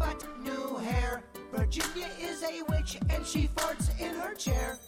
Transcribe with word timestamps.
But 0.00 0.24
new 0.42 0.78
hair. 0.78 1.22
Virginia 1.52 2.08
is 2.18 2.42
a 2.42 2.62
witch 2.70 2.96
and 3.10 3.26
she 3.26 3.48
farts 3.48 3.90
in 4.00 4.14
her 4.14 4.34
chair. 4.34 4.78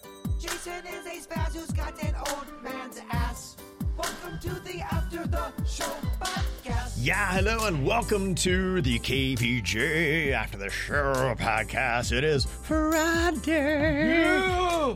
Jason 0.40 0.86
is 0.86 1.04
a 1.06 1.28
spaz 1.28 1.54
who's 1.54 1.70
got 1.70 2.02
an 2.02 2.14
old 2.16 2.46
man's 2.64 2.98
ass. 3.10 3.58
Welcome 3.94 4.38
to 4.40 4.48
the 4.60 4.80
After 4.80 5.26
the 5.26 5.52
Show 5.66 5.92
podcast. 6.18 6.94
Yeah, 6.96 7.30
hello 7.34 7.66
and 7.66 7.84
welcome 7.84 8.34
to 8.36 8.80
the 8.80 8.98
KVJ 9.00 10.32
After 10.32 10.56
the 10.56 10.70
Show 10.70 11.34
podcast. 11.38 12.10
It 12.10 12.24
is 12.24 12.46
Friday. 12.46 14.24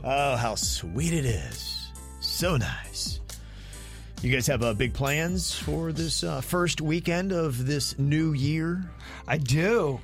Oh, 0.02 0.36
how 0.40 0.54
sweet 0.54 1.12
it 1.12 1.26
is. 1.26 1.92
So 2.20 2.56
nice. 2.56 2.85
You 4.22 4.32
guys 4.32 4.46
have 4.46 4.62
uh, 4.62 4.72
big 4.72 4.94
plans 4.94 5.54
for 5.54 5.92
this 5.92 6.24
uh, 6.24 6.40
first 6.40 6.80
weekend 6.80 7.32
of 7.32 7.66
this 7.66 7.98
new 7.98 8.32
year? 8.32 8.82
I 9.28 9.36
do. 9.38 10.00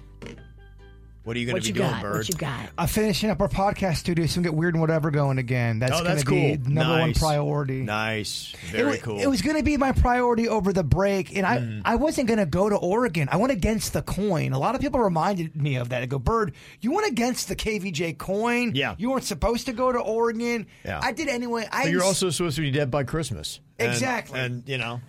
What 1.25 1.37
are 1.37 1.39
you 1.39 1.47
going 1.47 1.55
What 1.55 1.63
to 1.63 1.69
you 1.69 1.75
be 1.75 1.79
doing, 1.79 1.91
got? 1.93 2.03
Bird? 2.03 2.17
What 2.17 2.29
you 2.31 2.35
got? 2.35 2.69
I'm 2.77 2.89
finishing 2.89 3.31
up 3.31 3.41
our 3.41 3.49
podcast 3.49 3.99
studio, 3.99 4.27
so 4.27 4.41
we 4.41 4.45
can 4.45 4.53
get 4.53 4.55
weird 4.55 4.75
and 4.75 4.81
whatever 4.81 5.13
going 5.13 5.39
again. 5.39 5.79
That's 5.79 6.01
oh, 6.01 6.03
going 6.03 6.19
to 6.19 6.25
cool. 6.25 6.37
be 6.37 6.57
number 6.69 6.99
one 6.99 7.15
priority. 7.15 7.83
Nice. 7.83 8.53
It 8.65 8.71
Very 8.71 8.99
cool. 8.99 9.21
It 9.21 9.29
was 9.29 9.41
going 9.41 9.57
to 9.57 9.63
be 9.63 9.77
my 9.77 9.93
priority 9.93 10.49
over 10.49 10.73
the 10.73 10.83
break, 10.83 11.37
and 11.37 11.47
I, 11.47 11.59
Mm. 11.59 11.83
I 11.85 11.95
wasn't 11.95 12.27
going 12.27 12.41
to 12.41 12.47
go 12.47 12.69
to 12.69 12.75
Oregon. 12.77 13.29
I 13.31 13.37
went 13.37 13.53
against 13.53 13.93
the 13.93 14.03
coin. 14.03 14.53
A 14.53 14.59
lot 14.59 14.75
of 14.75 14.81
people 14.81 14.99
reminded 14.99 15.55
me 15.55 15.77
of 15.77 15.91
that. 15.91 16.01
They 16.01 16.07
go, 16.09 16.19
Bird, 16.19 16.55
you 16.81 16.91
went 16.91 17.07
against 17.07 17.47
the 17.47 17.55
KVJ 17.55 18.19
coin. 18.19 18.73
Yeah. 18.75 18.97
You 18.99 19.11
weren't 19.11 19.23
supposed 19.25 19.67
to 19.67 19.73
go 19.73 19.93
to 19.93 20.01
Oregon. 20.01 20.67
Yeah. 20.85 20.99
I 21.01 21.13
did 21.13 21.29
anyway. 21.29 21.69
I 21.71 21.85
But 21.85 21.93
you're 21.93 22.01
s- 22.01 22.07
also 22.09 22.31
supposed 22.31 22.57
to 22.57 22.63
be 22.63 22.73
dead 22.73 22.91
by 22.91 23.05
Christmas. 23.05 23.61
And- 23.79 23.93
Exactly. 23.93 24.41
And, 24.41 24.69
you 24.69 24.79
know. 24.79 25.01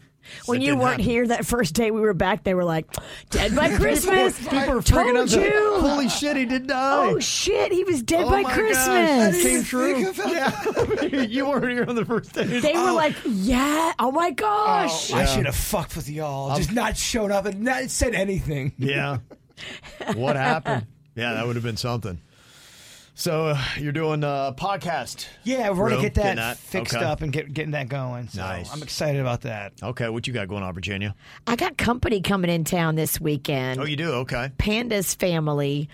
When 0.45 0.61
it 0.61 0.65
you 0.65 0.75
weren't 0.75 0.91
happen. 0.91 1.05
here 1.05 1.27
that 1.27 1.45
first 1.45 1.73
day 1.73 1.91
we 1.91 2.01
were 2.01 2.13
back, 2.13 2.43
they 2.43 2.53
were 2.53 2.63
like, 2.63 2.87
"Dead 3.29 3.55
by 3.55 3.75
Christmas." 3.75 4.37
People 4.39 4.57
are 4.57 4.81
Told 4.81 4.83
freaking 4.83 5.19
out. 5.19 5.31
you. 5.31 5.79
Holy 5.79 6.09
shit, 6.09 6.37
he 6.37 6.45
did 6.45 6.67
die. 6.67 7.07
Oh 7.07 7.19
shit, 7.19 7.71
he 7.71 7.83
was 7.83 8.01
dead 8.03 8.23
Oh 8.25 8.29
by 8.29 8.41
my 8.41 8.43
gosh, 8.43 8.53
Christmas. 8.53 8.85
that 8.87 9.41
came 9.41 9.63
true. 9.63 10.13
Yeah, 10.27 11.21
you 11.23 11.47
weren't 11.47 11.69
here 11.69 11.85
on 11.87 11.95
the 11.95 12.05
first 12.05 12.33
day. 12.33 12.43
They 12.45 12.73
were 12.73 12.89
oh. 12.89 12.95
like, 12.95 13.15
"Yeah, 13.25 13.93
oh 13.99 14.11
my 14.11 14.31
gosh." 14.31 15.11
Oh, 15.11 15.17
I 15.17 15.25
should 15.25 15.45
have 15.45 15.55
fucked 15.55 15.95
with 15.95 16.09
y'all. 16.09 16.55
Just 16.55 16.71
not 16.71 16.97
shown 16.97 17.31
up 17.31 17.45
and 17.45 17.61
not 17.61 17.89
said 17.89 18.15
anything. 18.15 18.73
Yeah. 18.77 19.19
what 20.15 20.35
happened? 20.35 20.87
Yeah, 21.15 21.33
that 21.33 21.45
would 21.45 21.55
have 21.55 21.63
been 21.63 21.77
something. 21.77 22.19
So 23.15 23.47
uh, 23.49 23.63
you're 23.77 23.91
doing 23.91 24.23
a 24.23 24.55
podcast. 24.57 25.27
Yeah, 25.43 25.69
we're 25.69 25.89
going 25.89 25.97
to 25.97 26.01
get 26.01 26.15
that, 26.15 26.35
that? 26.37 26.57
fixed 26.57 26.95
Okay. 26.95 27.05
up 27.05 27.21
and 27.21 27.31
get 27.31 27.53
getting 27.53 27.71
that 27.71 27.87
going. 27.87 28.27
So 28.27 28.41
Nice. 28.41 28.73
I'm 28.73 28.81
excited 28.81 29.21
about 29.21 29.41
that. 29.41 29.73
Okay, 29.83 30.09
what 30.09 30.25
you 30.25 30.33
got 30.33 30.47
going 30.47 30.63
on, 30.63 30.73
Virginia? 30.73 31.13
I 31.45 31.55
got 31.55 31.77
company 31.77 32.21
coming 32.21 32.49
in 32.49 32.63
town 32.63 32.95
this 32.95 33.21
weekend. 33.21 33.79
Oh, 33.79 33.85
you 33.85 33.95
do? 33.95 34.11
Okay. 34.11 34.51
Panda's 34.57 35.13
family 35.13 35.89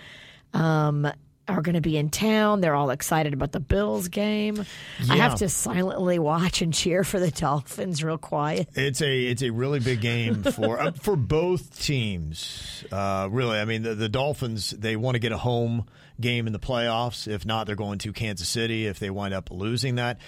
um, 0.53 1.11
are 1.49 1.61
going 1.61 1.75
to 1.75 1.81
be 1.81 1.97
in 1.97 2.09
town. 2.09 2.61
They're 2.61 2.75
all 2.75 2.89
excited 2.89 3.33
about 3.33 3.51
the 3.51 3.59
Bills 3.59 4.07
game. 4.07 4.65
I 5.09 5.17
have 5.17 5.35
to 5.35 5.49
silently 5.49 6.19
watch 6.19 6.61
and 6.61 6.73
cheer 6.73 7.03
for 7.03 7.19
the 7.19 7.31
Dolphins, 7.31 8.03
real 8.03 8.17
quiet. 8.17 8.69
It's 8.75 9.01
a 9.01 9.19
it's 9.27 9.41
a 9.41 9.49
really 9.49 9.79
big 9.79 10.01
game 10.01 10.43
for 10.43 10.79
uh, 10.79 10.91
for 10.91 11.15
both 11.15 11.81
teams. 11.81 12.83
Uh, 12.91 13.27
really, 13.31 13.59
I 13.59 13.65
mean 13.65 13.83
the, 13.83 13.95
the 13.95 14.09
Dolphins 14.09 14.71
they 14.71 14.95
want 14.95 15.15
to 15.15 15.19
get 15.19 15.31
a 15.31 15.37
home 15.37 15.85
game 16.19 16.47
in 16.47 16.53
the 16.53 16.59
playoffs. 16.59 17.27
If 17.27 17.45
not, 17.45 17.67
they're 17.67 17.75
going 17.75 17.99
to 17.99 18.13
Kansas 18.13 18.47
City 18.47 18.87
if 18.87 18.99
they 18.99 19.09
wind 19.09 19.33
up 19.33 19.51
losing 19.51 19.95
that. 19.95 20.19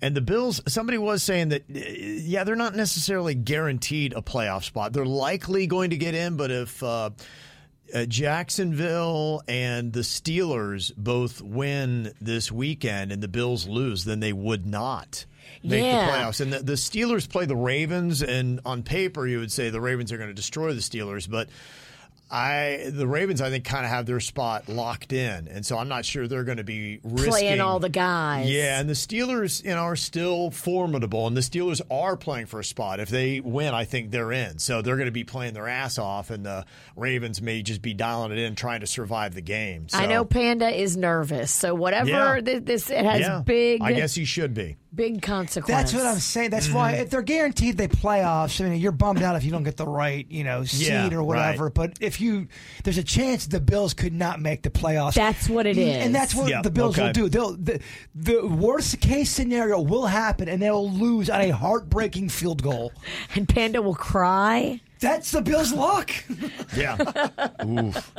And 0.00 0.16
the 0.16 0.20
Bills, 0.20 0.60
somebody 0.66 0.98
was 0.98 1.22
saying 1.22 1.50
that, 1.50 1.62
uh, 1.62 1.78
yeah, 1.78 2.42
they're 2.42 2.56
not 2.56 2.74
necessarily 2.74 3.36
guaranteed 3.36 4.14
a 4.14 4.20
playoff 4.20 4.64
spot. 4.64 4.92
They're 4.92 5.04
likely 5.06 5.68
going 5.68 5.90
to 5.90 5.96
get 5.96 6.14
in, 6.14 6.36
but 6.36 6.50
if 6.50 6.82
uh, 6.82 7.10
uh, 7.94 8.04
Jacksonville 8.06 9.42
and 9.48 9.92
the 9.92 10.00
Steelers 10.00 10.92
both 10.96 11.40
win 11.42 12.12
this 12.20 12.50
weekend 12.52 13.12
and 13.12 13.22
the 13.22 13.28
Bills 13.28 13.66
lose, 13.66 14.04
then 14.04 14.20
they 14.20 14.32
would 14.32 14.66
not 14.66 15.24
make 15.62 15.82
Yeah. 15.82 16.06
the 16.06 16.12
playoffs. 16.12 16.40
And 16.40 16.52
the, 16.52 16.58
the 16.60 16.72
Steelers 16.74 17.28
play 17.28 17.44
the 17.46 17.56
Ravens, 17.56 18.22
and 18.22 18.60
on 18.64 18.82
paper, 18.82 19.26
you 19.26 19.38
would 19.38 19.52
say 19.52 19.70
the 19.70 19.80
Ravens 19.80 20.12
are 20.12 20.16
going 20.16 20.30
to 20.30 20.34
destroy 20.34 20.72
the 20.72 20.80
Steelers, 20.80 21.28
but. 21.30 21.48
I 22.32 22.86
the 22.90 23.06
Ravens 23.06 23.42
I 23.42 23.50
think 23.50 23.64
kind 23.64 23.84
of 23.84 23.90
have 23.90 24.06
their 24.06 24.18
spot 24.18 24.66
locked 24.68 25.12
in, 25.12 25.48
and 25.48 25.66
so 25.66 25.76
I'm 25.76 25.88
not 25.88 26.06
sure 26.06 26.26
they're 26.26 26.44
going 26.44 26.56
to 26.56 26.64
be 26.64 26.98
risking 27.04 27.30
Playing 27.30 27.60
all 27.60 27.78
the 27.78 27.90
guys. 27.90 28.50
Yeah, 28.50 28.80
and 28.80 28.88
the 28.88 28.94
Steelers, 28.94 29.62
you 29.62 29.70
know, 29.70 29.82
are 29.82 29.96
still 29.96 30.50
formidable, 30.50 31.26
and 31.26 31.36
the 31.36 31.42
Steelers 31.42 31.82
are 31.90 32.16
playing 32.16 32.46
for 32.46 32.58
a 32.58 32.64
spot. 32.64 33.00
If 33.00 33.10
they 33.10 33.40
win, 33.40 33.74
I 33.74 33.84
think 33.84 34.10
they're 34.10 34.32
in. 34.32 34.58
So 34.58 34.80
they're 34.80 34.96
going 34.96 35.06
to 35.06 35.12
be 35.12 35.24
playing 35.24 35.52
their 35.52 35.68
ass 35.68 35.98
off, 35.98 36.30
and 36.30 36.46
the 36.46 36.64
Ravens 36.96 37.42
may 37.42 37.60
just 37.62 37.82
be 37.82 37.92
dialing 37.92 38.32
it 38.32 38.38
in, 38.38 38.54
trying 38.54 38.80
to 38.80 38.86
survive 38.86 39.34
the 39.34 39.42
game. 39.42 39.88
So, 39.90 39.98
I 39.98 40.06
know 40.06 40.24
Panda 40.24 40.70
is 40.70 40.96
nervous, 40.96 41.50
so 41.50 41.74
whatever 41.74 42.08
Yeah. 42.08 42.40
thi- 42.40 42.58
this, 42.60 42.88
it 42.88 43.04
has 43.04 43.20
Yeah, 43.20 43.42
big, 43.44 43.82
I 43.82 43.92
guess 43.92 44.14
he 44.14 44.24
should 44.24 44.54
be. 44.54 44.76
Big 44.94 45.22
consequence. 45.22 45.68
That's 45.68 45.94
what 45.94 46.06
I'm 46.06 46.18
saying. 46.18 46.50
That's 46.50 46.70
why 46.70 46.92
Mm-hmm. 46.92 47.02
if 47.02 47.10
they're 47.10 47.22
guaranteed 47.22 47.78
they 47.78 47.88
playoffs, 47.88 48.60
I 48.64 48.68
mean, 48.68 48.80
you're 48.80 48.92
bummed 48.92 49.22
out 49.22 49.36
if 49.36 49.44
you 49.44 49.50
don't 49.50 49.62
get 49.62 49.76
the 49.76 49.86
right, 49.86 50.26
you 50.30 50.44
know, 50.44 50.64
seed 50.64 50.88
Yeah, 50.88 51.14
or 51.14 51.22
whatever. 51.22 51.64
right. 51.64 51.74
But 51.74 51.98
if 52.00 52.20
you, 52.20 52.48
there's 52.84 52.98
a 52.98 53.02
chance 53.04 53.46
the 53.46 53.60
Bills 53.60 53.94
could 53.94 54.12
not 54.12 54.40
make 54.40 54.62
the 54.62 54.70
playoffs. 54.70 55.14
That's 55.14 55.48
what 55.48 55.66
it 55.66 55.78
is. 55.78 56.04
and 56.04 56.14
that's 56.14 56.34
what 56.34 56.48
Yep, 56.50 56.62
the 56.64 56.70
Bills 56.70 56.98
okay. 56.98 57.06
will 57.08 57.12
do. 57.12 57.28
They'll 57.28 57.56
the, 57.56 57.80
the 58.14 58.46
worst 58.46 59.00
case 59.00 59.30
scenario 59.30 59.80
will 59.80 60.06
happen, 60.06 60.48
and 60.48 60.60
they'll 60.60 60.90
lose 60.90 61.30
on 61.30 61.40
a 61.40 61.50
heartbreaking 61.50 62.28
field 62.28 62.62
goal. 62.62 62.92
And 63.34 63.48
Panda 63.48 63.80
will 63.82 63.94
cry. 63.94 64.80
That's 65.00 65.32
the 65.32 65.42
Bills' 65.42 65.72
luck. 65.72 66.12
Yeah. 66.76 66.96
Oof. 67.66 68.12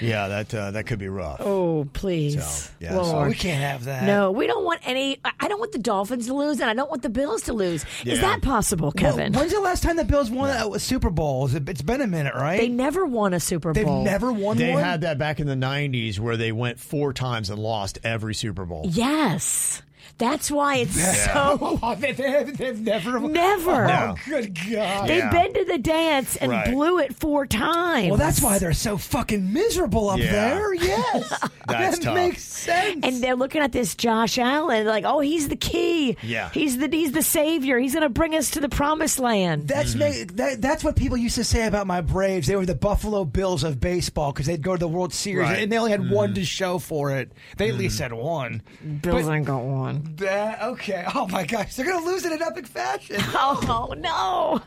Yeah, 0.00 0.28
that 0.28 0.54
uh, 0.54 0.70
that 0.72 0.86
could 0.86 0.98
be 0.98 1.08
rough. 1.08 1.40
Oh, 1.40 1.88
please. 1.92 2.34
So, 2.44 2.70
yeah, 2.80 2.90
so 2.90 3.02
Lord. 3.02 3.28
we 3.28 3.34
can't 3.34 3.60
have 3.62 3.84
that. 3.84 4.04
No, 4.04 4.30
we 4.30 4.46
don't 4.46 4.64
want 4.64 4.80
any. 4.84 5.18
I- 5.24 5.32
I 5.40 5.48
don't 5.48 5.60
want 5.60 5.72
the 5.72 5.78
Dolphins 5.78 6.26
to 6.26 6.34
lose, 6.34 6.60
and 6.60 6.68
I 6.68 6.74
don't 6.74 6.90
want 6.90 7.02
the 7.02 7.08
Bills 7.08 7.42
to 7.42 7.52
lose. 7.52 7.84
Is 8.04 8.20
that 8.20 8.42
possible, 8.42 8.86
Well, 8.86 8.92
Kevin? 9.12 9.32
when's 9.32 9.52
the 9.52 9.60
last 9.60 9.82
time 9.82 9.96
the 9.96 10.04
Bills 10.04 10.30
won 10.30 10.50
a 10.50 10.78
Super 10.78 11.10
Bowl? 11.10 11.46
It- 11.54 11.68
It's 11.68 11.82
been 11.82 12.00
a 12.00 12.06
minute, 12.06 12.34
right? 12.34 12.58
they 12.58 12.68
never 12.68 13.06
won 13.06 13.32
a 13.34 13.40
Super 13.40 13.72
Bowl. 13.72 14.02
They've 14.04 14.12
never 14.12 14.32
won 14.32 14.56
They 14.58 14.72
one. 14.72 14.82
had 14.82 15.02
that 15.02 15.18
back 15.18 15.40
in 15.40 15.46
the 15.46 15.54
'90s, 15.54 16.18
where 16.18 16.36
they 16.36 16.52
went 16.52 16.78
four 16.80 17.12
times 17.12 17.48
and 17.50 17.58
lost 17.58 17.98
every 18.02 18.34
Super 18.34 18.64
Bowl. 18.64 18.86
Yes. 18.90 19.82
That's 20.18 20.50
why 20.50 20.76
it's 20.76 20.94
so. 21.24 21.78
Oh, 21.82 21.94
they, 21.98 22.12
they 22.12 22.30
have, 22.30 22.56
they've 22.56 22.80
never. 22.80 23.20
Never. 23.20 23.84
Oh, 23.90 24.14
good 24.26 24.54
God. 24.54 25.08
They've 25.08 25.18
Yeah. 25.18 25.30
been 25.30 25.52
to 25.52 25.64
the 25.66 25.76
dance 25.78 26.36
and 26.36 26.50
Right. 26.52 26.72
blew 26.72 26.98
it 27.00 27.14
four 27.14 27.44
times. 27.46 28.08
Well, 28.08 28.16
that's 28.16 28.40
why 28.40 28.58
they're 28.58 28.72
so 28.72 28.96
fucking 28.96 29.52
miserable 29.52 30.08
up 30.08 30.18
Yeah. 30.18 30.32
there. 30.32 30.74
Yes, 30.86 31.28
That's 31.68 31.98
that 31.98 32.02
tough. 32.04 32.14
makes 32.14 32.42
sense. 32.44 33.00
And 33.02 33.22
they're 33.22 33.34
looking 33.34 33.60
at 33.60 33.72
this 33.72 33.94
Josh 33.94 34.38
Allen, 34.38 34.86
like, 34.86 35.04
oh, 35.04 35.20
he's 35.20 35.48
the 35.48 35.56
key. 35.56 36.16
Yeah. 36.22 36.48
he's 36.50 36.78
the 36.78 36.88
he's 36.88 37.12
the 37.12 37.22
savior. 37.22 37.78
He's 37.78 37.92
going 37.92 38.02
to 38.02 38.08
bring 38.08 38.34
us 38.34 38.50
to 38.52 38.60
the 38.60 38.68
promised 38.68 39.18
land. 39.18 39.66
That's 39.68 39.94
Mm-hmm. 39.94 40.36
ma- 40.36 40.44
that, 40.44 40.62
that's 40.62 40.82
what 40.84 40.96
people 40.96 41.16
used 41.16 41.34
to 41.36 41.44
say 41.44 41.66
about 41.66 41.86
my 41.86 42.00
Braves. 42.00 42.46
They 42.46 42.56
were 42.56 42.64
the 42.66 42.74
Buffalo 42.74 43.24
Bills 43.24 43.64
of 43.64 43.80
baseball 43.80 44.32
because 44.32 44.46
they'd 44.46 44.62
go 44.62 44.72
to 44.74 44.78
the 44.78 44.88
World 44.88 45.12
Series 45.12 45.48
Right. 45.48 45.62
and 45.62 45.70
they 45.72 45.76
only 45.78 45.90
had 45.90 46.08
one 46.10 46.28
Mm-hmm. 46.28 46.34
to 46.36 46.44
show 46.44 46.78
for 46.78 47.10
it. 47.12 47.32
They 47.58 47.68
at 47.68 47.74
least 47.76 47.98
had 47.98 48.12
one. 48.12 48.62
Bills 49.02 49.24
But- 49.26 49.34
ain't 49.34 49.44
got 49.46 49.62
one. 49.62 50.05
That, 50.16 50.62
okay. 50.62 51.04
Oh 51.14 51.26
my 51.28 51.44
gosh, 51.44 51.74
they're 51.74 51.86
gonna 51.86 52.04
lose 52.06 52.24
it 52.24 52.32
in 52.32 52.42
epic 52.42 52.66
fashion. 52.66 53.16
Oh 53.34 53.94
no! 53.98 54.60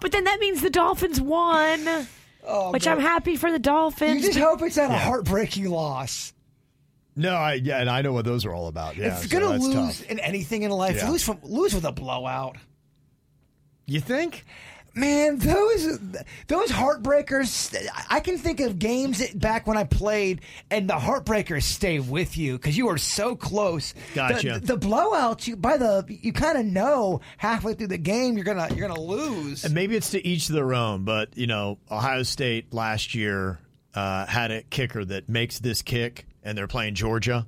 but 0.00 0.12
then 0.12 0.24
that 0.24 0.38
means 0.40 0.60
the 0.62 0.70
Dolphins 0.70 1.20
won, 1.20 2.06
Oh, 2.46 2.70
which 2.72 2.86
I'm 2.86 3.00
happy 3.00 3.36
for 3.36 3.50
the 3.52 3.58
Dolphins. 3.58 4.24
You 4.24 4.32
Dolphins. 4.32 4.34
just 4.34 4.38
hope 4.38 4.62
it's 4.66 4.76
not 4.76 4.90
a 4.90 4.98
heartbreaking 4.98 5.68
loss. 5.70 6.32
No, 7.14 7.34
I, 7.34 7.54
yeah, 7.54 7.78
and 7.78 7.90
I 7.90 8.00
know 8.02 8.12
what 8.12 8.24
those 8.24 8.44
are 8.46 8.54
all 8.54 8.68
about. 8.68 8.96
Yeah, 8.96 9.08
if 9.18 9.28
so 9.28 9.36
you're 9.38 9.40
gonna 9.42 9.52
that's 9.58 9.64
lose 9.74 9.98
tough. 10.00 10.10
in 10.10 10.18
anything 10.20 10.62
in 10.62 10.70
life, 10.70 10.96
Yeah. 10.96 11.10
lose 11.10 11.22
from 11.22 11.38
lose 11.42 11.74
with 11.74 11.84
a 11.84 11.92
blowout. 11.92 12.56
You 13.86 14.00
think? 14.00 14.44
Man, 14.94 15.38
those 15.38 15.98
those 16.48 16.70
heartbreakers. 16.70 17.74
I 18.10 18.20
can 18.20 18.36
think 18.36 18.60
of 18.60 18.78
games 18.78 19.18
that- 19.20 19.38
back 19.38 19.66
when 19.66 19.76
I 19.78 19.84
played, 19.84 20.42
and 20.70 20.88
the 20.88 20.94
heartbreakers 20.94 21.62
stay 21.62 21.98
with 21.98 22.36
you 22.36 22.58
because 22.58 22.76
you 22.76 22.88
are 22.88 22.98
so 22.98 23.34
close. 23.34 23.94
Gotcha. 24.14 24.60
The, 24.62 24.76
the 24.76 24.78
blowouts, 24.86 25.46
you 25.46 25.56
by 25.56 25.78
the 25.78 26.04
you 26.08 26.32
kind 26.34 26.58
of 26.58 26.66
know 26.66 27.22
halfway 27.38 27.72
through 27.74 27.86
the 27.88 27.96
game 27.98 28.36
you're 28.36 28.44
gonna 28.44 28.68
you're 28.74 28.86
gonna 28.86 29.00
lose. 29.00 29.64
And 29.64 29.72
maybe 29.74 29.96
it's 29.96 30.10
to 30.10 30.26
each 30.26 30.48
their 30.48 30.74
own, 30.74 31.04
but 31.04 31.36
you 31.38 31.46
know, 31.46 31.78
Ohio 31.90 32.22
State 32.22 32.74
last 32.74 33.14
year 33.14 33.58
uh, 33.94 34.26
had 34.26 34.50
a 34.50 34.62
kicker 34.62 35.04
that 35.06 35.26
makes 35.28 35.58
this 35.58 35.80
kick, 35.80 36.26
and 36.42 36.56
they're 36.56 36.66
playing 36.68 36.94
Georgia, 36.96 37.46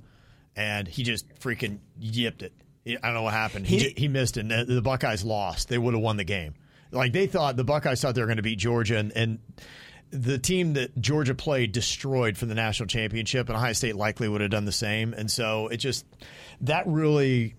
and 0.55 0.87
he 0.87 1.03
just 1.03 1.27
freaking 1.39 1.77
yipped 2.01 2.41
it. 2.41 2.53
I 2.87 2.97
don't 3.03 3.13
know 3.13 3.21
what 3.23 3.33
happened. 3.33 3.65
He 3.67 3.79
He- 3.79 3.93
he, 3.97 4.07
missed 4.07 4.37
it. 4.37 4.41
And 4.41 4.51
the, 4.67 4.75
the 4.75 4.81
Buckeyes 4.81 5.23
lost. 5.23 5.69
They 5.69 5.77
would 5.77 5.93
have 5.95 6.03
won 6.03 6.17
the 6.17 6.23
game. 6.23 6.53
Like 6.91 7.13
they 7.13 7.27
thought 7.27 7.57
the 7.57 7.63
Buckeyes 7.63 8.01
thought 8.01 8.15
they 8.15 8.21
were 8.21 8.27
going 8.27 8.37
to 8.37 8.43
beat 8.43 8.59
Georgia, 8.59 8.97
and, 8.97 9.11
and 9.13 9.39
the 10.11 10.37
team 10.37 10.73
that 10.73 10.99
Georgia 10.99 11.35
played 11.35 11.71
destroyed 11.71 12.37
for 12.37 12.45
the 12.45 12.55
national 12.55 12.87
championship, 12.87 13.49
and 13.49 13.57
Ohio 13.57 13.73
State 13.73 13.95
likely 13.95 14.29
would 14.29 14.41
have 14.41 14.51
done 14.51 14.65
the 14.65 14.71
same. 14.71 15.13
And 15.13 15.29
so 15.29 15.67
it 15.67 15.77
just 15.77 16.05
that 16.61 16.87
really 16.87 17.55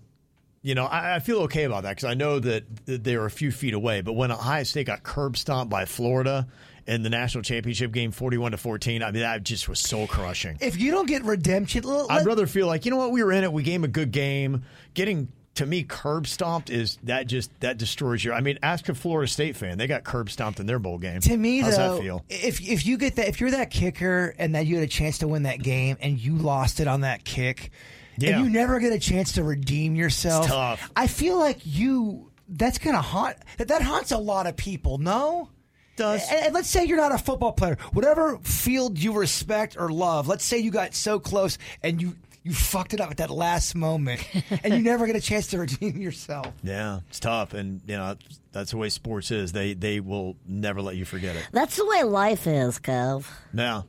you 0.67 0.75
know, 0.75 0.84
I, 0.84 1.14
I 1.14 1.19
feel 1.20 1.43
okay 1.43 1.62
about 1.62 1.84
that 1.84 1.90
because 1.90 2.11
I 2.11 2.14
know 2.14 2.40
that, 2.40 2.87
that 2.87 3.05
they 3.05 3.17
were 3.17 3.26
a 3.26 3.31
few 3.31 3.52
feet 3.52 3.73
away. 3.73 4.00
But 4.00 4.14
when 4.14 4.32
Ohio 4.32 4.64
State 4.64 4.88
got 4.88 5.05
curb 5.05 5.37
stomped 5.37 5.70
by 5.70 5.84
Florida 5.84 6.49
in 6.88 7.05
the 7.05 7.08
national 7.08 7.44
championship 7.44 7.93
game, 7.93 8.11
forty-one 8.11 8.50
to 8.50 8.56
fourteen, 8.56 9.00
I 9.05 9.12
mean 9.12 9.23
that 9.23 9.44
just 9.44 9.69
was 9.69 9.78
soul 9.78 10.08
crushing. 10.08 10.58
If 10.61 10.76
you 10.81 10.90
don't 10.90 11.06
get 11.06 11.23
redemption, 11.23 11.84
let- 11.84 12.11
I'd 12.11 12.26
rather 12.26 12.49
feel 12.49 12.67
like 12.67 12.84
you 12.84 12.90
know 12.90 12.96
what 12.96 13.12
we 13.12 13.23
were 13.23 13.31
in 13.31 13.44
it, 13.44 13.52
we 13.52 13.62
gave 13.62 13.84
a 13.84 13.88
good 13.88 14.11
game. 14.11 14.64
Getting 14.94 15.28
to 15.56 15.67
me 15.67 15.82
curb 15.82 16.26
stomped 16.26 16.70
is 16.70 16.99
that 17.05 17.26
just 17.26 17.50
that 17.61 17.76
destroys 17.79 18.25
your. 18.25 18.35
I 18.35 18.41
mean, 18.41 18.58
ask 18.62 18.88
a 18.88 18.94
Florida 18.94 19.31
State 19.31 19.56
fan; 19.56 19.79
they 19.79 19.87
got 19.87 20.05
curb 20.05 20.31
stomped 20.31 20.61
in 20.61 20.67
their 20.67 20.79
bowl 20.79 20.99
game. 20.99 21.20
To 21.23 21.37
me, 21.37 21.58
how's 21.58 21.76
though, 21.76 21.94
that 21.97 22.03
feel? 22.03 22.25
if 22.29 22.61
if 22.61 22.87
you 22.87 22.97
get 22.99 23.17
that, 23.17 23.29
if 23.29 23.41
you're 23.41 23.50
that 23.53 23.70
kicker 23.70 24.35
and 24.38 24.55
that 24.55 24.67
you 24.67 24.76
had 24.76 24.85
a 24.85 24.88
chance 24.88 25.19
to 25.19 25.29
win 25.29 25.43
that 25.44 25.62
game 25.62 25.97
and 26.00 26.19
you 26.19 26.37
lost 26.37 26.81
it 26.81 26.87
on 26.88 27.03
that 27.03 27.25
kick, 27.25 27.70
Yeah. 28.19 28.37
and 28.38 28.44
you 28.47 28.50
never 28.50 28.79
get 28.79 28.93
a 28.93 28.99
chance 28.99 29.32
to 29.32 29.43
redeem 29.43 29.94
yourself, 29.97 30.44
It's 30.47 30.55
tough. 30.55 30.91
I 30.97 31.06
feel 31.06 31.38
like 31.38 31.59
you. 31.64 32.31
That's 32.49 32.79
gonna 32.79 33.02
haunt. 33.02 33.37
That 33.59 33.69
that 33.69 33.82
haunts 33.82 34.12
a 34.12 34.19
lot 34.19 34.47
of 34.47 34.56
people. 34.56 34.99
No. 34.99 35.49
Does. 35.97 36.23
And, 36.31 36.44
and 36.47 36.55
let's 36.55 36.69
say 36.69 36.85
you're 36.85 36.99
not 36.99 37.12
a 37.12 37.19
football 37.19 37.52
player, 37.52 37.79
whatever 37.94 38.37
field 38.43 38.99
you 38.99 39.14
respect 39.14 39.76
or 39.79 39.88
love. 39.91 40.29
Let's 40.29 40.44
say 40.44 40.59
you 40.59 40.70
got 40.70 40.94
so 40.94 41.19
close 41.19 41.56
and 41.82 42.00
you 42.02 42.14
you 42.47 42.53
fucked 42.53 42.95
it 42.95 43.01
up 43.01 43.11
at 43.11 43.17
that 43.17 43.31
last 43.31 43.75
moment, 43.75 44.25
and 44.63 44.73
you 44.73 44.81
never 44.81 45.05
get 45.09 45.17
a 45.17 45.21
chance 45.21 45.49
to 45.49 45.59
redeem 45.59 45.97
yourself. 45.97 46.55
Yeah, 46.63 47.01
it's 47.09 47.19
tough, 47.19 47.55
and 47.55 47.81
you 47.89 47.97
know 47.97 48.17
that's 48.53 48.71
the 48.71 48.77
way 48.77 48.89
sports 48.89 49.33
is. 49.33 49.51
They 49.51 49.75
they 49.75 49.99
will 49.99 50.37
never 50.47 50.81
let 50.81 50.95
you 50.95 51.05
forget 51.05 51.35
it. 51.35 51.49
That's 51.51 51.75
the 51.77 51.85
way 51.85 52.05
life 52.05 52.47
is, 52.47 52.79
Kev. 52.79 53.29
Yeah. 53.53 53.83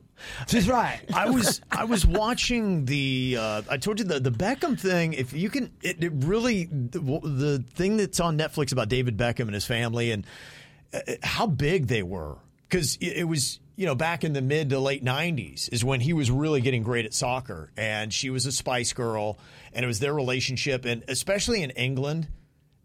She's 0.48 0.68
right. 0.68 1.00
I 1.14 1.30
was 1.30 1.60
I 1.70 1.84
was 1.84 2.04
watching 2.04 2.84
the 2.84 3.36
uh, 3.38 3.62
I 3.70 3.76
told 3.76 4.00
you 4.00 4.04
the 4.04 4.18
the 4.18 4.32
Beckham 4.32 4.78
thing. 4.78 5.12
If 5.12 5.32
you 5.32 5.50
can, 5.50 5.70
it, 5.80 6.02
it 6.02 6.12
really 6.16 6.64
the, 6.64 6.98
the 6.98 7.64
thing 7.74 7.96
that's 7.96 8.18
on 8.18 8.36
Netflix 8.36 8.72
about 8.72 8.88
David 8.88 9.16
Beckham 9.16 9.42
and 9.42 9.54
his 9.54 9.64
family 9.64 10.10
and 10.10 10.26
uh, 10.92 10.98
how 11.22 11.46
big 11.46 11.86
they 11.86 12.02
were 12.02 12.34
because 12.68 12.96
it, 12.96 13.18
it 13.18 13.24
was 13.28 13.60
you 13.78 13.86
know 13.86 13.94
back 13.94 14.24
in 14.24 14.32
the 14.32 14.42
mid 14.42 14.70
to 14.70 14.80
late 14.80 15.04
'90s 15.04 15.72
is 15.72 15.84
when 15.84 16.00
he 16.00 16.12
was 16.12 16.30
really 16.30 16.60
getting 16.60 16.82
great 16.82 17.06
at 17.06 17.14
soccer 17.14 17.70
and 17.76 18.12
she 18.12 18.28
was 18.28 18.44
a 18.44 18.52
Spice 18.52 18.92
Girl 18.92 19.38
and 19.72 19.84
it 19.84 19.86
was 19.86 20.00
their 20.00 20.12
relationship 20.12 20.84
and 20.84 21.04
especially 21.06 21.62
in 21.62 21.70
England 21.70 22.26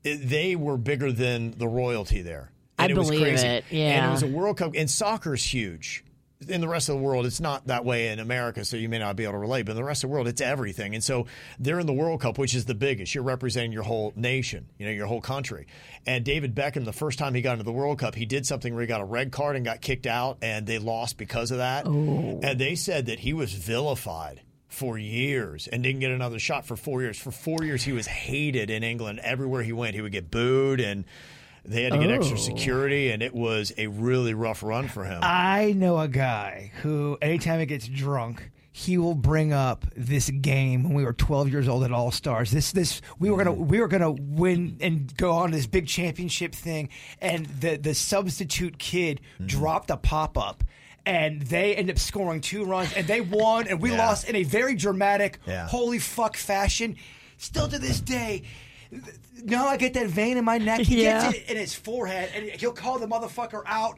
it, 0.03 0.17
they 0.29 0.55
were 0.55 0.77
bigger 0.77 1.11
than 1.11 1.57
the 1.57 1.67
royalty 1.67 2.21
there. 2.21 2.51
I 2.77 2.83
And 2.83 2.91
it 2.91 2.97
was 2.97 3.09
believe 3.09 3.23
crazy. 3.23 3.47
it, 3.47 3.63
And 3.71 3.79
yeah. 3.79 4.07
it 4.07 4.11
was 4.11 4.23
a 4.23 4.27
World 4.27 4.57
Cup, 4.57 4.73
and 4.75 4.89
soccer's 4.89 5.43
huge. 5.43 6.03
In 6.49 6.61
the 6.61 6.67
rest 6.67 6.89
of 6.89 6.95
the 6.95 7.01
world, 7.01 7.25
it's 7.25 7.39
not 7.39 7.67
that 7.67 7.85
way 7.85 8.09
in 8.09 8.19
America, 8.19 8.63
so 8.65 8.77
you 8.77 8.89
may 8.89 8.99
not 8.99 9.15
be 9.15 9.23
able 9.23 9.33
to 9.33 9.39
relate. 9.39 9.63
But 9.63 9.71
in 9.71 9.77
the 9.77 9.83
rest 9.83 10.03
of 10.03 10.09
the 10.09 10.13
world, 10.13 10.27
it's 10.27 10.41
everything. 10.41 10.93
And 10.93 11.03
so 11.03 11.27
they're 11.59 11.79
in 11.79 11.85
the 11.87 11.93
World 11.93 12.21
Cup, 12.21 12.37
which 12.37 12.55
is 12.55 12.65
the 12.65 12.75
biggest. 12.75 13.15
You're 13.15 13.23
representing 13.23 13.71
your 13.71 13.83
whole 13.83 14.13
nation, 14.15 14.67
you 14.77 14.85
know, 14.85 14.91
your 14.91 15.07
whole 15.07 15.21
country. 15.21 15.67
And 16.05 16.23
David 16.23 16.55
Beckham, 16.55 16.85
the 16.85 16.93
first 16.93 17.19
time 17.19 17.33
he 17.33 17.41
got 17.41 17.53
into 17.53 17.63
the 17.63 17.71
World 17.71 17.99
Cup, 17.99 18.15
he 18.15 18.25
did 18.25 18.45
something 18.45 18.73
where 18.73 18.81
he 18.81 18.87
got 18.87 19.01
a 19.01 19.05
red 19.05 19.31
card 19.31 19.55
and 19.55 19.65
got 19.65 19.81
kicked 19.81 20.05
out, 20.07 20.37
and 20.41 20.65
they 20.65 20.79
lost 20.79 21.17
because 21.17 21.51
of 21.51 21.57
that. 21.57 21.85
Oh. 21.87 22.39
And 22.43 22.59
they 22.59 22.75
said 22.75 23.07
that 23.07 23.19
he 23.19 23.33
was 23.33 23.53
vilified 23.53 24.41
for 24.67 24.97
years 24.97 25.67
and 25.67 25.83
didn't 25.83 25.99
get 25.99 26.11
another 26.11 26.39
shot 26.39 26.65
for 26.65 26.75
four 26.75 27.01
years. 27.01 27.17
For 27.17 27.31
four 27.31 27.63
years, 27.63 27.83
he 27.83 27.91
was 27.91 28.07
hated 28.07 28.69
in 28.69 28.83
England. 28.83 29.19
Everywhere 29.23 29.63
he 29.63 29.71
went, 29.71 29.95
he 29.95 30.01
would 30.01 30.11
get 30.11 30.31
booed 30.31 30.79
and. 30.79 31.05
They 31.65 31.83
had 31.83 31.93
to 31.93 31.99
get 31.99 32.11
extra 32.11 32.37
oh. 32.37 32.39
security, 32.39 33.11
and 33.11 33.23
it 33.23 33.33
was 33.33 33.71
a 33.77 33.87
really 33.87 34.33
rough 34.33 34.63
run 34.63 34.87
for 34.89 35.05
him. 35.05 35.19
I 35.23 35.73
know 35.73 35.97
a 35.97 36.09
guy 36.09 36.71
who, 36.81 37.17
anytime 37.21 37.59
he 37.59 37.65
gets 37.65 37.87
drunk, 37.87 38.51
he 38.75 38.97
will 38.97 39.15
bring 39.15 39.53
up 39.53 39.85
this 39.95 40.29
game 40.29 40.83
when 40.83 40.93
we 40.93 41.05
were 41.05 41.13
12 41.13 41.49
years 41.49 41.67
old 41.67 41.83
at 41.83 41.91
All 41.91 42.11
Stars. 42.11 42.51
This, 42.51 42.71
this, 42.71 43.01
we 43.19 43.29
were 43.29 43.37
gonna, 43.37 43.53
mm. 43.53 43.67
we 43.67 43.79
were 43.79 43.87
gonna 43.87 44.11
win 44.11 44.77
and 44.81 45.15
go 45.15 45.31
on 45.31 45.51
this 45.51 45.67
big 45.67 45.87
championship 45.87 46.53
thing, 46.53 46.89
and 47.21 47.45
the 47.45 47.77
the 47.77 47.93
substitute 47.93 48.77
kid 48.79 49.21
mm. 49.39 49.47
dropped 49.47 49.89
a 49.89 49.97
pop 49.97 50.37
up. 50.37 50.63
And 51.05 51.41
they 51.41 51.75
ended 51.75 51.97
up 51.97 51.99
scoring 51.99 52.39
two 52.39 52.63
runs, 52.63 52.93
and 52.93 53.05
they 53.05 53.19
won, 53.19 53.67
and 53.67 53.81
we 53.81 53.91
Yeah. 53.91 53.97
lost 53.97 54.27
in 54.27 54.37
a 54.37 54.43
very 54.43 54.73
dramatic, 54.73 55.39
Yeah. 55.45 55.67
holy 55.67 55.99
fuck 55.99 56.37
fashion. 56.37 56.95
Still 57.37 57.67
to 57.67 57.77
this 57.77 57.99
day, 57.99 58.43
now 59.43 59.67
I 59.67 59.77
get 59.77 59.93
that 59.95 60.07
vein 60.07 60.37
in 60.37 60.45
my 60.45 60.57
neck. 60.57 60.81
He 60.81 61.03
Yeah. 61.03 61.31
gets 61.31 61.37
it 61.43 61.49
in 61.51 61.57
his 61.57 61.73
forehead, 61.75 62.29
and 62.35 62.49
he'll 62.59 62.71
call 62.73 62.99
the 62.99 63.07
motherfucker 63.07 63.63
out. 63.65 63.97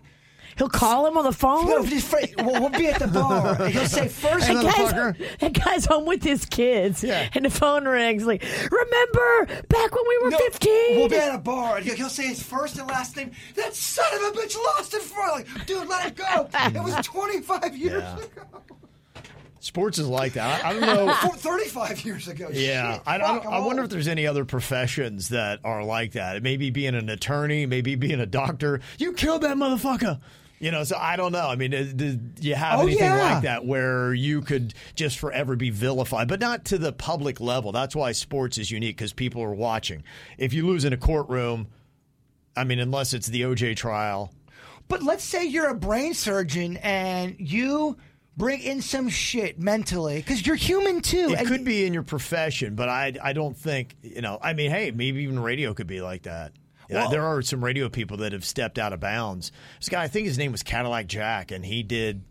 He'll 0.57 0.69
call 0.69 1.05
him 1.05 1.17
on 1.17 1.25
the 1.25 1.33
phone. 1.33 1.67
No, 1.67 1.85
just 1.85 2.13
we'll, 2.37 2.61
we'll 2.61 2.69
be 2.69 2.87
at 2.87 2.97
the 2.99 3.07
bar. 3.07 3.61
And 3.61 3.73
he'll 3.73 3.87
say 3.87 4.07
first. 4.23 4.47
That 4.47 4.63
guy's, 4.63 5.37
that 5.39 5.51
guy's 5.51 5.85
home 5.85 6.05
with 6.05 6.23
his 6.23 6.45
kids. 6.45 7.03
Yeah. 7.03 7.27
And 7.33 7.43
the 7.43 7.49
phone 7.49 7.85
rings. 7.85 8.25
Like, 8.25 8.41
remember 8.71 9.63
back 9.67 9.93
when 9.93 10.03
we 10.07 10.17
were 10.23 10.29
No, 10.29 10.37
15? 10.37 10.95
We'll 10.97 11.09
be 11.09 11.17
at 11.17 11.35
a 11.35 11.39
bar. 11.39 11.75
And 11.77 11.85
he'll, 11.85 11.95
he'll 11.95 12.09
say 12.09 12.27
his 12.27 12.41
first 12.41 12.77
and 12.77 12.87
last 12.87 13.17
name. 13.17 13.31
That 13.55 13.73
son 13.75 14.05
of 14.15 14.21
a 14.21 14.39
bitch 14.39 14.55
lost 14.77 14.93
it 14.93 15.01
for 15.01 15.19
like, 15.27 15.45
dude, 15.65 15.89
let 15.89 16.07
it 16.07 16.15
go. 16.15 16.47
It 16.53 16.81
was 16.81 16.95
25 17.05 17.75
years 17.75 18.01
Yeah. 18.03 18.15
ago. 18.17 18.43
Sports 19.65 19.97
is 19.97 20.07
like 20.07 20.33
that. 20.33 20.63
I, 20.63 20.69
I 20.69 20.73
don't 20.73 20.81
know. 21.07 21.13
35 21.13 22.05
years 22.05 22.27
ago. 22.27 22.49
Yeah, 22.53 22.99
I, 23.05 23.15
I, 23.15 23.19
fuck, 23.19 23.43
don't- 23.43 23.47
I'm 23.51 23.63
I 23.63 23.65
wonder 23.65 23.83
if 23.83 23.89
there's 23.89 24.07
any 24.07 24.27
other 24.27 24.45
professions 24.45 25.29
that 25.29 25.59
are 25.63 25.83
like 25.83 26.11
that. 26.11 26.43
Maybe 26.43 26.69
being 26.69 26.93
an 26.93 27.09
attorney, 27.09 27.65
maybe 27.65 27.95
being 27.95 28.19
a 28.19 28.27
doctor. 28.27 28.79
You 28.99 29.13
killed 29.13 29.41
that 29.41 29.57
motherfucker. 29.57 30.19
You 30.59 30.69
know, 30.71 30.83
so 30.83 30.95
I 30.97 31.15
don't 31.15 31.31
know. 31.31 31.47
I 31.49 31.55
mean, 31.55 31.73
uh, 31.73 31.83
do 31.95 32.17
you 32.41 32.53
have 32.55 32.79
Oh, 32.79 32.83
anything 32.83 33.03
yeah. 33.05 33.33
like 33.33 33.43
that 33.43 33.65
where 33.65 34.13
you 34.13 34.41
could 34.41 34.73
just 34.93 35.17
forever 35.17 35.55
be 35.55 35.69
vilified, 35.71 36.27
but 36.27 36.39
not 36.39 36.65
to 36.65 36.77
the 36.77 36.93
public 36.93 37.39
level? 37.41 37.71
That's 37.71 37.95
why 37.95 38.11
sports 38.11 38.57
is 38.59 38.69
unique 38.71 38.95
because 38.95 39.13
people 39.13 39.41
are 39.41 39.53
watching. 39.53 40.03
If 40.37 40.53
you 40.53 40.65
lose 40.67 40.85
in 40.85 40.93
a 40.93 40.97
courtroom, 40.97 41.67
I 42.55 42.63
mean, 42.65 42.79
unless 42.79 43.13
it's 43.13 43.27
the 43.27 43.41
OJ 43.41 43.75
trial, 43.75 44.31
But 44.87 45.01
let's 45.03 45.23
say 45.23 45.43
you're 45.43 45.69
a 45.69 45.75
brain 45.75 46.13
surgeon 46.13 46.77
and 46.77 47.35
you 47.39 47.97
bring 48.37 48.61
in 48.61 48.81
some 48.81 49.09
shit 49.09 49.59
mentally 49.59 50.17
because 50.17 50.45
you're 50.45 50.55
human 50.55 51.01
too. 51.01 51.29
It 51.31 51.39
and 51.39 51.47
could 51.47 51.63
be 51.65 51.85
in 51.85 51.93
your 51.93 52.03
profession, 52.03 52.75
but 52.75 52.89
I 52.89 53.13
I 53.21 53.33
don't 53.33 53.55
think 53.57 53.95
you 54.01 54.21
know. 54.21 54.37
I 54.41 54.53
mean, 54.53 54.71
hey, 54.71 54.91
maybe 54.91 55.23
even 55.23 55.39
radio 55.39 55.73
could 55.73 55.87
be 55.87 56.01
like 56.01 56.23
that. 56.23 56.53
Yeah, 56.89 56.97
Well- 56.97 57.09
there 57.09 57.25
are 57.25 57.41
some 57.41 57.63
radio 57.63 57.89
people 57.89 58.17
that 58.17 58.31
have 58.31 58.45
stepped 58.45 58.77
out 58.77 58.93
of 58.93 58.99
bounds. 58.99 59.51
This 59.79 59.89
guy, 59.89 60.03
I 60.03 60.07
think 60.07 60.27
his 60.27 60.37
name 60.37 60.51
was 60.51 60.63
Cadillac 60.63 61.07
Jack, 61.07 61.51
and 61.51 61.65
he 61.65 61.83
did. 61.83 62.23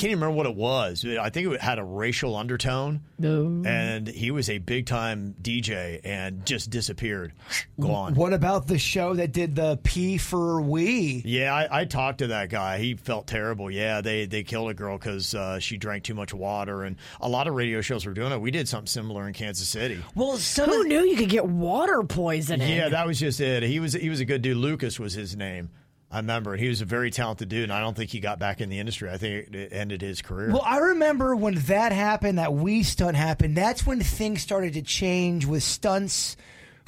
I 0.00 0.02
can't 0.02 0.12
even 0.12 0.22
remember 0.22 0.36
what 0.38 0.46
it 0.46 0.56
was. 0.56 1.04
I 1.04 1.28
think 1.28 1.52
it 1.52 1.60
had 1.60 1.78
a 1.78 1.84
racial 1.84 2.34
undertone. 2.34 3.02
No. 3.18 3.62
And 3.66 4.08
he 4.08 4.30
was 4.30 4.48
a 4.48 4.56
big 4.56 4.86
time 4.86 5.34
DJ 5.42 6.00
and 6.02 6.46
just 6.46 6.70
disappeared. 6.70 7.34
Gone. 7.78 8.14
What 8.14 8.32
about 8.32 8.66
the 8.66 8.78
show 8.78 9.12
that 9.12 9.32
did 9.32 9.54
the 9.54 9.78
P 9.82 10.16
for 10.16 10.62
Wii? 10.62 11.20
Yeah, 11.26 11.54
I, 11.54 11.80
I 11.80 11.84
talked 11.84 12.20
to 12.20 12.28
that 12.28 12.48
guy. 12.48 12.78
He 12.78 12.94
felt 12.94 13.26
terrible. 13.26 13.70
Yeah, 13.70 14.00
they 14.00 14.24
they 14.24 14.42
killed 14.42 14.70
a 14.70 14.74
girl 14.74 14.96
because 14.96 15.34
uh, 15.34 15.58
she 15.58 15.76
drank 15.76 16.04
too 16.04 16.14
much 16.14 16.32
water, 16.32 16.84
and 16.84 16.96
a 17.20 17.28
lot 17.28 17.46
of 17.46 17.52
radio 17.52 17.82
shows 17.82 18.06
were 18.06 18.14
doing 18.14 18.32
it. 18.32 18.40
We 18.40 18.50
did 18.50 18.70
something 18.70 18.86
similar 18.86 19.28
in 19.28 19.34
Kansas 19.34 19.68
City. 19.68 20.02
Well, 20.14 20.38
some 20.38 20.70
Who 20.70 20.84
knew 20.84 21.02
you 21.04 21.16
could 21.16 21.28
get 21.28 21.44
water 21.44 22.02
poisoning? 22.04 22.74
Yeah, 22.74 22.88
that 22.88 23.06
was 23.06 23.20
just 23.20 23.38
it. 23.38 23.64
He 23.64 23.80
was 23.80 23.92
he 23.92 24.08
was 24.08 24.20
a 24.20 24.24
good 24.24 24.40
dude. 24.40 24.56
Lucas 24.56 24.98
was 24.98 25.12
his 25.12 25.36
name. 25.36 25.68
I 26.10 26.16
remember. 26.16 26.56
He 26.56 26.68
was 26.68 26.80
a 26.80 26.84
very 26.84 27.10
talented 27.10 27.48
dude, 27.48 27.64
and 27.64 27.72
I 27.72 27.80
don't 27.80 27.96
think 27.96 28.10
he 28.10 28.18
got 28.18 28.40
back 28.40 28.60
in 28.60 28.68
the 28.68 28.80
industry. 28.80 29.08
I 29.08 29.16
think 29.16 29.54
it, 29.54 29.72
ended 29.72 30.02
his 30.02 30.22
career. 30.22 30.50
Well, 30.50 30.64
I 30.64 30.78
remember 30.78 31.36
when 31.36 31.54
that 31.54 31.92
happened, 31.92 32.38
that 32.38 32.50
Wii 32.50 32.84
stunt 32.84 33.16
happened. 33.16 33.56
That's 33.56 33.86
when 33.86 34.00
things 34.00 34.42
started 34.42 34.72
to 34.74 34.82
change 34.82 35.46
with 35.46 35.62
stunts 35.62 36.36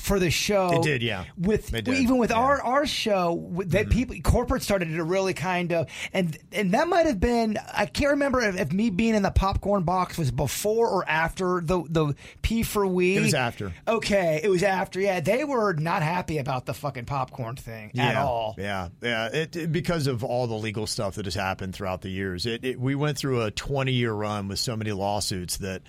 for 0.03 0.19
the 0.19 0.31
show. 0.31 0.71
It 0.73 0.83
did, 0.83 1.03
yeah. 1.03 1.25
With 1.39 1.73
It 1.73 1.85
did, 1.85 1.95
even 1.99 2.19
with 2.19 2.31
yeah. 2.31 2.37
Mm-hmm. 2.37 2.45
our 2.45 2.63
our 2.63 2.87
show, 2.87 3.63
that 3.67 3.89
people 3.91 4.17
corporate 4.23 4.63
started 4.63 4.87
to 4.87 5.05
really 5.05 5.33
kind 5.33 5.73
of 5.73 5.89
and 6.13 6.37
and 6.51 6.73
that 6.75 6.89
might 6.89 7.07
have 7.07 7.21
been 7.21 7.57
I 7.73 7.87
can't 7.87 8.11
remember 8.13 8.41
if, 8.41 8.59
if 8.59 8.73
me 8.73 8.91
being 8.91 9.15
in 9.15 9.23
the 9.23 9.31
popcorn 9.31 9.85
box 9.85 10.19
was 10.19 10.31
before 10.31 10.89
or 10.89 11.09
after 11.09 11.61
the 11.61 11.83
the 11.89 12.15
P 12.43 12.63
for 12.63 12.85
Wii. 12.85 13.17
It 13.17 13.21
was 13.21 13.35
after. 13.35 13.73
Okay, 13.87 14.41
it 14.43 14.49
was 14.49 14.63
after. 14.63 15.01
Yeah, 15.01 15.21
they 15.21 15.45
were 15.45 15.73
not 15.75 16.03
happy 16.03 16.39
about 16.39 16.67
the 16.67 16.75
fucking 16.75 17.05
popcorn 17.05 17.57
thing 17.57 17.91
at 17.91 18.15
yeah, 18.15 18.25
all. 18.25 18.57
Yeah, 18.59 18.89
yeah. 19.01 19.27
It, 19.29 19.57
it- 19.57 19.73
because 19.73 20.07
of 20.07 20.25
all 20.25 20.47
the 20.47 20.55
legal 20.55 20.87
stuff 20.87 21.15
that 21.15 21.25
has 21.25 21.35
happened 21.35 21.75
throughout 21.75 22.03
the 22.03 22.09
years. 22.11 22.45
It, 22.47 22.65
it, 22.65 22.81
we 22.81 22.95
went 22.95 23.17
through 23.19 23.43
a 23.43 23.51
20 23.51 23.93
year 23.93 24.13
run 24.13 24.49
with 24.49 24.59
so 24.59 24.77
many 24.77 24.93
lawsuits 24.93 25.59
that 25.59 25.83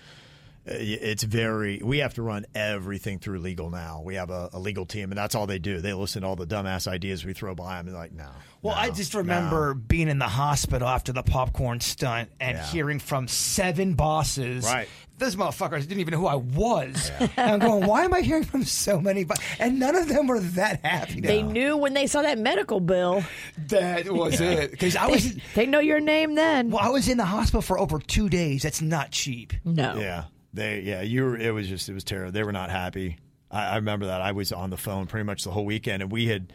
Uh, 0.65 0.71
it's 0.77 1.23
very. 1.23 1.81
We 1.83 1.97
have 1.99 2.13
to 2.13 2.21
run 2.21 2.45
everything 2.55 3.19
through 3.19 3.39
legal 3.39 3.69
now. 3.69 4.01
We 4.03 4.15
have 4.15 4.29
a, 4.29 4.49
a 4.53 4.59
legal 4.59 4.85
team, 4.85 5.11
and 5.11 5.17
that's 5.17 5.35
all 5.35 5.45
they 5.45 5.59
do. 5.59 5.81
They 5.81 5.93
listen 5.93 6.21
to 6.21 6.27
all 6.29 6.35
the 6.37 6.47
dumbass 6.47 6.87
ideas 6.87 7.25
we 7.25 7.33
throw 7.33 7.53
by 7.53 7.77
them, 7.77 7.87
and 7.87 7.95
like, 7.95 8.13
no. 8.13 8.29
Well, 8.61 8.73
no, 8.75 8.81
I 8.81 8.89
just 8.89 9.13
no. 9.13 9.19
remember 9.19 9.73
being 9.73 10.07
in 10.07 10.19
the 10.19 10.27
hospital 10.27 10.87
after 10.87 11.11
the 11.11 11.23
popcorn 11.23 11.81
stunt 11.81 12.29
and 12.39 12.57
Yeah. 12.57 12.65
hearing 12.67 12.99
from 12.99 13.27
seven 13.27 13.95
bosses. 13.95 14.63
Right. 14.63 14.87
Those 15.17 15.35
motherfuckers 15.35 15.81
didn't 15.81 15.99
even 15.99 16.13
know 16.13 16.19
who 16.19 16.27
I 16.27 16.35
was. 16.35 17.11
And 17.19 17.31
I'm 17.37 17.59
going, 17.59 17.85
why 17.85 18.03
am 18.03 18.13
I 18.13 18.21
hearing 18.21 18.43
from 18.45 18.63
so 18.63 18.99
many? 18.99 19.23
Bo-? 19.25 19.35
And 19.59 19.79
none 19.79 19.95
of 19.95 20.07
them 20.07 20.27
were 20.27 20.39
that 20.39 20.83
happy. 20.83 21.21
They 21.21 21.43
knew 21.43 21.77
when 21.77 21.93
they 21.93 22.07
saw 22.07 22.23
that 22.23 22.39
medical 22.39 22.79
bill. 22.79 23.23
that 23.67 24.09
was 24.11 24.41
it. 24.41 24.71
Because 24.71 24.95
I 24.95 25.07
was, 25.07 25.35
They 25.55 25.65
know 25.67 25.79
your 25.79 25.99
name 25.99 26.35
then. 26.35 26.71
well, 26.71 26.81
I 26.83 26.89
was 26.89 27.07
in 27.09 27.17
the 27.17 27.25
hospital 27.25 27.61
for 27.61 27.77
over 27.77 27.99
two 27.99 28.27
days. 28.27 28.63
That's 28.63 28.81
not 28.81 29.11
cheap. 29.11 29.53
No. 29.63 29.97
Yeah, 29.97 30.23
they. 30.53 30.81
Yeah, 30.81 31.01
you. 31.01 31.23
Were, 31.23 31.37
it 31.37 31.51
was 31.51 31.67
just. 31.67 31.89
It 31.89 31.93
was 31.93 32.03
terrible. 32.03 32.31
They 32.31 32.43
were 32.43 32.51
not 32.51 32.69
happy. 32.69 33.17
I, 33.51 33.69
I 33.69 33.75
remember 33.75 34.07
that. 34.07 34.21
I 34.21 34.31
was 34.31 34.51
on 34.51 34.69
the 34.69 34.77
phone 34.77 35.07
pretty 35.07 35.25
much 35.25 35.43
the 35.43 35.51
whole 35.51 35.65
weekend, 35.65 36.01
and 36.03 36.11
we 36.11 36.27
had 36.27 36.53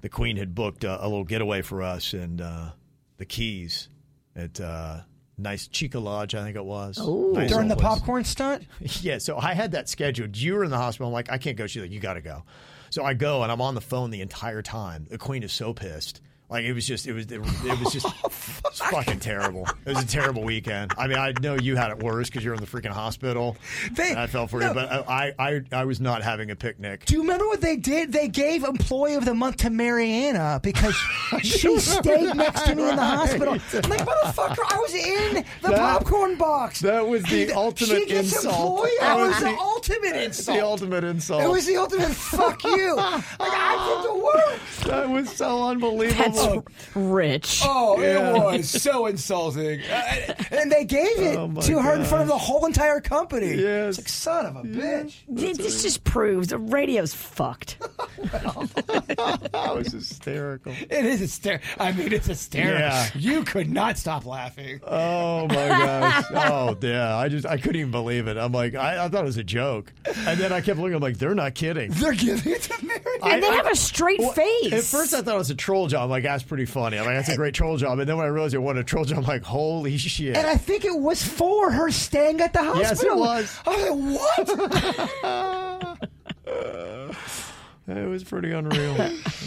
the 0.00 0.08
Queen 0.08 0.36
had 0.36 0.54
booked 0.54 0.84
a, 0.84 1.02
a 1.04 1.06
little 1.06 1.24
getaway 1.24 1.62
for 1.62 1.82
us 1.82 2.12
and 2.12 2.40
uh, 2.40 2.70
the 3.16 3.24
Keys 3.24 3.88
at 4.34 4.60
uh, 4.60 5.00
nice 5.38 5.68
Cheeca 5.68 6.02
Lodge, 6.02 6.34
I 6.34 6.42
think 6.44 6.56
it 6.56 6.64
was. 6.64 6.98
Nice 6.98 7.50
During 7.50 7.68
the 7.68 7.76
place. 7.76 7.86
popcorn 7.86 8.24
stunt? 8.24 8.66
Yeah, 9.00 9.18
so 9.18 9.38
I 9.38 9.54
had 9.54 9.72
that 9.72 9.88
scheduled. 9.88 10.36
You 10.36 10.54
were 10.54 10.64
in 10.64 10.70
the 10.70 10.76
hospital. 10.76 11.08
I'm 11.08 11.12
like, 11.12 11.30
I 11.30 11.38
can't 11.38 11.56
go. 11.56 11.66
She's 11.66 11.82
like, 11.82 11.90
you 11.90 12.00
got 12.00 12.14
to 12.14 12.20
go. 12.20 12.44
So 12.90 13.04
I 13.04 13.14
go, 13.14 13.42
and 13.42 13.50
I'm 13.50 13.60
on 13.60 13.74
the 13.74 13.80
phone 13.80 14.10
the 14.10 14.20
entire 14.20 14.62
time. 14.62 15.06
The 15.10 15.18
Queen 15.18 15.42
is 15.42 15.52
so 15.52 15.72
pissed. 15.72 16.20
Like 16.48 16.64
it 16.64 16.72
was 16.74 16.86
just, 16.86 17.06
it 17.08 17.12
was, 17.12 17.26
it, 17.30 17.40
was 17.40 17.92
just 17.92 18.06
oh, 18.24 18.28
it's 18.28 18.78
fucking 18.78 19.18
terrible. 19.18 19.66
It 19.84 19.94
was 19.94 20.04
a 20.04 20.06
terrible 20.06 20.44
weekend. 20.44 20.92
I 20.96 21.08
mean, 21.08 21.18
I 21.18 21.32
know 21.40 21.56
you 21.56 21.74
had 21.74 21.90
it 21.90 21.98
worse 22.02 22.28
because 22.28 22.44
you're 22.44 22.54
in 22.54 22.60
the 22.60 22.66
freaking 22.68 22.92
hospital. 22.92 23.56
They- 23.92 24.14
I 24.14 24.28
felt 24.28 24.50
for 24.50 24.60
no. 24.60 24.68
you, 24.68 24.74
but 24.74 25.08
I, 25.08 25.34
I, 25.38 25.60
I 25.72 25.84
was 25.84 26.00
not 26.00 26.22
having 26.22 26.52
a 26.52 26.56
picnic. 26.56 27.04
Do 27.04 27.14
you 27.14 27.22
remember 27.22 27.46
what 27.48 27.60
they 27.60 27.76
did? 27.76 28.12
They 28.12 28.28
gave 28.28 28.62
Employee 28.62 29.14
of 29.16 29.24
the 29.24 29.34
Month 29.34 29.56
to 29.58 29.70
Mariana 29.70 30.60
because 30.62 30.94
she 31.42 31.78
stayed 31.80 32.34
next 32.36 32.62
to 32.66 32.76
me 32.76 32.88
in 32.90 32.96
the 32.96 33.04
hospital. 33.04 33.54
I'm 33.84 33.90
like, 33.90 34.00
motherfucker, 34.06 34.58
I 34.72 34.78
was 34.78 34.94
in 34.94 35.34
the 35.62 35.68
That- 35.70 35.78
popcorn 36.00 36.36
box. 36.36 36.80
that 36.80 37.06
was 37.06 37.24
the 37.24 37.52
ultimate 37.52 37.98
she 38.02 38.06
gets 38.06 38.32
insult. 38.34 38.54
Employee? 38.86 38.90
That 39.00 39.16
was 39.16 39.40
the- 39.40 39.46
ultimate 39.90 40.16
insult. 40.24 40.56
The 40.58 40.64
ultimate 40.64 41.04
insult. 41.04 41.42
It 41.42 41.48
was 41.48 41.66
the 41.66 41.76
ultimate 41.76 42.10
fuck 42.12 42.62
you. 42.64 42.96
Like, 43.38 43.52
I 43.52 44.02
did 44.02 44.10
the 44.10 44.24
work. 44.24 44.60
that 44.86 45.08
was 45.10 45.30
so 45.30 45.64
unbelievable. 45.68 46.62
That's 46.62 46.96
rich. 46.96 47.60
Oh, 47.64 48.00
Yeah. 48.00 48.30
it 48.36 48.58
was 48.58 48.68
so 48.70 49.06
insulting. 49.06 49.80
Uh, 49.82 50.34
and 50.50 50.70
they 50.72 50.84
gave 50.84 51.18
it 51.18 51.36
Oh, 51.36 51.52
to 51.62 51.78
her 51.80 51.94
in 51.94 52.04
front 52.04 52.22
of 52.22 52.28
the 52.28 52.38
whole 52.38 52.66
entire 52.66 53.00
company. 53.00 53.54
Yes. 53.54 53.90
It's 53.90 53.98
like, 53.98 54.08
son 54.08 54.46
of 54.46 54.56
a 54.56 54.62
bitch. 54.62 55.14
This 55.28 55.82
just 55.82 56.04
proves 56.04 56.48
the 56.48 56.58
radio's 56.58 57.14
fucked. 57.14 57.78
that 58.16 59.72
was 59.76 59.92
hysterical. 59.92 60.72
It 60.90 61.04
is 61.04 61.20
hysterical. 61.20 61.68
I 61.78 61.92
mean, 61.92 62.12
it's 62.12 62.26
hysterical. 62.26 62.80
Yeah. 62.80 63.08
You 63.14 63.44
could 63.44 63.70
not 63.70 63.98
stop 63.98 64.24
laughing. 64.26 64.80
Oh 64.86 65.46
my 65.48 65.54
gosh! 65.54 66.24
Oh 66.34 66.76
yeah, 66.80 67.16
I 67.16 67.28
just 67.28 67.46
I 67.46 67.56
couldn't 67.58 67.76
even 67.76 67.90
believe 67.90 68.26
it. 68.28 68.36
I'm 68.36 68.52
like 68.52 68.74
I, 68.74 69.04
I 69.04 69.08
thought 69.08 69.22
it 69.22 69.26
was 69.26 69.36
a 69.36 69.44
joke, 69.44 69.75
and 70.04 70.38
then 70.40 70.52
I 70.52 70.60
kept 70.60 70.78
looking. 70.78 70.94
I'm 70.94 71.00
like, 71.02 71.18
they're 71.18 71.34
not 71.34 71.54
kidding. 71.54 71.90
They're 71.92 72.12
giving 72.12 72.52
it 72.52 72.62
to 72.62 72.84
Mary. 72.86 73.00
And 73.22 73.42
they 73.42 73.48
I- 73.48 73.54
have 73.56 73.66
a 73.66 73.76
straight 73.76 74.18
Well, 74.20 74.32
face. 74.32 74.72
At 74.72 74.82
first, 74.84 75.14
I 75.14 75.22
thought 75.22 75.34
it 75.34 75.38
was 75.38 75.50
a 75.50 75.54
troll 75.54 75.86
job. 75.88 76.04
I'm 76.04 76.10
like, 76.10 76.22
that's 76.24 76.42
pretty 76.42 76.64
funny. 76.66 76.98
I'm 76.98 77.04
like, 77.06 77.16
that's 77.16 77.28
a 77.30 77.36
great 77.36 77.54
troll 77.54 77.76
job. 77.76 77.98
And 77.98 78.08
then 78.08 78.16
when 78.16 78.26
I 78.26 78.28
realized 78.28 78.54
it 78.54 78.58
wasn't 78.58 78.80
a 78.80 78.84
troll 78.84 79.04
job, 79.04 79.18
I'm 79.18 79.24
like, 79.24 79.42
holy 79.44 79.96
shit! 79.96 80.36
And 80.36 80.46
I 80.46 80.56
think 80.56 80.84
it 80.84 80.96
was 80.98 81.22
for 81.22 81.70
her 81.70 81.90
staying 81.90 82.40
at 82.40 82.52
the 82.52 82.62
hospital. 82.62 82.82
Yes, 82.82 83.02
it 83.02 83.16
was. 83.16 83.58
I 83.66 83.90
was 83.90 84.20
like, 85.22 85.22
what? 85.22 86.10
It 87.88 88.08
was 88.08 88.24
pretty 88.24 88.50
unreal. 88.50 88.96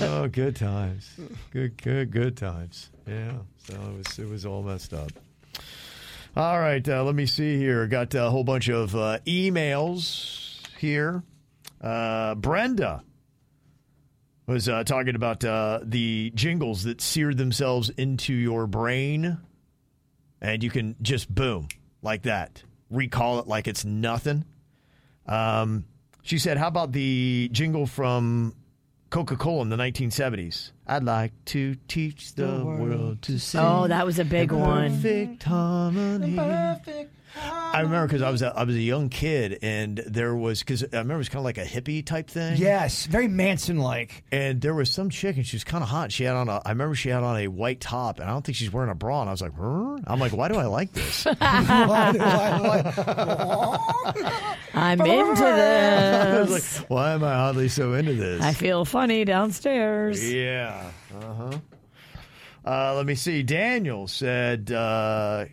oh, 0.01 0.29
good 0.29 0.55
times. 0.55 1.11
Good, 1.51 1.75
good, 1.81 2.09
good 2.09 2.37
times. 2.37 2.89
Yeah. 3.05 3.33
So 3.67 3.73
it 3.73 3.97
was, 3.97 4.17
it 4.19 4.29
was 4.29 4.45
all 4.45 4.63
messed 4.63 4.93
up. 4.93 5.11
All 6.35 6.59
right. 6.59 6.87
Uh, 6.87 7.03
let 7.03 7.15
me 7.15 7.25
see 7.25 7.57
here. 7.57 7.87
Got 7.87 8.13
a 8.13 8.29
whole 8.29 8.43
bunch 8.43 8.69
of 8.69 8.95
uh, 8.95 9.19
emails 9.25 10.65
here. 10.77 11.23
Uh, 11.81 12.35
Brenda 12.35 13.03
was 14.45 14.69
uh, 14.69 14.83
talking 14.83 15.15
about 15.15 15.43
uh, 15.43 15.79
the 15.83 16.31
jingles 16.35 16.83
that 16.83 17.01
seared 17.01 17.37
themselves 17.37 17.89
into 17.89 18.33
your 18.33 18.67
brain, 18.67 19.37
and 20.41 20.63
you 20.63 20.69
can 20.69 20.95
just 21.01 21.33
boom 21.33 21.67
like 22.01 22.23
that, 22.23 22.63
recall 22.89 23.39
it 23.39 23.47
like 23.47 23.67
it's 23.67 23.85
nothing. 23.85 24.45
Um, 25.25 25.85
she 26.21 26.37
said, 26.37 26.57
"How 26.57 26.67
about 26.67 26.91
the 26.91 27.49
jingle 27.51 27.85
from 27.85 28.55
Coca-Cola 29.09 29.63
in 29.63 29.69
the 29.69 29.75
1970s? 29.77 30.71
I'd 30.85 31.03
like 31.03 31.33
to 31.45 31.75
teach 31.87 32.35
the 32.35 32.63
world 32.63 33.21
to 33.23 33.39
sing. 33.39 33.61
oh, 33.61 33.87
that 33.87 34.05
was 34.05 34.19
a 34.19 34.25
big 34.25 34.51
one. 34.51 34.91
Perfect 34.91 35.43
harmony. 35.43 36.35
I 37.37 37.81
remember 37.81 38.07
because 38.07 38.21
I 38.23 38.29
was 38.31 38.41
a, 38.41 38.51
I 38.55 38.63
was 38.63 38.75
a 38.75 38.81
young 38.81 39.09
kid, 39.09 39.59
and 39.61 39.97
there 40.07 40.35
was 40.35 40.59
because 40.59 40.83
I 40.83 40.87
remember 40.97 41.15
it 41.15 41.17
was 41.19 41.29
kind 41.29 41.39
of 41.39 41.45
like 41.45 41.57
a 41.59 41.63
hippie 41.65 42.03
type 42.05 42.29
thing. 42.29 42.57
yes, 42.57 43.05
very 43.05 43.27
Manson-like. 43.27 44.23
And 44.31 44.59
there 44.61 44.73
was 44.73 44.89
some 44.91 45.09
chick, 45.11 45.35
and 45.37 45.45
she 45.45 45.55
was 45.55 45.63
kind 45.63 45.83
of 45.83 45.89
hot. 45.89 46.11
She 46.11 46.23
had 46.23 46.35
on 46.35 46.49
a, 46.49 46.61
I 46.65 46.69
remember 46.69 46.95
she 46.95 47.09
had 47.09 47.21
on 47.23 47.37
a 47.37 47.47
white 47.47 47.79
top, 47.79 48.19
and 48.19 48.27
I 48.29 48.33
don't 48.33 48.43
think 48.43 48.55
she's 48.55 48.73
wearing 48.73 48.89
a 48.89 48.95
bra. 48.95 49.21
And 49.21 49.29
I 49.29 49.33
was 49.33 49.41
like, 49.41 49.53
huh? 49.55 49.97
I'm 50.07 50.19
like, 50.19 50.33
why 50.33 50.47
do 50.47 50.55
I 50.55 50.65
like 50.65 50.91
this? 50.93 51.25
Why 51.39 52.11
do 52.13 52.19
I 52.19 52.57
like- 52.59 54.57
I'm 54.73 55.01
into 55.01 55.41
this. 55.43 56.25
I 56.25 56.39
was 56.39 56.49
this. 56.49 56.79
like, 56.81 56.89
why 56.89 57.11
am 57.13 57.23
I 57.23 57.33
oddly 57.33 57.69
so 57.69 57.93
into 57.93 58.13
this? 58.13 58.41
I 58.41 58.53
feel 58.53 58.85
funny 58.85 59.25
downstairs. 59.25 60.31
Yeah. 60.31 60.91
Uh-huh. 61.15 61.51
Uh 62.65 62.93
Let 62.95 63.05
me 63.05 63.15
see. 63.15 63.43
Daniel 63.43 64.07
said, 64.07 64.71
uh, 64.71 65.45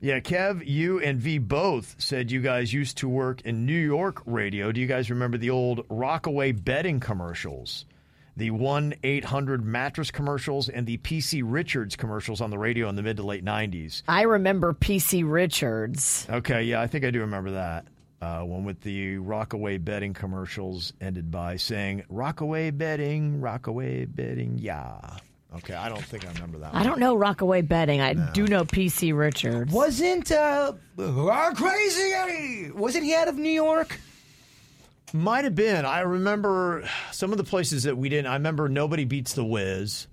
yeah, 0.00 0.20
Kev, 0.20 0.66
you 0.66 1.00
and 1.00 1.18
V 1.18 1.38
both 1.38 1.96
said 1.98 2.30
you 2.30 2.40
guys 2.40 2.72
used 2.72 2.98
to 2.98 3.08
work 3.08 3.40
in 3.42 3.64
New 3.64 3.78
York 3.78 4.22
radio. 4.26 4.70
Do 4.70 4.80
you 4.80 4.86
guys 4.86 5.10
remember 5.10 5.38
the 5.38 5.50
old 5.50 5.84
Rockaway 5.88 6.52
bedding 6.52 7.00
commercials? 7.00 7.86
The 8.36 8.50
1 8.50 8.94
800 9.02 9.64
mattress 9.64 10.10
commercials 10.10 10.68
and 10.68 10.86
the 10.86 10.98
PC 10.98 11.42
Richards 11.42 11.96
commercials 11.96 12.42
on 12.42 12.50
the 12.50 12.58
radio 12.58 12.90
in 12.90 12.94
the 12.94 13.02
mid 13.02 13.16
to 13.16 13.22
late 13.22 13.44
90s. 13.44 14.02
I 14.06 14.22
remember 14.22 14.74
PC 14.74 15.24
Richards. 15.26 16.26
Okay, 16.28 16.64
yeah, 16.64 16.82
I 16.82 16.86
think 16.86 17.06
I 17.06 17.10
do 17.10 17.20
remember 17.20 17.52
that. 17.52 17.86
Uh, 18.20 18.40
one 18.42 18.64
with 18.64 18.80
the 18.82 19.16
Rockaway 19.18 19.78
bedding 19.78 20.12
commercials 20.12 20.92
ended 21.00 21.30
by 21.30 21.56
saying, 21.56 22.04
Rockaway 22.08 22.70
bedding, 22.70 23.40
Rockaway 23.40 24.04
bedding, 24.06 24.58
yeah. 24.58 25.18
Okay, 25.54 25.74
I 25.74 25.88
don't 25.88 26.02
think 26.04 26.26
I 26.26 26.32
remember 26.32 26.58
that 26.58 26.74
I 26.74 26.78
one. 26.78 26.86
don't 26.86 26.98
know 26.98 27.14
Rockaway 27.16 27.62
Bedding. 27.62 28.00
I 28.00 28.12
do 28.32 28.46
know 28.46 28.64
PC 28.64 29.16
Richards. 29.16 29.72
Wasn't 29.72 30.30
uh, 30.32 30.72
Crazy 30.96 32.12
Eddie? 32.12 32.70
Wasn't 32.72 33.04
he 33.04 33.14
out 33.14 33.28
of 33.28 33.36
New 33.36 33.50
York? 33.50 33.98
Might 35.14 35.44
have 35.44 35.54
been. 35.54 35.84
I 35.84 36.00
remember 36.00 36.86
some 37.12 37.30
of 37.32 37.38
the 37.38 37.44
places 37.44 37.84
that 37.84 37.96
we 37.96 38.08
didn't. 38.08 38.26
I 38.26 38.34
remember 38.34 38.68
Nobody 38.68 39.04
Beats 39.04 39.34
the 39.34 39.44
Wiz. 39.44 40.08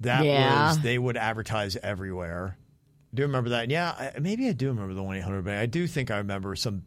That 0.00 0.24
Yeah. 0.24 0.68
was, 0.68 0.80
they 0.80 0.98
would 0.98 1.16
advertise 1.16 1.76
everywhere. 1.76 2.56
do 3.12 3.22
you 3.22 3.26
remember 3.26 3.50
that. 3.50 3.70
Yeah, 3.70 3.90
I, 3.90 4.18
maybe 4.20 4.48
I 4.48 4.52
do 4.52 4.68
remember 4.68 4.94
the 4.94 5.02
one 5.02 5.16
eight 5.16 5.22
hundred. 5.24 5.44
But 5.44 5.54
I 5.56 5.66
do 5.66 5.86
think 5.88 6.10
I 6.12 6.18
remember 6.18 6.54
some 6.54 6.84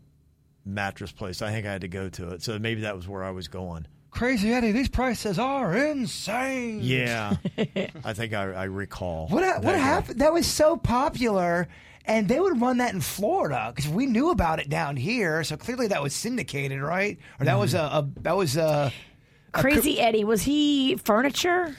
mattress 0.65 1.11
place. 1.11 1.41
I 1.41 1.51
think 1.51 1.67
I 1.67 1.71
had 1.73 1.81
to 1.81 1.89
go 1.89 2.07
to 2.09 2.29
it, 2.29 2.41
so 2.43 2.57
maybe 2.57 2.81
that 2.81 2.95
was 2.95 3.07
where 3.09 3.23
I 3.23 3.31
was 3.31 3.49
going. 3.49 3.85
Crazy 4.13 4.53
Eddie, 4.53 4.71
these 4.71 4.89
prices 4.89 5.39
are 5.39 5.75
insane. 5.75 6.79
Yeah, 6.83 7.35
I 8.03 8.13
think 8.13 8.33
I, 8.33 8.43
I 8.43 8.63
recall. 8.65 9.27
What 9.27 9.43
ha- 9.43 9.55
what 9.55 9.63
that, 9.63 9.75
uh, 9.75 9.79
happened? 9.79 10.21
That 10.21 10.31
was 10.31 10.45
so 10.45 10.77
popular, 10.77 11.67
and 12.05 12.27
they 12.27 12.39
would 12.39 12.61
run 12.61 12.77
that 12.77 12.93
in 12.93 13.01
Florida 13.01 13.73
because 13.75 13.89
we 13.89 14.05
knew 14.05 14.29
about 14.29 14.59
it 14.59 14.69
down 14.69 14.97
here. 14.97 15.43
So 15.43 15.57
clearly 15.57 15.87
that 15.87 16.03
was 16.03 16.13
syndicated, 16.13 16.79
right? 16.79 17.17
Or 17.39 17.45
that 17.45 17.57
was 17.57 17.73
a, 17.73 17.79
a 17.79 18.09
that 18.21 18.37
was 18.37 18.55
a. 18.55 18.93
Crazy 19.51 19.99
Eddie, 19.99 20.23
was 20.23 20.43
he 20.43 20.95
furniture? 20.97 21.75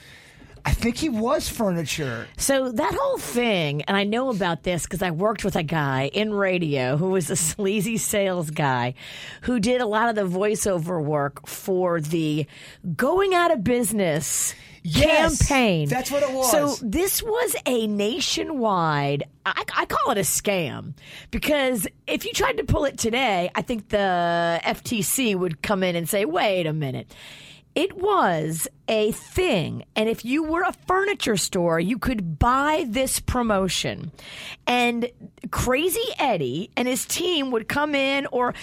I 0.67 0.71
think 0.71 0.97
he 0.97 1.09
was 1.09 1.47
furniture. 1.47 2.27
So 2.37 2.71
that 2.71 2.95
whole 2.99 3.19
thing, 3.19 3.83
and 3.83 3.95
I 3.95 4.03
know 4.03 4.29
about 4.31 4.63
this 4.63 4.83
because 4.83 5.03
I 5.03 5.11
worked 5.11 5.45
with 5.45 5.55
a 5.55 5.61
guy 5.63 6.09
in 6.11 6.33
radio 6.33 6.97
who 6.97 7.11
was 7.11 7.29
a 7.29 7.35
sleazy 7.51 7.97
sales 7.97 8.49
guy 8.49 8.95
who 9.41 9.59
did 9.59 9.79
a 9.79 9.85
lot 9.85 10.09
of 10.09 10.15
the 10.15 10.23
voiceover 10.23 11.03
work 11.03 11.47
for 11.47 12.01
the 12.01 12.47
going 12.95 13.33
out 13.35 13.51
of 13.51 13.63
business 13.63 14.55
Yes, 14.87 15.39
campaign. 15.47 15.89
that's 15.89 16.11
what 16.11 16.21
it 16.21 16.31
was. 16.31 16.51
So 16.51 16.75
this 16.85 17.23
was 17.23 17.55
a 17.65 17.87
nationwide, 17.87 19.23
I, 19.45 19.63
I 19.75 19.85
call 19.87 20.11
it 20.11 20.19
a 20.19 20.21
scam 20.21 20.93
because 21.31 21.87
if 22.05 22.23
you 22.25 22.33
tried 22.33 22.57
to 22.57 22.63
pull 22.65 22.85
it 22.85 22.97
today, 22.99 23.49
I 23.55 23.63
think 23.63 23.89
the 23.89 24.59
FTC 24.63 25.35
would 25.35 25.63
come 25.63 25.81
in 25.81 25.95
and 25.95 26.07
say, 26.07 26.25
wait 26.25 26.67
a 26.67 26.73
minute. 26.73 27.11
It 27.75 27.97
was 27.97 28.67
a 28.87 29.11
thing. 29.11 29.83
And 29.95 30.07
if 30.07 30.23
you 30.23 30.43
were 30.43 30.63
a 30.63 30.73
furniture 30.87 31.35
store, 31.35 31.79
you 31.79 31.99
could 31.99 32.39
buy 32.39 32.85
this 32.87 33.19
promotion. 33.19 34.13
And 34.65 35.09
Crazy 35.51 36.07
Eddie 36.17 36.71
and 36.77 36.87
his 36.87 37.05
team 37.05 37.51
would 37.51 37.67
come 37.67 37.93
in, 37.93 38.27
or 38.27 38.53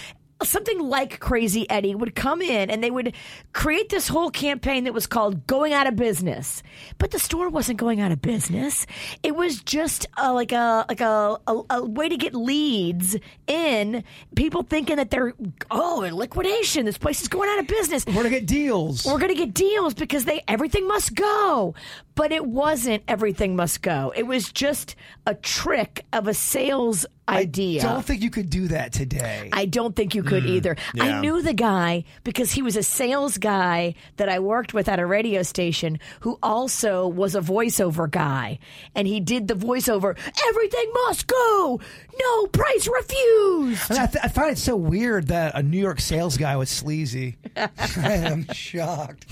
something 0.41 0.79
like 0.79 1.19
Crazy 1.19 1.69
Eddie 1.69 1.95
would 1.95 2.15
come 2.15 2.41
in 2.41 2.69
and 2.69 2.83
they 2.83 2.91
would 2.91 3.13
create 3.53 3.89
this 3.89 4.07
whole 4.07 4.29
campaign 4.29 4.83
that 4.85 4.93
was 4.93 5.07
called 5.07 5.47
Going 5.47 5.73
Out 5.73 5.87
of 5.87 5.95
Business. 5.95 6.63
But 6.97 7.11
the 7.11 7.19
store 7.19 7.49
wasn't 7.49 7.79
going 7.79 8.01
out 8.01 8.11
of 8.11 8.21
business. 8.21 8.85
It 9.21 9.35
was 9.35 9.61
just 9.61 10.05
uh 10.17 10.33
like 10.33 10.51
a 10.51 10.85
like 10.89 11.01
a, 11.01 11.37
a, 11.47 11.61
a 11.69 11.85
way 11.85 12.09
to 12.09 12.17
get 12.17 12.33
leads 12.33 13.15
in. 13.47 14.03
People 14.35 14.63
thinking 14.63 14.97
that 14.97 15.11
they're 15.11 15.33
oh 15.71 16.01
in 16.03 16.15
liquidation. 16.15 16.85
This 16.85 16.97
place 16.97 17.21
is 17.21 17.27
going 17.27 17.49
out 17.49 17.59
of 17.59 17.67
business. 17.67 18.05
We're 18.05 18.13
gonna 18.13 18.29
get 18.29 18.45
deals. 18.45 19.05
We're 19.05 19.19
gonna 19.19 19.35
get 19.35 19.53
deals 19.53 19.93
because 19.93 20.25
they 20.25 20.41
everything 20.47 20.87
must 20.87 21.15
go. 21.15 21.75
But 22.15 22.31
it 22.31 22.45
wasn't 22.45 23.03
everything 23.07 23.55
must 23.55 23.81
go. 23.81 24.13
It 24.15 24.23
was 24.23 24.51
just 24.51 24.95
a 25.25 25.33
trick 25.35 26.05
of 26.13 26.27
a 26.27 26.33
sales 26.33 27.05
idea. 27.27 27.81
I 27.81 27.93
don't 27.93 28.05
think 28.05 28.21
you 28.21 28.29
could 28.29 28.49
do 28.49 28.67
that 28.69 28.91
today. 28.91 29.49
I 29.51 29.65
don't 29.65 29.95
think 29.95 30.15
you 30.15 30.23
could 30.23 30.43
mm. 30.43 30.49
either. 30.49 30.75
I 30.99 31.19
knew 31.21 31.41
the 31.41 31.53
guy 31.53 32.03
because 32.23 32.51
he 32.51 32.61
was 32.61 32.75
a 32.75 32.83
sales 32.83 33.37
guy 33.37 33.95
that 34.17 34.29
I 34.29 34.39
worked 34.39 34.73
with 34.73 34.89
at 34.89 34.99
a 34.99 35.05
radio 35.05 35.43
station 35.43 35.99
who 36.21 36.37
also 36.43 37.07
was 37.07 37.35
a 37.35 37.41
voiceover 37.41 38.09
guy. 38.09 38.59
And 38.95 39.07
he 39.07 39.19
did 39.19 39.47
the 39.47 39.55
voiceover, 39.55 40.17
everything 40.47 40.91
must 41.05 41.27
go, 41.27 41.79
no 42.19 42.47
price 42.47 42.87
refused. 42.87 43.89
And 43.89 43.99
I, 43.99 44.05
th- 44.07 44.23
I 44.23 44.27
find 44.27 44.51
it 44.51 44.57
so 44.57 44.75
weird 44.75 45.27
that 45.27 45.55
a 45.55 45.63
New 45.63 45.79
York 45.79 45.99
sales 45.99 46.37
guy 46.37 46.55
was 46.57 46.69
sleazy. 46.69 47.37
I 47.55 47.69
am 47.97 48.47
shocked. 48.53 49.25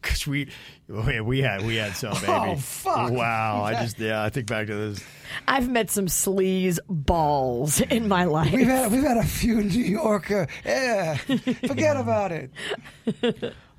because 0.00 0.26
we 0.26 0.48
we 0.88 1.20
we 1.20 1.40
had 1.40 1.64
we 1.64 1.76
had 1.76 1.96
some 1.96 2.12
baby. 2.20 2.26
Oh, 2.28 2.56
fuck. 2.56 3.12
Wow! 3.12 3.62
I 3.62 3.74
just 3.82 3.98
yeah, 3.98 4.22
I 4.22 4.30
think 4.30 4.46
back 4.46 4.66
to 4.66 4.74
this. 4.74 5.04
I've 5.46 5.68
met 5.68 5.90
some 5.90 6.06
sleaze 6.06 6.78
balls 6.88 7.80
in 7.80 8.08
my 8.08 8.24
life. 8.24 8.52
We've 8.52 8.66
had 8.66 8.92
we've 8.92 9.02
had 9.02 9.16
a 9.16 9.24
few 9.24 9.62
New 9.62 9.84
Yorker. 9.84 10.48
Yeah, 10.64 11.16
forget 11.66 11.96
about 11.96 12.32
it. 12.32 12.50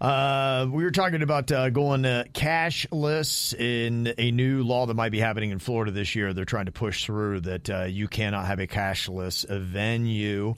Uh, 0.02 0.68
we 0.70 0.84
were 0.84 0.92
talking 0.92 1.22
about 1.22 1.50
uh, 1.52 1.70
going 1.70 2.04
uh, 2.04 2.26
cashless 2.34 3.54
in 3.54 4.14
a 4.18 4.32
new 4.32 4.64
law 4.64 4.86
that 4.86 4.96
might 4.96 5.12
be 5.14 5.20
happening 5.20 5.52
in 5.52 5.60
Florida 5.60 5.92
this 5.92 6.14
year. 6.14 6.34
They're 6.34 6.44
trying 6.44 6.66
to 6.66 6.74
push 6.74 7.06
through 7.06 7.42
that 7.42 7.70
uh, 7.70 7.84
you 7.84 8.10
cannot 8.10 8.46
have 8.48 8.60
a 8.60 8.68
cashless 8.68 9.48
venue. 9.48 10.56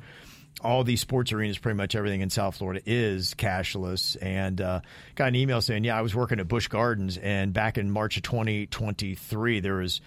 All 0.61 0.83
these 0.83 1.01
sports 1.01 1.31
arenas, 1.31 1.57
pretty 1.57 1.77
much 1.77 1.95
everything 1.95 2.21
in 2.21 2.29
South 2.29 2.57
Florida 2.57 2.81
is 2.85 3.33
cashless. 3.35 4.17
And 4.21 4.61
uh, 4.61 4.81
got 5.15 5.27
an 5.27 5.35
email 5.35 5.61
saying, 5.61 5.83
"Yeah, 5.83 5.97
I 5.97 6.01
was 6.01 6.15
working 6.15 6.39
at 6.39 6.47
Busch 6.47 6.67
Gardens, 6.67 7.17
and 7.17 7.53
back 7.53 7.77
in 7.77 7.91
March 7.91 8.17
of 8.17 8.23
2023, 8.23 9.59
there 9.59 9.75
was." 9.75 10.01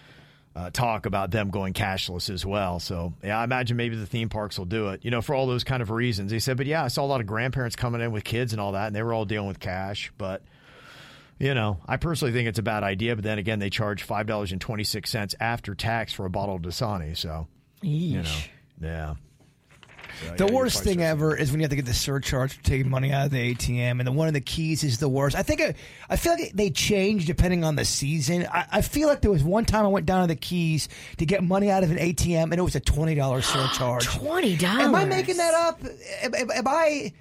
uh, 0.58 0.70
talk 0.70 1.06
about 1.06 1.30
them 1.30 1.50
going 1.50 1.72
cashless 1.72 2.28
as 2.30 2.44
well. 2.44 2.80
So, 2.80 3.12
yeah, 3.22 3.38
I 3.38 3.44
imagine 3.44 3.76
maybe 3.76 3.94
the 3.94 4.06
theme 4.06 4.28
parks 4.28 4.58
will 4.58 4.66
do 4.66 4.88
it, 4.88 5.04
you 5.04 5.10
know, 5.12 5.22
for 5.22 5.36
all 5.36 5.46
those 5.46 5.62
kind 5.62 5.80
of 5.82 5.90
reasons. 5.90 6.32
He 6.32 6.40
said, 6.40 6.56
but 6.56 6.66
yeah, 6.66 6.82
I 6.82 6.88
saw 6.88 7.04
a 7.04 7.06
lot 7.06 7.20
of 7.20 7.28
grandparents 7.28 7.76
coming 7.76 8.00
in 8.00 8.10
with 8.10 8.24
kids 8.24 8.52
and 8.52 8.60
all 8.60 8.72
that, 8.72 8.88
and 8.88 8.96
they 8.96 9.02
were 9.04 9.12
all 9.12 9.24
dealing 9.24 9.46
with 9.46 9.60
cash. 9.60 10.10
But, 10.18 10.42
you 11.38 11.54
know, 11.54 11.78
I 11.86 11.96
personally 11.96 12.32
think 12.32 12.48
it's 12.48 12.58
a 12.58 12.64
bad 12.64 12.82
idea. 12.82 13.14
But 13.14 13.22
then 13.22 13.38
again, 13.38 13.60
they 13.60 13.70
charge 13.70 14.04
$5.26 14.04 15.34
after 15.38 15.76
tax 15.76 16.12
for 16.12 16.26
a 16.26 16.30
bottle 16.30 16.56
of 16.56 16.62
Dasani. 16.62 17.16
So, 17.16 17.46
you 17.80 18.22
know, 18.22 18.38
yeah. 18.80 19.14
So, 20.26 20.34
The 20.34 20.46
yeah, 20.46 20.52
worst 20.58 20.82
thing 20.84 20.98
start- 20.98 21.08
ever 21.10 21.36
is 21.36 21.50
when 21.50 21.60
you 21.60 21.64
have 21.64 21.70
to 21.70 21.76
get 21.76 21.86
the 21.86 21.94
surcharge 21.94 22.54
for 22.54 22.62
taking 22.64 22.88
money 22.90 23.12
out 23.12 23.26
of 23.26 23.30
the 23.32 23.54
ATM, 23.54 24.00
and 24.00 24.06
the 24.06 24.12
one 24.12 24.28
of 24.28 24.34
the 24.34 24.40
keys 24.40 24.82
is 24.84 24.98
the 24.98 25.08
worst. 25.08 25.36
I 25.36 25.42
think 25.42 25.60
I, 25.60 25.74
I 26.10 26.16
feel 26.16 26.32
like 26.32 26.52
they 26.54 26.70
change 26.70 27.26
depending 27.26 27.64
on 27.64 27.76
the 27.76 27.84
season. 27.84 28.46
I, 28.52 28.66
I 28.72 28.80
feel 28.82 29.08
like 29.08 29.20
there 29.20 29.30
was 29.30 29.44
one 29.44 29.64
time 29.64 29.84
I 29.84 29.88
went 29.88 30.06
down 30.06 30.22
to 30.22 30.26
the 30.34 30.38
keys 30.40 30.88
to 31.18 31.26
get 31.26 31.42
money 31.42 31.70
out 31.70 31.82
of 31.84 31.90
an 31.90 31.98
ATM, 31.98 32.44
and 32.44 32.54
it 32.54 32.62
was 32.62 32.74
a 32.76 32.80
twenty 32.80 33.14
dollars 33.14 33.46
surcharge. 33.46 34.06
Twenty 34.06 34.56
dollars. 34.56 34.82
Am 34.84 34.94
I 34.94 35.04
making 35.04 35.36
that 35.36 35.54
up? 35.54 35.80
Am, 36.22 36.34
am- 36.34 36.50
am 36.50 36.68
I? 36.68 37.12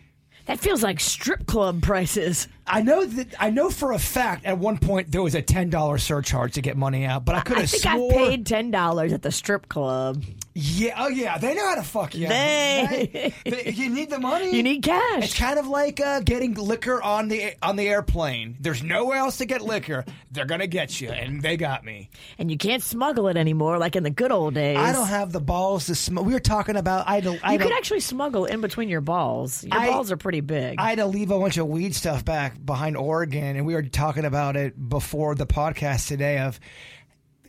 That 0.46 0.60
feels 0.60 0.82
like 0.82 1.02
strip 1.02 1.46
club 1.46 1.82
prices. 1.82 2.48
I 2.66 2.82
know 2.82 3.04
that 3.06 3.36
I 3.38 3.50
know 3.50 3.70
for 3.70 3.92
a 3.92 4.00
fact 4.00 4.46
at 4.46 4.58
one 4.58 4.78
point 4.78 5.12
there 5.12 5.22
was 5.22 5.36
a 5.36 5.42
ten 5.42 5.70
dollars 5.70 6.04
surcharge 6.04 6.54
to 6.54 6.62
get 6.62 6.78
money 6.78 7.04
out, 7.04 7.26
but 7.26 7.36
I 7.36 7.42
could 7.42 7.58
have. 7.58 7.60
I 7.60 7.62
have 7.64 7.70
think 7.72 7.84
swore. 7.84 8.14
I 8.14 8.28
paid 8.30 8.46
ten 8.46 8.72
dollars 8.72 9.12
at 9.12 9.22
the 9.24 9.32
strip 9.32 9.68
club. 9.68 10.24
Yeah, 10.60 10.96
oh 10.98 11.08
yeah, 11.08 11.38
they 11.38 11.54
know 11.54 11.68
how 11.68 11.76
to 11.76 11.84
fuck 11.84 12.16
you. 12.16 12.28
They- 12.28 13.32
They- 13.46 13.72
you 13.76 13.90
need 13.92 14.10
the 14.10 14.18
money. 14.20 14.56
You 14.56 14.64
need 14.64 14.82
cash. 14.82 15.26
It's 15.26 15.38
kind 15.38 15.60
of 15.60 15.68
like 15.68 16.00
uh, 16.00 16.22
getting 16.22 16.56
liquor 16.56 17.00
on 17.02 17.28
the 17.28 17.54
on 17.62 17.76
the 17.76 17.88
airplane. 17.88 18.58
There's 18.60 18.82
nowhere 18.82 19.18
else 19.20 19.38
to 19.38 19.46
get 19.46 19.62
liquor. 19.62 20.04
They're 20.32 20.46
gonna 20.46 20.66
get 20.66 21.00
you, 21.00 21.10
and 21.10 21.44
they 21.44 21.58
got 21.58 21.86
me. 21.86 22.10
and 22.40 22.50
you 22.50 22.58
can't 22.58 22.82
smuggle 22.82 23.28
it 23.28 23.38
anymore 23.38 23.78
like 23.78 23.96
in 23.96 24.02
the 24.02 24.10
good 24.10 24.32
old 24.32 24.56
days. 24.56 24.78
I 24.78 24.94
don't 24.94 25.08
have 25.08 25.32
the 25.32 25.40
balls 25.40 25.86
to 25.88 25.96
smoke. 25.96 26.26
We 26.26 26.34
were 26.34 26.40
talking 26.40 26.76
about 26.76 27.08
I 27.08 27.18
I 27.44 27.54
You 27.54 27.60
could 27.60 27.72
actually 27.74 28.00
smuggle 28.00 28.46
in 28.46 28.60
between 28.62 28.90
your 28.90 29.02
balls. 29.02 29.64
Your 29.64 29.80
I- 29.80 29.88
balls 29.88 30.12
are 30.12 30.18
pretty 30.18 30.42
big. 30.42 30.80
I 30.80 30.90
had 30.90 30.98
to 30.98 31.06
leave 31.06 31.30
a 31.30 31.38
bunch 31.40 31.58
of 31.58 31.68
weed 31.68 31.94
stuff 31.94 32.26
back 32.26 32.64
behind 32.66 32.98
Oregon, 32.98 33.56
and 33.58 33.66
we 33.68 33.76
were 33.76 33.84
talking 33.84 34.26
about 34.26 34.56
it 34.56 34.90
before 34.90 35.36
the 35.36 35.46
podcast 35.46 36.08
today 36.08 36.40
of 36.40 36.60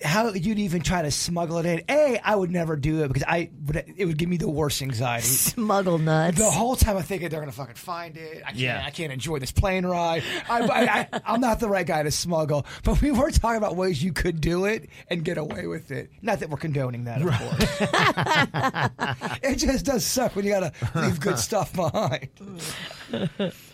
how 0.03 0.33
you'd 0.33 0.59
even 0.59 0.83
try 0.83 1.03
to 1.03 1.11
smuggle 1.11 1.59
it 1.59 1.67
in. 1.67 1.83
A, 1.89 2.21
I 2.23 2.35
would 2.35 2.51
never 2.51 2.77
do 2.77 3.05
it 3.05 3.09
because 3.09 3.25
I 3.27 3.51
would, 3.67 3.85
it 3.97 4.07
would 4.07 4.19
give 4.19 4.29
me 4.29 4.37
the 4.37 4.49
worst 4.49 4.83
anxiety. 4.83 5.27
Smuggle 5.27 5.99
nuts. 5.99 6.39
The 6.39 6.51
whole 6.51 6.77
time 6.77 6.97
I'm 6.97 7.03
thinking 7.03 7.29
they're 7.29 7.41
gonna 7.41 7.53
fucking 7.53 7.75
find 7.75 8.17
it. 8.17 8.43
I 8.45 8.49
can't. 8.49 8.59
Yeah. 8.59 8.83
I 8.85 8.91
can't 8.91 9.13
enjoy 9.13 9.39
this 9.39 9.53
plane 9.53 9.87
ride. 9.87 10.23
I, 10.49 10.61
I, 10.61 11.09
I, 11.13 11.21
I'm 11.27 11.41
not 11.41 11.61
the 11.61 11.69
right 11.69 11.87
guy 11.87 12.03
to 12.03 12.11
smuggle. 12.11 12.67
But 12.85 13.01
we 13.01 13.11
were 13.11 13.31
talking 13.31 13.59
about 13.59 13.77
ways 13.77 14.03
you 14.03 14.13
could 14.13 14.41
do 14.41 14.65
it 14.65 14.89
and 15.09 15.25
get 15.25 15.39
away 15.39 15.67
with 15.67 15.91
it. 15.91 16.11
Not 16.23 16.41
that 16.41 16.51
we're 16.51 16.59
condoning 16.59 17.05
that, 17.05 17.23
of 17.23 17.31
course. 17.31 19.41
it 19.43 19.57
just 19.57 19.85
does 19.85 20.05
suck 20.05 20.37
when 20.37 20.45
you 20.45 20.53
gotta 20.53 20.73
leave 20.95 21.21
good 21.21 21.39
stuff 21.49 21.73
behind. 21.73 22.29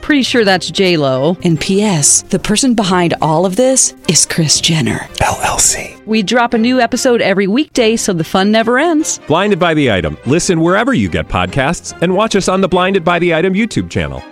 Pretty 0.00 0.22
sure 0.22 0.44
that's 0.44 0.70
J 0.70 0.96
Lo. 0.96 1.36
And 1.44 1.60
P.S. 1.60 2.22
The 2.22 2.38
person 2.38 2.74
behind 2.74 3.14
all 3.20 3.46
of 3.46 3.56
this 3.56 3.94
is 4.08 4.26
Kris 4.26 4.60
Jenner 4.60 4.98
LLC. 5.20 6.04
We 6.06 6.22
drop 6.22 6.54
a 6.54 6.58
new 6.58 6.80
episode 6.80 7.20
every 7.20 7.46
weekday, 7.46 7.96
so 7.96 8.12
the 8.12 8.24
fun 8.24 8.50
never 8.50 8.78
ends. 8.78 9.20
Blinded 9.26 9.58
by 9.58 9.74
the 9.74 9.92
item. 9.92 10.16
Listen 10.26 10.60
wherever 10.60 10.94
you 10.94 11.08
get 11.08 11.28
podcasts, 11.28 11.96
and 12.02 12.14
watch 12.14 12.34
us 12.34 12.48
on 12.48 12.60
the 12.60 12.68
Blinded 12.68 13.04
by 13.04 13.18
the 13.18 13.34
Item 13.34 13.54
YouTube 13.54 13.90
channel. 13.90 14.22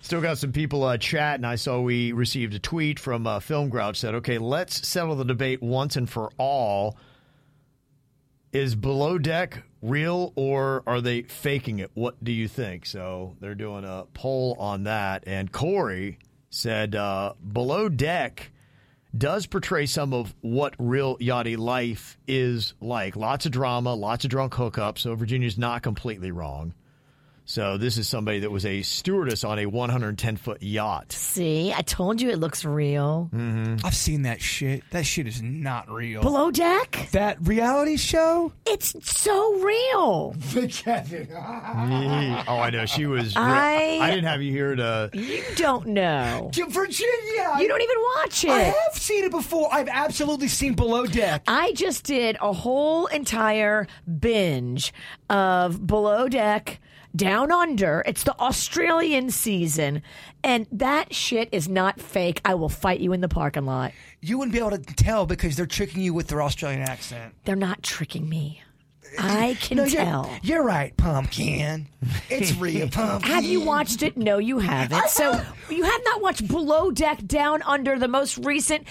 Still 0.00 0.20
got 0.20 0.36
some 0.36 0.52
people 0.52 0.84
uh, 0.84 0.98
chatting. 0.98 1.46
I 1.46 1.54
saw 1.54 1.80
we 1.80 2.12
received 2.12 2.52
a 2.52 2.58
tweet 2.58 3.00
from 3.00 3.26
uh, 3.26 3.40
Film 3.40 3.70
Grouch 3.70 3.98
said, 3.98 4.14
"Okay, 4.16 4.36
let's 4.36 4.86
settle 4.86 5.16
the 5.16 5.24
debate 5.24 5.62
once 5.62 5.96
and 5.96 6.08
for 6.08 6.30
all. 6.36 6.98
Is 8.52 8.76
Below 8.76 9.18
Deck 9.18 9.62
real 9.84 10.32
or 10.34 10.82
are 10.86 11.00
they 11.00 11.22
faking 11.22 11.78
it? 11.78 11.90
What 11.94 12.22
do 12.22 12.32
you 12.32 12.48
think?" 12.48 12.86
So 12.86 13.36
they're 13.40 13.54
doing 13.54 13.84
a 13.84 14.06
poll 14.14 14.56
on 14.58 14.84
that, 14.84 15.24
and 15.26 15.52
Corey 15.52 16.18
said, 16.50 16.94
uh, 16.94 17.34
"Below 17.52 17.88
Deck." 17.88 18.50
Does 19.16 19.46
portray 19.46 19.86
some 19.86 20.12
of 20.12 20.34
what 20.40 20.74
real 20.76 21.16
yachty 21.18 21.56
life 21.56 22.18
is 22.26 22.74
like. 22.80 23.14
Lots 23.14 23.46
of 23.46 23.52
drama, 23.52 23.94
lots 23.94 24.24
of 24.24 24.30
drunk 24.30 24.54
hookups. 24.54 24.98
So 24.98 25.14
Virginia's 25.14 25.56
not 25.56 25.82
completely 25.82 26.32
wrong. 26.32 26.74
So 27.46 27.76
this 27.76 27.98
is 27.98 28.08
somebody 28.08 28.40
that 28.40 28.50
was 28.50 28.64
a 28.64 28.80
stewardess 28.80 29.44
on 29.44 29.58
a 29.58 29.66
110 29.66 30.36
foot 30.36 30.62
yacht. 30.62 31.12
See, 31.12 31.74
I 31.76 31.82
told 31.82 32.22
you 32.22 32.30
it 32.30 32.38
looks 32.38 32.64
real. 32.64 33.28
Mm-hmm. 33.34 33.84
I've 33.86 33.94
seen 33.94 34.22
that 34.22 34.40
shit. 34.40 34.82
That 34.92 35.04
shit 35.04 35.26
is 35.26 35.42
not 35.42 35.90
real. 35.90 36.22
Below 36.22 36.50
deck? 36.50 37.08
That 37.12 37.36
reality 37.46 37.98
show? 37.98 38.50
It's 38.64 38.94
so 39.06 39.54
real. 39.60 40.34
oh, 42.48 42.58
I 42.58 42.70
know. 42.72 42.86
She 42.86 43.04
was. 43.06 43.36
I- 43.36 43.98
I 44.00 44.10
didn't 44.10 44.24
have 44.24 44.40
you 44.42 44.50
here 44.50 44.74
to. 44.74 45.10
You 45.12 45.42
don't 45.56 45.88
know. 45.88 46.50
Virginia. 46.54 47.56
You 47.58 47.68
don't 47.68 47.82
even 47.82 47.96
watch 48.16 48.44
it. 48.44 48.50
I 48.50 48.60
have 48.62 48.94
seen 48.94 49.24
it 49.24 49.30
before. 49.30 49.68
I've 49.72 49.88
absolutely 49.88 50.48
seen 50.48 50.74
Below 50.74 51.06
Deck. 51.06 51.42
I 51.46 51.72
just 51.72 52.04
did 52.04 52.36
a 52.40 52.52
whole 52.52 53.06
entire 53.06 53.86
binge 54.18 54.92
of 55.28 55.86
Below 55.86 56.28
Deck 56.28 56.80
Down 57.16 57.52
Under. 57.52 58.02
It's 58.06 58.24
the 58.24 58.38
Australian 58.40 59.30
season, 59.30 60.02
and 60.42 60.66
that 60.72 61.14
shit 61.14 61.48
is 61.52 61.68
not 61.68 62.00
fake. 62.00 62.40
I 62.44 62.54
will 62.54 62.68
fight 62.68 63.00
you 63.00 63.12
in 63.12 63.20
the 63.20 63.28
parking 63.28 63.66
lot. 63.66 63.92
You 64.20 64.38
wouldn't 64.38 64.52
be 64.52 64.58
able 64.58 64.70
to 64.72 64.78
tell 64.78 65.26
because 65.26 65.56
they're 65.56 65.66
tricking 65.66 66.02
you 66.02 66.12
with 66.14 66.28
their 66.28 66.42
Australian 66.42 66.82
accent. 66.82 67.34
They're 67.44 67.54
not 67.56 67.82
tricking 67.82 68.28
me. 68.28 68.62
Eh, 69.16 69.20
I 69.20 69.54
can 69.54 69.76
No, 69.76 69.84
you're, 69.84 70.02
tell. 70.04 70.30
you're 70.42 70.64
right, 70.64 70.96
Pumpkin. 70.96 71.86
It's 72.28 72.52
real, 72.56 72.88
Pumpkin. 72.88 73.30
Have 73.30 73.44
you 73.44 73.60
watched 73.60 74.02
it? 74.02 74.16
No, 74.16 74.38
you 74.38 74.58
haven't. 74.58 75.08
So 75.10 75.40
you 75.70 75.84
have 75.84 76.00
not 76.04 76.20
watched 76.20 76.48
Below 76.48 76.90
Deck 76.90 77.24
Down 77.24 77.62
Under, 77.62 77.96
the 77.96 78.08
most 78.08 78.38
recent, 78.38 78.88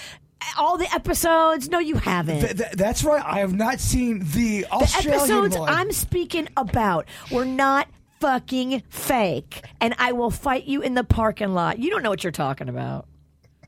all 0.58 0.78
the 0.78 0.88
episodes. 0.94 1.68
No, 1.68 1.80
you 1.80 1.96
haven't. 1.96 2.40
Th- 2.40 2.56
th- 2.58 2.72
that's 2.74 3.04
right. 3.04 3.22
I 3.26 3.40
have 3.40 3.54
not 3.54 3.82
seen 3.82 4.20
the 4.20 4.62
the 4.62 4.94
episodes 5.06 5.58
one. 5.58 5.70
I'm 5.70 5.92
speaking 5.92 6.48
about 6.56 7.06
were 7.30 7.44
not 7.46 7.88
fucking 8.24 8.82
fake, 8.90 9.66
and 9.82 9.94
I 10.00 10.14
will 10.14 10.32
fight 10.32 10.64
you 10.64 10.82
in 10.82 10.94
the 10.94 11.04
parking 11.04 11.54
lot. 11.54 11.78
You 11.78 11.90
don't 11.90 12.04
know 12.04 12.10
what 12.10 12.24
you're 12.24 12.32
talking 12.32 12.70
about. 12.70 13.06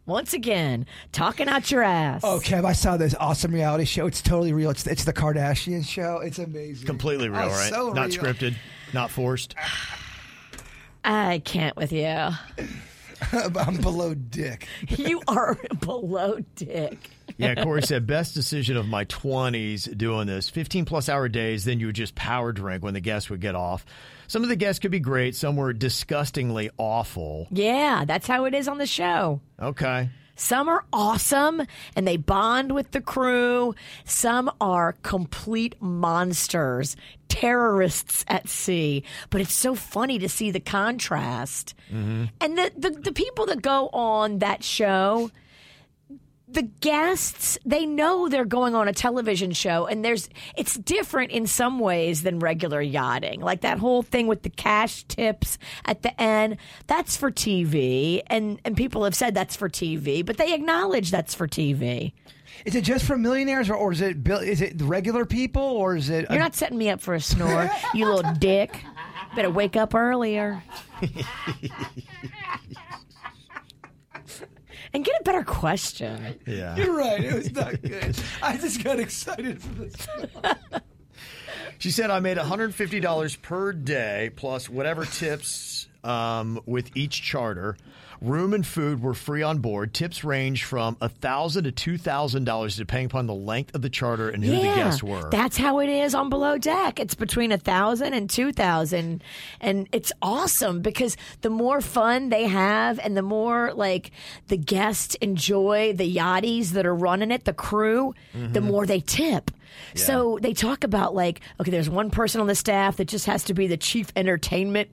Once 0.05 0.33
again, 0.33 0.85
talking 1.11 1.49
out 1.49 1.69
your 1.71 1.83
ass. 1.83 2.21
Oh, 2.23 2.39
Kev, 2.41 2.63
I 2.63 2.71
saw 2.71 2.95
this 2.95 3.13
awesome 3.19 3.51
reality 3.53 3.83
show. 3.83 4.07
It's 4.07 4.21
totally 4.21 4.53
real. 4.53 4.69
It's 4.69 4.87
it's 4.87 5.03
the 5.03 5.11
Kardashian 5.11 5.83
show. 5.85 6.19
It's 6.19 6.39
amazing. 6.39 6.85
Completely 6.87 7.27
real, 7.27 7.41
Oh, 7.41 7.47
right? 7.49 7.69
so 7.69 7.91
not 7.91 8.09
real. 8.15 8.23
scripted, 8.23 8.55
not 8.93 9.11
forced. 9.11 9.55
I 11.03 11.41
can't 11.43 11.75
with 11.75 11.91
you. 11.91 12.05
I'm 13.33 13.75
below 13.81 14.13
dick. 14.13 14.67
You 14.87 15.21
are 15.27 15.57
below 15.81 16.39
dick. 16.55 17.09
Yeah, 17.37 17.61
Corey 17.61 17.81
said, 17.83 18.07
best 18.07 18.33
decision 18.35 18.77
of 18.77 18.87
my 18.87 19.03
20s 19.05 19.97
doing 19.97 20.27
this. 20.27 20.49
15 20.49 20.85
plus 20.85 21.09
hour 21.09 21.27
days, 21.27 21.65
then 21.65 21.81
you 21.81 21.87
would 21.87 21.95
just 21.95 22.15
power 22.15 22.53
drink 22.53 22.83
when 22.83 22.93
the 22.93 23.01
guests 23.01 23.29
would 23.29 23.41
get 23.41 23.55
off. 23.55 23.85
Some 24.27 24.43
of 24.43 24.49
the 24.49 24.55
guests 24.55 24.79
could 24.79 24.91
be 24.91 24.99
great, 24.99 25.35
some 25.35 25.55
were 25.55 25.73
disgustingly 25.73 26.69
awful. 26.77 27.47
Yeah, 27.51 28.05
that's 28.05 28.27
how 28.27 28.45
it 28.45 28.53
is 28.53 28.67
on 28.67 28.77
the 28.77 28.85
show. 28.85 29.41
Okay. 29.61 30.09
Some 30.35 30.67
are 30.67 30.83
awesome 30.91 31.65
and 31.95 32.07
they 32.07 32.17
bond 32.17 32.73
with 32.73 32.91
the 32.91 33.01
crew. 33.01 33.73
Some 34.03 34.51
are 34.59 34.93
complete 35.01 35.81
monsters, 35.81 36.97
terrorists 37.29 38.25
at 38.27 38.49
sea. 38.49 39.03
But 39.29 39.41
it's 39.41 39.53
so 39.53 39.75
funny 39.75 40.19
to 40.19 40.29
see 40.29 40.51
the 40.51 40.59
contrast. 40.59 41.73
Mm-hmm. 41.89 42.25
And 42.41 42.57
the, 42.57 42.71
the, 42.77 42.89
the 42.89 43.13
people 43.13 43.45
that 43.45 43.61
go 43.61 43.89
on 43.93 44.39
that 44.39 44.63
show, 44.63 45.31
the 46.55 46.63
guests, 46.63 47.59
they 47.65 47.85
know 47.85 48.27
they're 48.27 48.45
going 48.45 48.73
on 48.73 48.87
a 48.87 48.93
television 48.93 49.51
show 49.51 49.85
and 49.85 50.03
there's 50.03 50.29
it's 50.57 50.75
different 50.75 51.31
in 51.31 51.45
some 51.45 51.79
ways 51.79 52.23
than 52.23 52.39
regular 52.39 52.81
yachting. 52.81 53.41
Like 53.41 53.61
that 53.61 53.77
whole 53.77 54.01
thing 54.01 54.27
with 54.27 54.41
the 54.41 54.49
cash 54.49 55.03
tips 55.03 55.57
at 55.85 56.01
the 56.01 56.19
end, 56.19 56.57
that's 56.87 57.15
for 57.17 57.29
TV 57.29 58.23
and 58.27 58.59
and 58.65 58.75
people 58.75 59.03
have 59.03 59.13
said 59.13 59.35
that's 59.35 59.55
for 59.55 59.69
TV, 59.69 60.25
but 60.25 60.37
they 60.37 60.53
acknowledge 60.53 61.11
that's 61.11 61.35
for 61.35 61.47
TV. 61.47 62.13
Is 62.63 62.73
it 62.73 62.85
just 62.85 63.05
for 63.05 63.17
millionaires, 63.17 63.69
or, 63.69 63.75
or 63.75 63.91
is 63.91 64.01
it 64.01 64.25
is 64.27 64.61
it 64.61 64.81
regular 64.81 65.25
people, 65.25 65.61
or 65.61 65.97
is 65.97 66.09
it? 66.09 66.25
You're 66.29 66.39
not 66.39 66.55
setting 66.55 66.77
me 66.77 66.89
up 66.89 67.01
for 67.01 67.13
a 67.13 67.19
snore, 67.19 67.69
you 67.93 68.05
little 68.05 68.31
dick. 68.39 68.81
Better 69.35 69.49
wake 69.49 69.75
up 69.75 69.93
earlier. 69.93 70.63
and 74.93 75.03
get 75.05 75.19
a 75.19 75.23
better 75.23 75.43
question. 75.43 76.39
Yeah. 76.45 76.75
You're 76.75 76.95
right. 76.95 77.23
It 77.23 77.33
was 77.33 77.51
not 77.51 77.81
good. 77.81 78.17
I 78.41 78.57
just 78.57 78.83
got 78.83 78.99
excited 78.99 79.61
for 79.61 79.73
this. 79.73 79.95
She 81.77 81.91
said, 81.91 82.09
I 82.09 82.19
made 82.19 82.37
$150 82.37 83.41
per 83.41 83.73
day 83.73 84.31
plus 84.35 84.69
whatever 84.69 85.05
tips 85.05 85.87
um, 86.05 86.59
with 86.65 86.95
each 86.95 87.21
charter. 87.21 87.75
Room 88.21 88.53
and 88.53 88.65
food 88.65 89.01
were 89.03 89.13
free 89.13 89.43
on 89.43 89.59
board. 89.59 89.93
Tips 89.93 90.23
range 90.23 90.63
from 90.63 90.95
a 91.01 91.07
1,000 91.09 91.65
to 91.65 91.71
$2,000 91.71 92.77
depending 92.77 93.05
upon 93.07 93.27
the 93.27 93.33
length 93.33 93.75
of 93.75 93.81
the 93.81 93.89
charter 93.89 94.29
and 94.29 94.41
who 94.43 94.51
the 94.51 94.61
guests 94.61 95.03
were. 95.03 95.29
That's 95.29 95.57
how 95.57 95.79
it 95.79 95.89
is 95.89 96.15
on 96.15 96.29
Below 96.29 96.57
Deck. 96.57 96.97
It's 96.99 97.13
between 97.13 97.51
a 97.51 97.57
thousand 97.57 98.13
and 98.13 98.29
two 98.29 98.53
thousand, 98.53 99.21
and 99.59 99.89
it's 99.91 100.13
awesome 100.21 100.81
because 100.81 101.17
the 101.41 101.49
more 101.49 101.81
fun 101.81 102.29
they 102.29 102.45
have, 102.45 102.99
and 102.99 103.17
the 103.17 103.21
more 103.21 103.73
like 103.73 104.11
the 104.47 104.57
guests 104.57 105.15
enjoy 105.15 105.91
the 105.93 106.15
yachties 106.15 106.69
that 106.69 106.85
are 106.85 106.95
running 106.95 107.31
it, 107.31 107.43
the 107.43 107.53
crew, 107.53 108.13
the 108.33 108.39
Mm-hmm. 108.39 108.65
more 108.65 108.85
they 108.85 109.01
tip. 109.01 109.51
So 109.93 110.39
they 110.41 110.53
talk 110.53 110.83
about 110.85 111.13
like, 111.15 111.41
okay, 111.59 111.69
there's 111.69 111.89
one 111.89 112.09
person 112.09 112.39
on 112.41 112.47
the 112.47 112.55
staff 112.55 112.95
that 112.97 113.05
just 113.09 113.25
has 113.25 113.43
to 113.45 113.53
be 113.53 113.67
the 113.67 113.75
chief 113.77 114.07
entertainment 114.15 114.89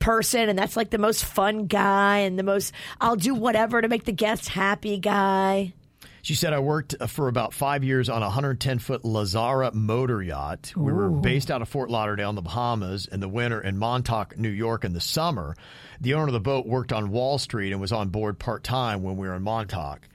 person 0.00 0.48
and 0.48 0.58
that's 0.58 0.76
like 0.76 0.90
the 0.90 0.98
most 0.98 1.24
fun 1.24 1.66
guy 1.66 2.18
and 2.18 2.36
the 2.38 2.42
most 2.42 2.72
I'll 3.00 3.16
do 3.16 3.34
whatever 3.34 3.80
to 3.80 3.86
make 3.86 4.04
the 4.04 4.12
guests 4.12 4.48
happy 4.48 4.98
guy. 4.98 5.74
She 6.22 6.34
said, 6.34 6.52
I 6.52 6.58
worked 6.58 6.94
for 7.08 7.28
about 7.28 7.54
five 7.54 7.82
years 7.82 8.08
on 8.10 8.22
a 8.22 8.26
110 8.26 8.78
foot 8.78 9.02
Lazzara 9.04 9.72
motor 9.72 10.22
yacht. 10.22 10.72
We 10.76 10.92
were 10.92 11.08
based 11.08 11.50
out 11.50 11.62
of 11.62 11.68
Fort 11.68 11.90
Lauderdale 11.90 12.28
in 12.28 12.34
the 12.34 12.42
Bahamas 12.42 13.06
in 13.06 13.20
the 13.20 13.28
winter 13.28 13.58
and 13.60 13.78
Montauk, 13.78 14.36
New 14.36 14.50
York 14.50 14.84
in 14.84 14.92
the 14.92 15.00
summer. 15.00 15.56
The 16.00 16.14
owner 16.14 16.26
of 16.26 16.32
the 16.32 16.40
boat 16.40 16.66
worked 16.66 16.92
on 16.92 17.10
Wall 17.10 17.38
Street 17.38 17.72
and 17.72 17.80
was 17.80 17.92
on 17.92 18.08
board 18.08 18.38
part 18.38 18.64
time 18.64 19.02
when 19.02 19.16
we 19.16 19.28
were 19.28 19.34
in 19.34 19.42
Montauk. 19.42 20.06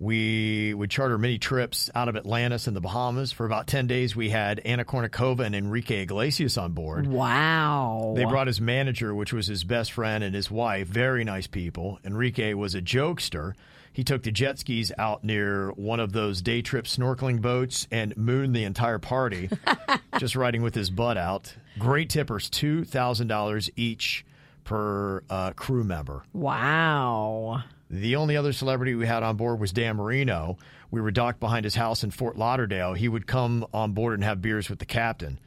We 0.00 0.72
would 0.72 0.90
charter 0.90 1.18
many 1.18 1.38
trips 1.38 1.90
out 1.94 2.08
of 2.08 2.16
Atlantis 2.16 2.66
and 2.66 2.74
the 2.74 2.80
Bahamas. 2.80 3.32
For 3.32 3.44
about 3.44 3.66
10 3.66 3.86
days, 3.86 4.16
we 4.16 4.30
had 4.30 4.58
Anna 4.60 4.82
Kournikova 4.82 5.40
and 5.40 5.54
Enrique 5.54 6.02
Iglesias 6.02 6.56
on 6.56 6.72
board. 6.72 7.06
Wow. 7.06 8.14
They 8.16 8.24
brought 8.24 8.46
his 8.46 8.62
manager, 8.62 9.14
which 9.14 9.34
was 9.34 9.46
his 9.46 9.62
best 9.62 9.92
friend, 9.92 10.24
and 10.24 10.34
his 10.34 10.50
wife. 10.50 10.88
Very 10.88 11.22
nice 11.22 11.46
people. 11.46 11.98
Enrique 12.02 12.54
was 12.54 12.74
a 12.74 12.80
jokester. 12.80 13.52
He 13.92 14.02
took 14.02 14.22
the 14.22 14.32
jet 14.32 14.58
skis 14.58 14.90
out 14.96 15.22
near 15.22 15.70
one 15.72 16.00
of 16.00 16.12
those 16.12 16.40
day 16.40 16.62
trip 16.62 16.86
snorkeling 16.86 17.42
boats 17.42 17.86
and 17.90 18.16
mooned 18.16 18.56
the 18.56 18.64
entire 18.64 18.98
party, 18.98 19.50
just 20.18 20.34
riding 20.34 20.62
with 20.62 20.74
his 20.74 20.88
butt 20.88 21.18
out. 21.18 21.54
Great 21.78 22.08
tippers, 22.08 22.48
$2,000 22.48 23.70
each 23.76 24.24
per 24.64 25.22
uh, 25.28 25.52
crew 25.52 25.84
member. 25.84 26.22
Wow. 26.32 27.64
The 27.90 28.14
only 28.14 28.36
other 28.36 28.52
celebrity 28.52 28.94
we 28.94 29.06
had 29.06 29.24
on 29.24 29.36
board 29.36 29.58
was 29.58 29.72
Dan 29.72 29.96
Marino. 29.96 30.58
We 30.92 31.00
were 31.00 31.10
docked 31.10 31.40
behind 31.40 31.64
his 31.64 31.74
house 31.74 32.04
in 32.04 32.12
Fort 32.12 32.38
Lauderdale. 32.38 32.94
He 32.94 33.08
would 33.08 33.26
come 33.26 33.66
on 33.74 33.92
board 33.92 34.14
and 34.14 34.22
have 34.22 34.40
beers 34.40 34.70
with 34.70 34.78
the 34.78 34.86
captain. 34.86 35.40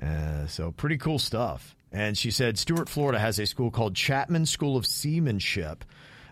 Uh, 0.00 0.46
so 0.46 0.70
pretty 0.70 0.98
cool 0.98 1.18
stuff. 1.18 1.74
And 1.90 2.16
she 2.16 2.30
said 2.30 2.58
Stuart, 2.58 2.88
Florida 2.88 3.18
has 3.18 3.40
a 3.40 3.46
school 3.46 3.72
called 3.72 3.96
Chapman 3.96 4.46
School 4.46 4.76
of 4.76 4.86
Seamanship. 4.86 5.84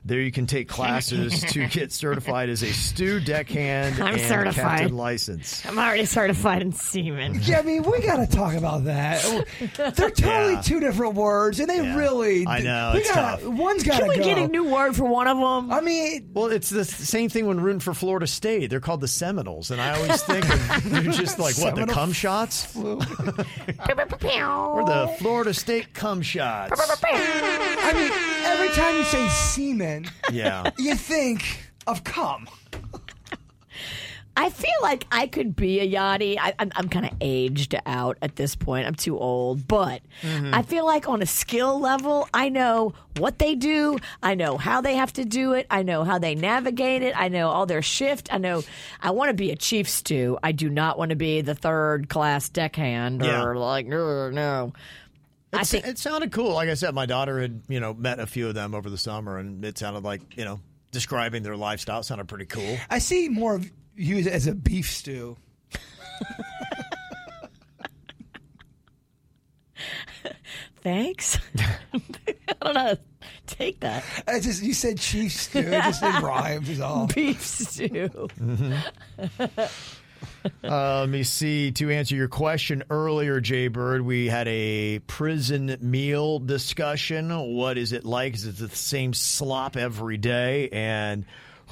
There 0.05 0.21
you 0.21 0.33
can 0.33 0.47
take 0.47 0.67
classes 0.69 1.43
to 1.53 1.67
get 1.69 1.93
certified 1.93 2.49
as 2.49 2.63
a 2.63 2.73
stew 2.73 3.21
deckhand 3.21 4.03
I'm 4.03 4.15
and 4.15 4.21
certified. 4.23 4.79
captain 4.81 4.97
license. 4.97 5.65
I'm 5.67 5.79
already 5.79 6.07
certified 6.07 6.63
in 6.63 6.73
semen. 6.73 7.39
Yeah, 7.43 7.59
I 7.59 7.63
mean, 7.63 7.83
we 7.83 8.01
got 8.01 8.17
to 8.17 8.27
talk 8.27 8.55
about 8.55 8.85
that. 8.85 9.23
They're 9.77 10.11
totally 10.11 10.55
Yeah. 10.55 10.61
two 10.63 10.81
different 10.81 11.15
words, 11.15 11.61
and 11.61 11.69
they 11.69 11.77
Yeah. 11.83 11.97
really. 11.97 12.47
I 12.47 12.61
know, 12.61 12.93
We 12.95 13.01
it's 13.01 13.11
gotta, 13.13 13.43
tough. 13.43 13.53
One's 13.53 13.83
got 13.83 13.95
to 13.99 14.01
Can 14.01 14.09
we 14.09 14.17
go. 14.17 14.25
get 14.25 14.39
a 14.39 14.49
new 14.49 14.65
word 14.65 14.97
for 14.97 15.05
one 15.05 15.29
of 15.29 15.37
them? 15.37 15.71
I 15.71 15.81
mean, 15.83 16.31
Well, 16.33 16.47
it's 16.47 16.71
the 16.71 16.85
same 16.87 17.29
thing 17.29 17.47
when 17.47 17.61
rooting 17.61 17.81
for 17.81 17.93
Florida 17.93 18.27
State. 18.27 18.71
They're 18.71 18.81
called 18.81 19.03
the 19.03 19.09
Seminoles, 19.09 19.71
and 19.71 19.81
I 19.83 19.95
always 19.97 20.23
think 20.23 20.49
of, 20.49 20.85
they're 20.91 21.03
just 21.13 21.39
like 21.39 21.57
what 21.59 21.75
the 21.75 21.81
Seminole 21.83 21.95
cum 21.95 22.13
shots 22.13 22.75
or 22.77 22.97
the 24.85 25.15
Florida 25.19 25.53
State 25.55 25.93
cum 25.95 26.23
shots. 26.23 26.73
I 27.05 27.93
mean, 27.93 28.11
every 28.45 28.69
time 28.71 28.97
you 28.97 29.05
say 29.05 29.29
semen, 29.29 29.90
Yeah. 30.33 30.71
you 30.79 30.95
think 30.95 31.71
of 31.87 32.05
cum. 32.05 32.49
I 34.37 34.49
feel 34.49 34.71
like 34.81 35.07
I 35.13 35.27
could 35.27 35.55
be 35.55 35.81
a 35.81 35.93
yachty. 35.93 36.39
I, 36.41 36.55
I'm, 36.59 36.71
I'm 36.75 36.89
kind 36.89 37.05
of 37.05 37.13
aged 37.21 37.75
out 37.85 38.17
at 38.23 38.37
this 38.37 38.55
point. 38.55 38.87
I'm 38.87 38.95
too 38.95 39.19
old, 39.19 39.69
but 39.69 40.01
mm-hmm. 40.23 40.55
I 40.55 40.63
feel 40.63 40.87
like 40.87 41.09
on 41.09 41.21
a 41.21 41.27
skill 41.27 41.79
level, 41.79 42.27
I 42.33 42.49
know 42.49 42.95
what 43.19 43.39
they 43.39 43.55
do. 43.55 43.99
I 44.23 44.37
know 44.37 44.57
how 44.57 44.81
they 44.81 44.95
have 44.95 45.13
to 45.15 45.27
do 45.27 45.53
it. 45.53 45.67
I 45.69 45.83
know 45.83 46.05
how 46.05 46.19
they 46.19 46.35
navigate 46.37 47.03
it. 47.03 47.13
I 47.21 47.29
know 47.29 47.49
all 47.49 47.67
their 47.67 47.83
shift. 47.83 48.33
I 48.33 48.39
know 48.39 48.63
I 49.03 49.11
want 49.11 49.29
to 49.29 49.35
be 49.35 49.51
a 49.51 49.57
chief 49.57 49.91
stew. 49.91 50.39
I 50.43 50.53
do 50.53 50.71
not 50.71 50.97
want 50.97 51.11
to 51.11 51.17
be 51.17 51.43
the 51.43 51.55
third 51.55 52.09
class 52.09 52.49
deckhand 52.49 53.23
Yeah. 53.23 53.43
or 53.43 53.57
like 53.57 53.87
"Ugh, 53.93 54.33
no. 54.33 54.73
I 55.53 55.57
It's- 55.57 55.71
think 55.71 55.87
it 55.87 55.99
sounded 55.99 56.31
cool. 56.33 56.53
Like 56.55 56.69
I 56.69 56.75
said, 56.75 56.95
my 56.95 57.07
daughter 57.07 57.41
had 57.41 57.63
you 57.69 57.81
know 57.81 57.93
met 57.95 58.21
a 58.21 58.27
few 58.27 58.49
of 58.49 58.55
them 58.55 58.75
over 58.75 58.89
the 58.91 58.99
summer, 58.99 59.39
and 59.39 59.65
it 59.65 59.79
sounded 59.79 60.05
like 60.05 60.37
you 60.37 60.45
know 60.45 60.61
describing 60.93 61.43
their 61.43 61.57
lifestyle 61.57 62.03
sounded 62.03 62.29
pretty 62.29 62.47
cool. 62.47 62.79
I 62.89 62.99
see 63.01 63.29
more 63.29 63.55
of 63.57 63.71
you 63.97 64.19
as 64.29 64.47
a 64.47 64.55
beef 64.55 64.91
stew. 64.91 65.37
thanks. 70.83 71.39
I 71.59 72.01
don't 72.63 72.75
know. 72.75 72.81
how 72.81 72.95
to 72.95 72.99
Take 73.47 73.81
that 73.81 74.05
I 74.29 74.39
just 74.41 74.63
you 74.63 74.73
said 74.73 74.99
chief 74.99 75.33
stew, 75.33 75.59
it 75.59 75.71
just 75.73 76.03
in 76.03 76.11
rhymes 76.23 76.69
is 76.69 76.81
all. 76.81 77.07
beef 77.09 77.43
stew. 77.45 78.09
Mm-hmm. 78.39 78.75
Uh, 80.63 81.01
let 81.01 81.09
me 81.09 81.23
see. 81.23 81.73
To 81.73 81.91
answer 81.91 82.15
your 82.15 82.29
question 82.29 82.85
earlier, 82.91 83.41
Jay 83.41 83.69
Bird, 83.69 84.03
we 84.03 84.27
had 84.27 84.47
a 84.47 85.01
prison 85.01 85.77
meal 85.81 86.39
discussion. 86.39 87.31
What 87.55 87.77
is 87.77 87.93
it 87.93 88.05
like? 88.05 88.35
Is 88.35 88.47
it 88.47 88.57
the 88.57 88.69
same 88.69 89.13
slop 89.13 89.77
every 89.77 90.17
day? 90.17 90.69
And 90.71 91.25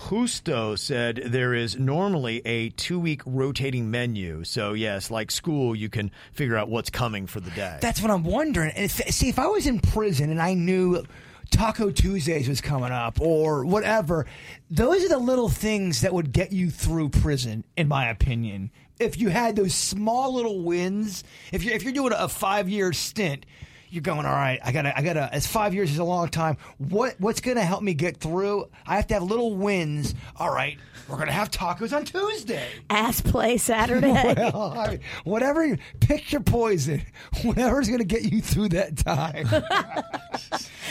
Justo 0.09 0.77
said 0.77 1.23
there 1.27 1.55
is 1.55 1.79
normally 1.79 2.41
a 2.45 2.71
two 2.71 2.99
week 2.99 3.23
rotating 3.27 3.91
menu. 3.91 4.45
So, 4.45 4.73
yes, 4.73 5.11
like 5.11 5.31
school, 5.31 5.75
you 5.75 5.89
can 5.89 6.11
figure 6.33 6.57
out 6.57 6.69
what's 6.69 6.91
coming 6.91 7.27
for 7.27 7.41
the 7.41 7.51
day. 7.51 7.79
That's 7.81 8.01
what 8.01 8.11
I'm 8.11 8.25
wondering. 8.25 8.73
If, 8.77 8.93
see, 8.93 9.29
if 9.29 9.39
I 9.39 9.47
was 9.47 9.67
in 9.67 9.81
prison 9.81 10.31
and 10.31 10.41
I 10.41 10.55
knew 10.55 11.05
Taco 11.51 11.91
Tuesdays 11.91 12.49
was 12.49 12.61
coming 12.61 12.93
up 12.93 13.21
or 13.21 13.65
whatever, 13.65 14.27
those 14.71 15.05
are 15.05 15.09
the 15.09 15.19
little 15.19 15.49
things 15.49 16.03
that 16.03 16.13
would 16.13 16.33
get 16.33 16.53
you 16.53 16.71
through 16.71 17.09
prison, 17.09 17.65
in 17.77 17.89
my 17.89 18.09
opinion. 18.09 18.71
If 19.01 19.19
you 19.19 19.29
had 19.29 19.57
those 19.57 19.75
small 19.75 20.35
little 20.35 20.63
wins, 20.63 21.25
if 21.53 21.63
you're 21.63 21.75
if 21.75 21.83
you're 21.83 21.93
doing 21.93 22.13
a 22.13 22.29
five 22.29 22.69
year 22.69 22.93
stint, 22.93 23.47
you're 23.91 24.03
going 24.03 24.27
all 24.27 24.33
right. 24.33 24.59
I 24.65 24.73
gotta, 24.73 24.97
I 24.97 25.03
gotta. 25.03 25.29
As 25.33 25.47
five 25.47 25.75
years 25.75 25.91
is 25.91 25.99
a 25.99 26.05
long 26.05 26.29
time. 26.29 26.57
What 26.79 27.17
what's 27.19 27.41
gonna 27.41 27.65
help 27.65 27.83
me 27.83 27.95
get 27.95 28.19
through? 28.19 28.69
I 28.87 28.97
have 28.97 29.07
to 29.09 29.15
have 29.15 29.23
little 29.23 29.55
wins. 29.57 30.15
All 30.37 30.53
right, 30.53 30.79
we're 31.09 31.19
gonna 31.19 31.33
have 31.33 31.51
tacos 31.51 31.97
on 31.97 32.05
Tuesday. 32.05 32.67
Ass 32.91 33.21
play 33.21 33.57
Saturday. 33.59 34.13
Well, 34.13 34.75
I 34.79 34.91
mean, 34.91 35.01
whatever, 35.25 35.65
you- 35.67 35.79
pick 36.01 36.33
your 36.33 36.43
poison. 36.43 37.03
Whatever's 37.43 37.89
going 37.89 37.99
to 38.01 38.05
get 38.05 38.23
you 38.33 38.41
through 38.41 38.71
that 38.71 38.97
time. 38.97 39.49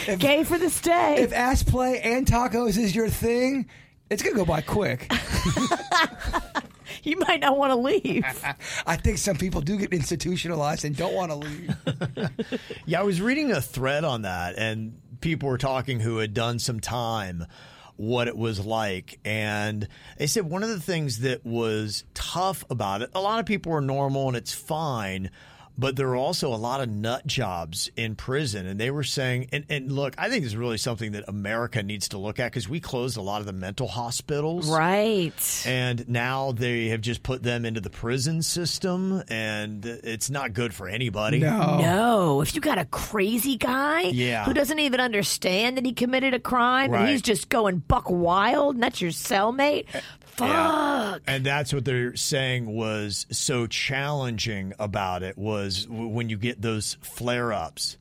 Gay 0.19 0.43
for 0.43 0.57
the 0.57 0.69
stay. 0.69 1.15
if 1.21 1.33
ass 1.33 1.63
play 1.63 1.99
and 2.01 2.25
tacos 2.25 2.77
is 2.77 2.95
your 2.95 3.09
thing, 3.09 3.67
it's 4.09 4.23
going 4.23 4.33
to 4.35 4.39
go 4.39 4.45
by 4.45 4.61
quick. 4.61 5.11
you 7.17 7.17
might 7.19 7.39
not 7.39 7.57
want 7.57 7.71
to 7.71 7.77
leave. 7.77 8.25
I 8.85 8.97
think 8.97 9.17
some 9.17 9.37
people 9.37 9.61
do 9.61 9.77
get 9.77 9.93
institutionalized 9.93 10.83
and 10.83 10.95
don't 10.95 11.13
want 11.13 11.31
to 11.31 11.37
leave. 11.37 11.75
Yeah, 12.85 13.01
I 13.01 13.03
was 13.03 13.21
reading 13.21 13.51
a 13.51 13.61
thread 13.61 14.03
on 14.03 14.21
that, 14.21 14.55
and 14.57 14.99
people 15.19 15.49
were 15.49 15.57
talking 15.57 15.99
who 15.99 16.17
had 16.17 16.33
done 16.33 16.59
some 16.59 16.79
time 16.79 17.45
what 17.97 18.27
it 18.27 18.37
was 18.37 18.65
like. 18.65 19.19
And 19.25 19.87
they 20.17 20.27
said 20.27 20.49
one 20.49 20.63
of 20.63 20.69
the 20.69 20.79
things 20.79 21.19
that 21.19 21.45
was 21.45 22.03
tough 22.13 22.63
about 22.69 23.01
it, 23.01 23.09
a 23.13 23.19
lot 23.19 23.39
of 23.39 23.45
people 23.45 23.73
are 23.73 23.81
normal 23.81 24.27
and 24.27 24.37
it's 24.37 24.53
fine. 24.53 25.31
But 25.79 25.95
there 25.95 26.07
are 26.09 26.15
also 26.15 26.51
a 26.53 26.57
lot 26.57 26.81
of 26.81 26.89
nut 26.89 27.27
jobs 27.27 27.91
in 27.95 28.15
prison. 28.15 28.65
And 28.65 28.79
they 28.79 28.89
were 28.89 29.03
saying, 29.03 29.49
and, 29.51 29.63
and 29.69 29.91
look, 29.91 30.15
I 30.17 30.27
think 30.29 30.43
this 30.43 30.53
is 30.53 30.57
really 30.57 30.77
something 30.79 31.11
that 31.11 31.25
America 31.27 31.83
needs 31.83 32.09
to 32.09 32.17
look 32.17 32.39
at 32.39 32.51
because 32.51 32.67
we 32.67 32.79
closed 32.79 33.15
a 33.15 33.21
lot 33.21 33.41
of 33.41 33.45
the 33.47 33.53
mental 33.53 33.87
hospitals. 33.87 34.67
Right. 34.69 35.63
And 35.67 36.07
now 36.09 36.51
they 36.51 36.87
have 36.87 37.01
just 37.01 37.21
put 37.21 37.43
them 37.43 37.63
into 37.63 37.79
the 37.79 37.91
prison 37.91 38.41
system, 38.41 39.21
and 39.29 39.85
it's 39.85 40.29
not 40.31 40.53
good 40.53 40.73
for 40.73 40.87
anybody. 40.87 41.39
No, 41.39 42.41
if 42.41 42.55
you 42.55 42.61
got 42.61 42.79
a 42.79 42.85
crazy 42.85 43.55
guy 43.57 44.01
Yeah. 44.01 44.45
who 44.45 44.53
doesn't 44.53 44.79
even 44.79 44.99
understand 44.99 45.77
that 45.77 45.85
he 45.85 45.93
committed 45.93 46.33
a 46.33 46.39
crime 46.39 46.93
and 46.93 47.07
he's 47.09 47.21
just 47.21 47.49
going 47.49 47.77
buck 47.87 48.09
wild 48.09 48.75
and 48.75 48.83
that's 48.83 48.99
your 49.01 49.11
cellmate, 49.11 49.85
fuck. 50.37 51.21
And 51.27 51.45
that's 51.45 51.73
what 51.73 51.85
they're 51.85 52.15
saying 52.15 52.67
was 52.67 53.25
so 53.31 53.67
challenging 53.67 54.73
about 54.79 55.23
it 55.23 55.37
was 55.37 55.85
w- 55.85 56.07
when 56.07 56.29
you 56.29 56.37
get 56.37 56.61
those 56.61 56.97
flare 57.01 57.51
ups. 57.51 57.97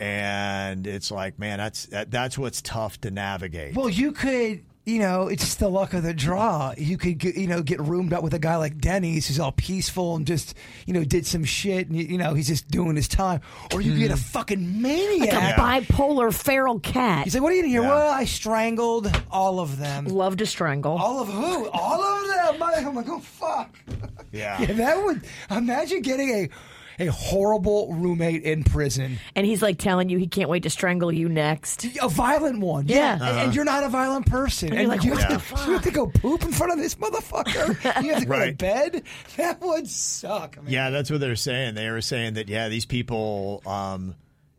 And 0.00 0.86
it's 0.86 1.10
like, 1.10 1.38
man, 1.38 1.58
that's 1.58 1.86
that, 1.86 2.10
that's 2.10 2.36
what's 2.36 2.60
tough 2.60 3.00
to 3.02 3.10
navigate. 3.10 3.76
Well, 3.76 3.88
you 3.88 4.12
could, 4.12 4.64
you 4.84 4.98
know, 4.98 5.28
it's 5.28 5.42
just 5.42 5.60
the 5.60 5.68
luck 5.68 5.94
of 5.94 6.02
the 6.02 6.12
draw. 6.12 6.74
You 6.76 6.98
could, 6.98 7.16
get, 7.18 7.36
you 7.36 7.46
know, 7.46 7.62
get 7.62 7.80
roomed 7.80 8.12
up 8.12 8.22
with 8.22 8.34
a 8.34 8.38
guy 8.38 8.56
like 8.56 8.78
Denny's 8.78 9.26
who's 9.26 9.40
all 9.40 9.52
peaceful 9.52 10.14
and 10.16 10.26
just, 10.26 10.54
you 10.86 10.92
know, 10.92 11.04
did 11.04 11.26
some 11.26 11.42
shit 11.42 11.88
and, 11.88 11.96
you 11.96 12.18
know, 12.18 12.34
he's 12.34 12.48
just 12.48 12.68
doing 12.68 12.94
his 12.94 13.08
time. 13.08 13.40
Or 13.72 13.80
you 13.80 13.92
could 13.92 14.00
get 14.00 14.10
a 14.10 14.14
hmm. 14.14 14.20
fucking 14.20 14.82
maniac. 14.82 15.58
Like 15.58 15.86
a 15.86 15.92
bipolar 15.92 16.34
feral 16.34 16.80
cat. 16.80 17.24
He's 17.24 17.34
like, 17.34 17.42
what 17.42 17.52
are 17.52 17.56
you 17.56 17.62
doing 17.62 17.72
here? 17.72 17.82
Well, 17.82 18.12
I 18.12 18.26
strangled 18.26 19.10
all 19.30 19.58
of 19.58 19.78
them. 19.78 20.04
Love 20.04 20.36
to 20.36 20.46
strangle. 20.46 20.98
All 20.98 21.20
of 21.20 21.28
who? 21.28 21.68
All 21.70 22.02
of 22.02 22.28
them. 22.28 22.62
I'm 22.62 22.94
like, 22.94 23.08
oh 23.08 23.20
fuck. 23.20 23.74
yeah. 24.32 24.60
Yeah, 24.64 24.72
that 24.72 25.04
would 25.04 25.22
imagine 25.50 26.02
getting 26.02 26.28
a 26.30 26.48
a 26.98 27.06
horrible 27.06 27.92
roommate 27.94 28.42
in 28.42 28.64
prison, 28.64 29.18
And 29.34 29.46
he's 29.46 29.62
like 29.62 29.78
telling 29.78 30.08
you 30.08 30.18
he 30.18 30.26
can't 30.26 30.48
wait 30.48 30.62
to 30.64 30.70
strangle 30.70 31.12
you 31.12 31.28
next. 31.28 31.86
a 32.00 32.08
violent 32.08 32.60
one. 32.60 32.86
Yeah. 32.88 33.14
and, 33.14 33.22
Uh-huh. 33.22 33.40
and 33.40 33.54
you're 33.54 33.64
not 33.64 33.84
a 33.84 33.88
violent 33.88 34.26
person, 34.26 34.70
And 34.70 34.78
and, 34.78 34.82
you're 34.88 34.96
like, 34.96 35.04
you, 35.04 35.14
have 35.16 35.48
the 35.50 35.56
to, 35.56 35.66
you 35.66 35.72
have 35.74 35.82
to 35.82 35.90
go 35.90 36.06
poop 36.06 36.44
in 36.44 36.52
front 36.52 36.72
of 36.72 36.78
this 36.78 36.94
motherfucker. 36.96 38.02
you 38.04 38.12
have 38.12 38.20
to 38.22 38.26
go 38.28 38.44
to 38.46 38.52
bed. 38.52 39.02
That 39.36 39.60
would 39.60 39.88
suck. 39.88 40.56
Man. 40.62 40.72
Yeah, 40.72 40.90
that's 40.90 41.10
what 41.10 41.20
they're 41.20 41.36
saying. 41.36 41.74
They 41.74 41.90
were 41.90 42.00
saying 42.00 42.34
that, 42.34 42.48
yeah, 42.48 42.68
these 42.68 42.84
people, 42.86 43.62
um, 43.66 44.14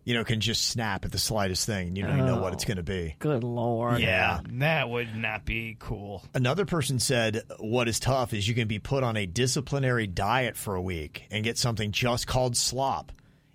you 0.06 0.14
know, 0.14 0.24
can 0.24 0.40
just 0.40 0.68
snap 0.70 1.04
at 1.04 1.12
the 1.12 1.18
slightest 1.18 1.66
thing. 1.66 1.96
You 1.96 2.04
don't 2.04 2.14
even 2.14 2.26
know 2.28 2.40
what 2.40 2.54
it's 2.54 2.64
oh, 2.64 2.68
going 2.68 2.78
to 2.78 2.84
be. 2.84 3.16
Good 3.20 3.44
lord. 3.44 4.00
Yeah. 4.00 4.40
that 4.46 4.88
would 4.88 5.16
not 5.16 5.46
be 5.46 5.76
cool. 5.80 6.24
Another 6.34 6.66
person 6.66 7.00
said, 7.00 7.42
What 7.60 7.88
is 7.88 8.00
tough 8.00 8.32
is 8.34 8.48
you 8.48 8.54
can 8.54 8.68
be 8.68 8.80
put 8.80 9.04
on 9.04 9.18
a 9.18 9.26
disciplinary 9.26 10.06
diet 10.06 10.56
for 10.56 10.76
a 10.76 10.82
week 10.82 11.26
and 11.32 11.44
get 11.44 11.58
something 11.58 11.92
just 11.92 12.28
called 12.28 12.56
slop. 12.56 13.12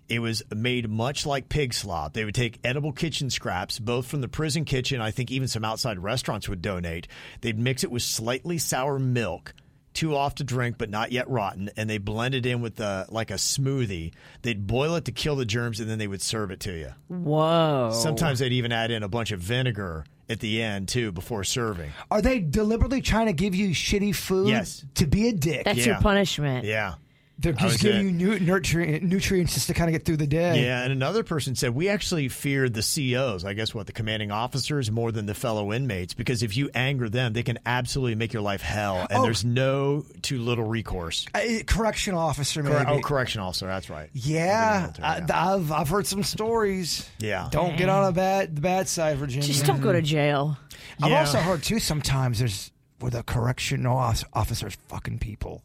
It 0.09 0.19
was 0.19 0.43
made 0.53 0.89
much 0.89 1.25
like 1.25 1.47
pig 1.47 1.73
slop. 1.73 2.11
They 2.11 2.25
would 2.25 2.35
take 2.35 2.59
edible 2.65 2.91
kitchen 2.91 3.29
scraps, 3.29 3.79
both 3.79 4.07
from 4.07 4.19
the 4.19 4.27
prison 4.27 4.65
kitchen, 4.65 4.99
I 4.99 5.11
think 5.11 5.31
even 5.31 5.47
some 5.47 5.63
outside 5.63 5.99
restaurants 5.99 6.49
would 6.49 6.61
donate. 6.61 7.07
They'd 7.39 7.57
mix 7.57 7.85
it 7.85 7.91
with 7.91 8.03
slightly 8.03 8.57
sour 8.57 8.99
milk, 8.99 9.53
too 9.93 10.15
off 10.15 10.35
to 10.35 10.43
drink 10.43 10.77
but 10.77 10.89
not 10.89 11.11
yet 11.11 11.29
rotten, 11.29 11.69
and 11.77 11.89
they 11.89 11.97
blend 11.97 12.33
it 12.35 12.45
in 12.45 12.61
with 12.61 12.79
uh 12.79 13.05
like 13.09 13.31
a 13.31 13.35
smoothie. 13.35 14.11
They'd 14.41 14.65
boil 14.67 14.95
it 14.95 15.05
to 15.05 15.11
kill 15.11 15.35
the 15.35 15.45
germs, 15.45 15.79
and 15.79 15.89
then 15.89 15.99
they 15.99 16.07
would 16.07 16.21
serve 16.21 16.51
it 16.51 16.59
to 16.61 16.71
you. 16.77 16.93
Whoa. 17.07 17.91
Sometimes 17.93 18.39
they'd 18.39 18.53
even 18.53 18.71
add 18.71 18.91
in 18.91 19.03
a 19.03 19.09
bunch 19.09 19.31
of 19.31 19.39
vinegar 19.39 20.05
at 20.29 20.39
the 20.39 20.61
end, 20.61 20.87
too, 20.87 21.11
before 21.11 21.43
serving. 21.43 21.91
Are 22.09 22.21
they 22.21 22.39
deliberately 22.39 23.01
trying 23.01 23.25
to 23.27 23.33
give 23.33 23.53
you 23.53 23.71
shitty 23.71 24.15
food? 24.15 24.47
Yes. 24.47 24.85
To 24.95 25.05
be 25.05 25.27
a 25.27 25.33
dick. 25.33 25.65
That's 25.65 25.79
Yeah. 25.79 25.85
your 25.87 26.01
punishment. 26.01 26.63
Yeah. 26.65 26.93
They're 27.41 27.53
just 27.53 27.81
giving 27.81 28.07
at- 28.15 28.21
you 28.21 28.39
nutrient, 28.39 29.03
nutrients 29.03 29.53
just 29.55 29.67
to 29.67 29.73
kind 29.73 29.89
of 29.89 29.93
get 29.93 30.05
through 30.05 30.17
the 30.17 30.27
day. 30.27 30.63
Yeah, 30.63 30.83
and 30.83 30.91
another 30.91 31.23
person 31.23 31.55
said 31.55 31.73
we 31.75 31.89
actually 31.89 32.27
feared 32.29 32.73
the 32.73 32.81
COs, 32.83 33.43
I 33.43 33.53
guess 33.53 33.73
what 33.73 33.87
the 33.87 33.93
commanding 33.93 34.31
officers 34.31 34.91
more 34.91 35.11
than 35.11 35.25
the 35.25 35.33
fellow 35.33 35.73
inmates 35.73 36.13
because 36.13 36.43
if 36.43 36.55
you 36.55 36.69
anger 36.75 37.09
them, 37.09 37.33
they 37.33 37.43
can 37.43 37.57
absolutely 37.65 38.15
make 38.15 38.31
your 38.33 38.41
life 38.43 38.61
hell 38.61 39.07
and 39.09 39.19
Oh. 39.19 39.23
there's 39.23 39.43
no 39.43 40.05
too 40.21 40.39
little 40.39 40.65
recourse. 40.65 41.25
Uh, 41.33 41.41
correctional 41.65 42.19
officer, 42.19 42.61
maybe. 42.63 42.75
Corre- 42.75 42.87
oh, 42.89 42.99
correction 42.99 43.41
officer, 43.41 43.65
that's 43.67 43.89
right. 43.89 44.09
Yeah, 44.13 44.91
Military, 45.01 45.31
I, 45.31 45.53
I've 45.55 45.71
I've 45.71 45.89
heard 45.89 46.05
some 46.07 46.23
stories. 46.23 47.09
Yeah. 47.19 47.47
Don't 47.51 47.77
get 47.77 47.89
on 47.89 48.05
a 48.07 48.11
bad 48.11 48.55
the 48.55 48.61
bad 48.61 48.87
side, 48.87 49.17
Virginia. 49.17 49.47
Just 49.47 49.65
don't 49.65 49.81
go 49.81 49.91
to 49.91 50.01
jail. 50.01 50.57
I've 51.01 51.11
also 51.13 51.39
heard 51.39 51.63
too. 51.63 51.79
Sometimes 51.79 52.39
there's 52.39 52.71
where 52.99 53.09
the 53.09 53.23
correctional 53.23 53.97
officers 53.97 54.77
fucking 54.87 55.17
people. 55.19 55.63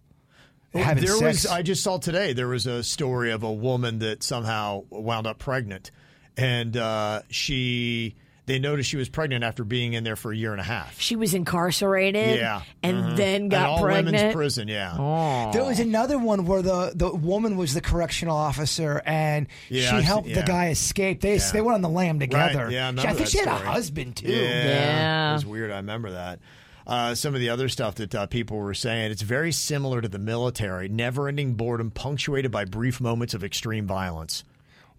Having 0.84 1.04
there 1.04 1.14
sex. 1.16 1.44
was 1.44 1.46
I 1.46 1.62
just 1.62 1.82
saw 1.82 1.98
today 1.98 2.32
there 2.32 2.48
was 2.48 2.66
a 2.66 2.82
story 2.84 3.30
of 3.32 3.42
a 3.42 3.52
woman 3.52 3.98
that 4.00 4.22
somehow 4.22 4.84
wound 4.90 5.26
up 5.26 5.38
pregnant 5.38 5.90
and 6.36 6.76
uh, 6.76 7.22
she 7.30 8.14
they 8.46 8.60
noticed 8.60 8.88
she 8.88 8.96
was 8.96 9.08
pregnant 9.08 9.42
after 9.42 9.64
being 9.64 9.94
in 9.94 10.04
there 10.04 10.14
for 10.14 10.30
a 10.30 10.36
year 10.36 10.52
and 10.52 10.60
a 10.60 10.64
half. 10.64 11.00
She 11.00 11.16
was 11.16 11.34
incarcerated. 11.34 12.36
Yeah. 12.38 12.62
And 12.80 12.98
Mhm. 13.02 13.16
then 13.16 13.42
An 13.42 13.48
got 13.48 13.68
all 13.70 13.80
pregnant. 13.82 14.14
women's 14.14 14.34
prison, 14.36 14.68
yeah. 14.68 14.94
Oh. 14.96 15.50
There 15.52 15.64
was 15.64 15.80
another 15.80 16.16
one 16.16 16.46
where 16.46 16.62
the, 16.62 16.92
the 16.94 17.12
woman 17.12 17.56
was 17.56 17.74
the 17.74 17.80
correctional 17.80 18.36
officer 18.36 19.02
and 19.04 19.48
Yeah, 19.68 19.98
she 19.98 20.04
helped 20.04 20.26
seen- 20.28 20.36
the 20.36 20.42
guy 20.42 20.68
escape. 20.68 21.22
They 21.22 21.38
Yeah. 21.38 21.50
they 21.52 21.60
went 21.60 21.74
on 21.74 21.82
the 21.82 21.88
lam 21.88 22.20
together. 22.20 22.66
Right. 22.66 22.72
Yeah, 22.72 22.90
I, 22.90 22.92
She- 22.92 22.98
I 22.98 23.02
think 23.14 23.18
that 23.18 23.28
she 23.30 23.38
had 23.38 23.48
a 23.48 23.54
husband 23.56 24.14
too. 24.14 24.28
Yeah, 24.28 25.30
it 25.30 25.34
was 25.34 25.46
weird. 25.46 25.72
I 25.72 25.76
remember 25.78 26.12
that. 26.12 26.38
Uh, 26.86 27.14
some 27.14 27.34
of 27.34 27.40
the 27.40 27.48
other 27.48 27.68
stuff 27.68 27.96
that 27.96 28.14
uh, 28.14 28.26
people 28.26 28.58
were 28.58 28.74
saying, 28.74 29.10
it's 29.10 29.22
very 29.22 29.50
similar 29.52 30.00
to 30.00 30.08
the 30.08 30.18
military. 30.20 30.88
Never-ending 30.88 31.54
boredom, 31.54 31.90
punctuated 31.90 32.50
by 32.52 32.64
brief 32.64 33.00
moments 33.00 33.34
of 33.34 33.42
extreme 33.42 33.86
violence. 33.86 34.44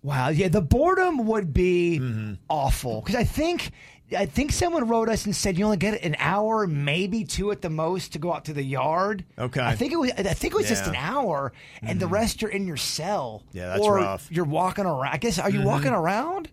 Wow. 0.03 0.29
Yeah, 0.29 0.49
the 0.49 0.61
boredom 0.61 1.25
would 1.27 1.53
be 1.53 1.99
Mm-hmm. 1.99 2.33
awful 2.49 3.01
because 3.01 3.15
I 3.15 3.23
think 3.23 3.71
I 4.17 4.25
think 4.25 4.53
someone 4.53 4.87
wrote 4.87 5.09
us 5.09 5.25
and 5.25 5.35
said 5.35 5.57
you 5.57 5.65
only 5.65 5.75
get 5.77 6.01
an 6.01 6.15
hour, 6.19 6.65
maybe 6.65 7.25
two 7.25 7.51
at 7.51 7.61
the 7.61 7.69
most, 7.69 8.13
to 8.13 8.19
go 8.19 8.31
out 8.31 8.45
to 8.45 8.53
the 8.53 8.63
yard. 8.63 9.25
Okay. 9.37 9.59
I 9.59 9.75
think 9.75 9.91
it 9.91 9.97
was. 9.97 10.11
I 10.11 10.23
think 10.33 10.53
it 10.53 10.57
was 10.57 10.67
just 10.69 10.85
Yeah. 10.85 10.93
Mm-hmm. 10.93 11.07
an 11.09 11.15
hour, 11.15 11.53
and 11.81 11.99
the 11.99 12.07
rest 12.07 12.41
you're 12.41 12.51
in 12.51 12.67
your 12.67 12.77
cell. 12.77 13.43
Yeah, 13.51 13.67
that's 13.67 13.81
or 13.81 13.95
rough. 13.95 14.25
Mm-hmm. 14.25 14.33
You're 14.35 14.45
walking 14.45 14.85
around. 14.85 15.13
I 15.13 15.17
guess 15.17 15.39
are 15.39 15.49
you 15.49 15.61
walking 15.63 15.91
around? 15.91 16.49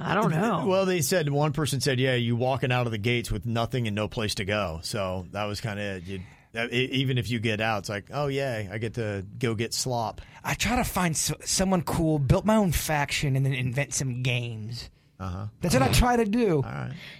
I 0.00 0.14
don't 0.14 0.30
know. 0.30 0.64
Well, 0.66 0.86
they 0.86 1.00
said 1.02 1.28
one 1.28 1.52
person 1.52 1.80
said, 1.80 1.98
"Yeah, 2.00 2.14
you 2.14 2.36
walking 2.36 2.72
out 2.72 2.86
of 2.86 2.92
the 2.92 2.98
gates 2.98 3.30
with 3.30 3.44
nothing 3.46 3.86
and 3.86 3.94
no 3.94 4.08
place 4.08 4.34
to 4.36 4.44
go." 4.44 4.80
So 4.82 5.26
that 5.32 5.44
was 5.44 5.60
kind 5.60 5.78
of 5.78 5.84
it. 5.84 6.02
You'd- 6.04 6.24
Even 6.72 7.16
if 7.18 7.30
you 7.30 7.38
get 7.38 7.60
out, 7.60 7.80
it's 7.80 7.88
like, 7.88 8.06
oh 8.12 8.26
yeah, 8.26 8.68
I 8.72 8.78
get 8.78 8.94
to 8.94 9.24
go 9.38 9.54
get 9.54 9.72
slop. 9.72 10.20
I 10.42 10.54
try 10.54 10.76
to 10.76 10.84
find 10.84 11.16
so, 11.16 11.34
someone 11.44 11.82
cool, 11.82 12.18
built 12.18 12.44
my 12.44 12.56
own 12.56 12.72
faction, 12.72 13.36
and 13.36 13.46
then 13.46 13.52
invent 13.52 13.94
some 13.94 14.22
games. 14.22 14.90
Uh-huh. 15.20 15.46
That's 15.60 15.74
what 15.74 15.82
I 15.82 15.92
try 15.92 16.16
to 16.16 16.24
do. 16.24 16.64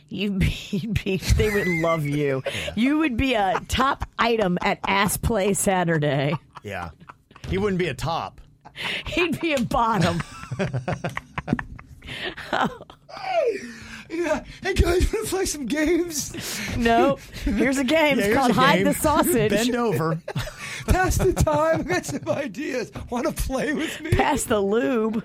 You'd 0.09 0.39
be, 0.39 0.47
you'd 0.71 1.05
be, 1.05 1.19
they 1.19 1.51
would 1.51 1.69
love 1.69 2.07
you. 2.07 2.43
You 2.75 2.99
would 2.99 3.17
be 3.17 3.35
a 3.35 3.61
top 3.69 4.05
item 4.19 4.57
at 4.63 4.81
Ass 4.87 5.17
Play 5.19 5.53
Saturday. 5.55 6.35
Yeah, 6.65 6.91
he 7.49 7.59
wouldn't 7.59 7.79
be 7.79 7.89
a 7.89 7.95
top. 7.95 8.41
He'd 9.07 9.39
be 9.41 9.53
a 9.53 9.61
bottom. 9.61 10.21
Yeah. 14.11 14.43
Hey 14.71 14.75
guys, 14.83 15.13
want 15.13 15.25
to 15.27 15.31
play 15.31 15.47
some 15.47 15.67
games? 15.67 16.77
No, 16.77 17.19
here's 17.45 17.79
a 17.79 17.83
game. 17.83 18.19
Yeah, 18.19 18.25
it's 18.25 18.27
here's 18.27 18.37
called 18.39 18.53
Hide 18.53 18.77
game. 18.77 18.85
the 18.85 18.95
Sausage. 18.95 19.51
Bend 19.51 19.75
over. 19.75 20.17
Pass 20.87 21.17
the 21.19 21.33
time. 21.33 21.81
I 21.81 21.83
got 21.83 22.07
some 22.07 22.21
ideas. 22.29 22.93
Want 23.11 23.27
to 23.27 23.33
play 23.33 23.73
with 23.73 24.01
me? 24.01 24.11
Pass 24.13 24.45
the 24.45 24.61
lube. 24.61 25.25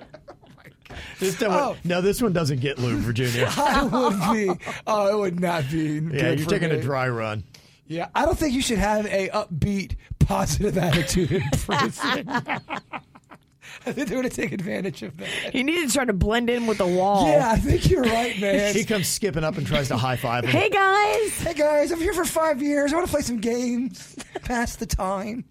This 1.20 1.40
one, 1.40 1.52
Oh. 1.52 1.78
No, 1.84 2.02
this 2.02 2.24
one 2.24 2.34
doesn't 2.34 2.60
get 2.60 2.80
lube, 2.80 3.02
Virginia. 3.02 3.48
I 3.56 3.84
would 3.84 4.34
be. 4.36 4.66
Oh, 4.88 5.14
it 5.16 5.20
would 5.20 5.40
not 5.40 5.70
be. 5.70 5.94
Yeah, 5.94 6.00
good 6.00 6.40
you're 6.40 6.46
for 6.46 6.50
taking 6.50 6.70
me. 6.70 6.78
a 6.78 6.82
dry 6.82 7.08
run. 7.08 7.44
Yeah, 7.86 8.08
I 8.16 8.26
don't 8.26 8.40
think 8.40 8.56
you 8.56 8.64
should 8.64 8.80
have 8.80 9.06
a 9.06 9.30
upbeat, 9.30 9.96
positive 10.18 10.76
attitude 10.80 11.32
in 11.32 11.44
prison. 11.52 12.28
I 13.86 13.92
think 13.92 14.08
they're 14.10 14.18
going 14.18 14.30
to 14.30 14.36
take 14.36 14.52
advantage 14.52 15.04
of 15.04 15.16
that. 15.18 15.54
You 15.54 15.64
need 15.64 15.88
to 15.88 15.94
try 15.94 16.06
to 16.06 16.14
blend 16.14 16.50
in 16.50 16.66
with 16.66 16.80
the 16.80 16.88
wall. 16.88 17.28
Yeah, 17.28 17.52
I 17.52 17.58
think 17.58 17.90
you're 17.90 18.02
right, 18.02 18.40
man. 18.42 18.74
He 18.74 18.84
comes 18.84 19.08
skipping 19.08 19.44
up 19.44 19.58
and 19.58 19.68
tries 19.68 19.90
to 19.90 19.98
high 19.98 20.16
five 20.16 20.44
him. 20.44 20.52
Hey 20.52 20.70
guys. 20.70 21.38
Hey 21.40 21.54
guys, 21.54 21.92
I'm 21.92 22.00
here 22.00 22.14
for 22.14 22.26
five 22.26 22.62
years. 22.62 22.92
I 22.92 22.96
want 22.96 23.08
to 23.08 23.12
play 23.12 23.22
some 23.22 23.40
games. 23.40 24.16
Pass 24.44 24.76
the 24.78 24.86
time. 24.86 25.46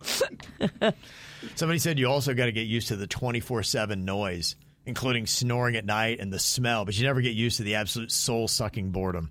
Somebody 1.54 1.78
said 1.78 1.98
you 1.98 2.08
also 2.08 2.34
got 2.34 2.46
to 2.46 2.52
get 2.52 2.66
used 2.66 2.88
to 2.88 2.96
the 2.96 3.06
24 3.06 3.62
7 3.62 4.04
noise, 4.04 4.56
including 4.86 5.26
snoring 5.26 5.76
at 5.76 5.84
night 5.84 6.18
and 6.20 6.32
the 6.32 6.38
smell, 6.38 6.84
but 6.84 6.98
you 6.98 7.04
never 7.04 7.20
get 7.20 7.34
used 7.34 7.58
to 7.58 7.62
the 7.62 7.76
absolute 7.76 8.10
soul 8.10 8.48
sucking 8.48 8.90
boredom. 8.90 9.30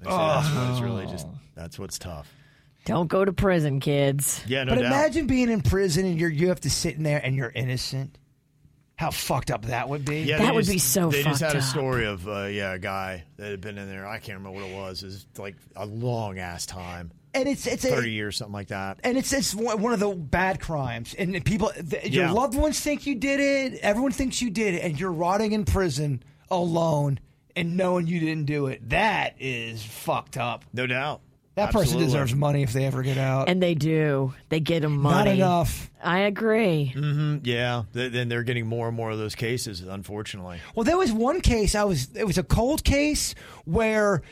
They 0.00 0.10
say 0.10 0.16
That's 0.16 0.54
what's 0.54 0.80
really 0.80 1.06
just, 1.06 1.26
oh. 1.26 1.38
that's 1.54 1.78
what's 1.78 1.98
tough. 1.98 2.30
Don't 2.84 3.08
go 3.08 3.24
to 3.24 3.32
prison, 3.32 3.80
kids. 3.80 4.42
Yeah, 4.46 4.64
no 4.64 4.74
but 4.74 4.82
doubt. 4.82 4.92
imagine 4.92 5.26
being 5.26 5.50
in 5.50 5.62
prison 5.62 6.04
and 6.04 6.20
you're 6.20 6.28
you 6.28 6.48
have 6.48 6.60
to 6.60 6.70
sit 6.70 6.96
in 6.96 7.02
there 7.02 7.18
and 7.24 7.34
you're 7.34 7.50
innocent. 7.50 8.18
How 8.96 9.10
fucked 9.10 9.50
up 9.50 9.64
that 9.66 9.88
would 9.88 10.04
be. 10.04 10.20
Yeah, 10.20 10.38
That 10.38 10.46
they 10.46 10.50
would 10.52 10.60
just- 10.64 10.72
be 10.72 10.78
so 10.78 11.10
They 11.10 11.22
just 11.24 11.40
fucked 11.40 11.52
had 11.52 11.60
a 11.60 11.64
up. 11.64 11.70
story 11.70 12.06
of 12.06 12.28
uh, 12.28 12.44
yeah, 12.44 12.74
a 12.74 12.78
guy 12.78 13.24
that 13.36 13.50
had 13.50 13.60
been 13.60 13.76
in 13.76 13.88
there. 13.88 14.06
I 14.06 14.18
can't 14.18 14.38
remember 14.38 14.60
what 14.60 14.70
it 14.70 14.74
was. 14.76 15.02
It 15.02 15.06
was 15.06 15.26
like 15.36 15.56
a 15.74 15.84
long 15.84 16.38
ass 16.38 16.64
time, 16.64 17.10
And 17.34 17.48
it's 17.48 17.66
it's 17.66 17.84
thirty 17.84 18.08
a, 18.08 18.12
years, 18.12 18.36
something 18.36 18.52
like 18.52 18.68
that. 18.68 19.00
and 19.02 19.18
it's 19.18 19.32
it's 19.32 19.52
one 19.52 19.82
one 19.82 19.92
of 19.92 19.98
the 20.00 20.10
bad 20.14 20.60
crimes. 20.60 21.12
And 21.18 21.44
people, 21.44 21.70
th- 21.70 22.06
your 22.06 22.26
Yeah. 22.26 22.30
loved 22.32 22.54
ones 22.56 22.78
think 22.78 23.04
you 23.06 23.16
did 23.16 23.40
it. 23.40 23.80
Everyone 23.80 24.12
thinks 24.12 24.40
you 24.40 24.50
did 24.50 24.74
it, 24.74 24.84
and 24.84 24.98
you're 25.00 25.10
rotting 25.12 25.50
in 25.52 25.64
prison 25.64 26.22
alone 26.48 27.18
and 27.56 27.76
knowing 27.76 28.06
you 28.06 28.20
didn't 28.20 28.46
do 28.46 28.66
it. 28.68 28.88
That 28.90 29.34
is 29.40 29.82
fucked 29.84 30.36
up. 30.36 30.64
No 30.72 30.86
doubt. 30.86 31.20
That 31.56 31.66
person 31.66 31.82
Absolutely. 31.82 32.06
deserves 32.06 32.34
money 32.34 32.62
if 32.64 32.72
they 32.72 32.84
ever 32.84 33.02
get 33.02 33.16
out. 33.16 33.48
And 33.48 33.62
they 33.62 33.74
do. 33.74 34.34
They 34.48 34.58
get 34.58 34.82
them 34.82 34.96
money. 34.96 35.30
Not 35.30 35.34
enough. 35.36 35.90
I 36.02 36.20
agree. 36.20 36.92
Mm, 36.96 37.40
Yeah, 37.44 37.84
th- 37.92 38.10
then 38.12 38.28
they're 38.28 38.42
getting 38.42 38.66
more 38.66 38.88
and 38.88 38.96
more 38.96 39.10
of 39.12 39.18
those 39.18 39.36
cases, 39.36 39.80
unfortunately. 39.80 40.58
Well, 40.74 40.82
there 40.84 40.98
was 40.98 41.12
one 41.12 41.40
case. 41.40 41.74
I 41.76 41.84
was. 41.84 42.08
It 42.16 42.26
was 42.26 42.38
a 42.38 42.42
cold 42.42 42.82
case 42.82 43.34
where 43.64 44.22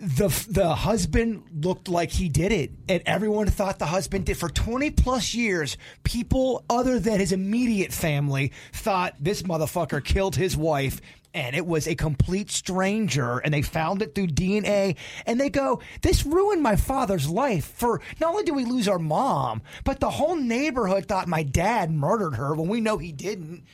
the 0.00 0.28
the 0.48 0.74
husband 0.74 1.44
looked 1.62 1.88
like 1.88 2.10
he 2.10 2.28
did 2.28 2.52
it, 2.52 2.70
and 2.88 3.02
everyone 3.06 3.46
thought 3.48 3.78
the 3.78 3.86
husband 3.86 4.26
did. 4.26 4.36
For 4.36 4.48
twenty 4.48 4.90
plus 4.90 5.34
years, 5.34 5.76
people 6.04 6.64
other 6.70 6.98
than 7.00 7.18
his 7.20 7.32
immediate 7.32 7.92
family 7.92 8.52
thought 8.72 9.14
this 9.20 9.42
motherfucker 9.42 10.04
killed 10.04 10.36
his 10.36 10.56
wife. 10.56 11.00
And 11.34 11.56
it 11.56 11.66
was 11.66 11.86
a 11.88 11.96
complete 11.96 12.50
stranger, 12.50 13.38
and 13.38 13.52
they 13.52 13.60
found 13.60 14.00
it 14.02 14.14
through 14.14 14.28
DNA. 14.28 14.96
And 15.26 15.40
they 15.40 15.50
go, 15.50 15.80
This 16.00 16.24
ruined 16.24 16.62
my 16.62 16.76
father's 16.76 17.28
life. 17.28 17.66
For 17.76 18.00
not 18.20 18.30
only 18.30 18.44
did 18.44 18.54
we 18.54 18.64
lose 18.64 18.88
our 18.88 19.00
mom, 19.00 19.60
but 19.82 20.00
the 20.00 20.10
whole 20.10 20.36
neighborhood 20.36 21.06
thought 21.06 21.26
my 21.26 21.42
dad 21.42 21.90
murdered 21.90 22.36
her 22.36 22.54
when 22.54 22.68
we 22.68 22.80
know 22.80 22.98
he 22.98 23.12
didn't 23.12 23.64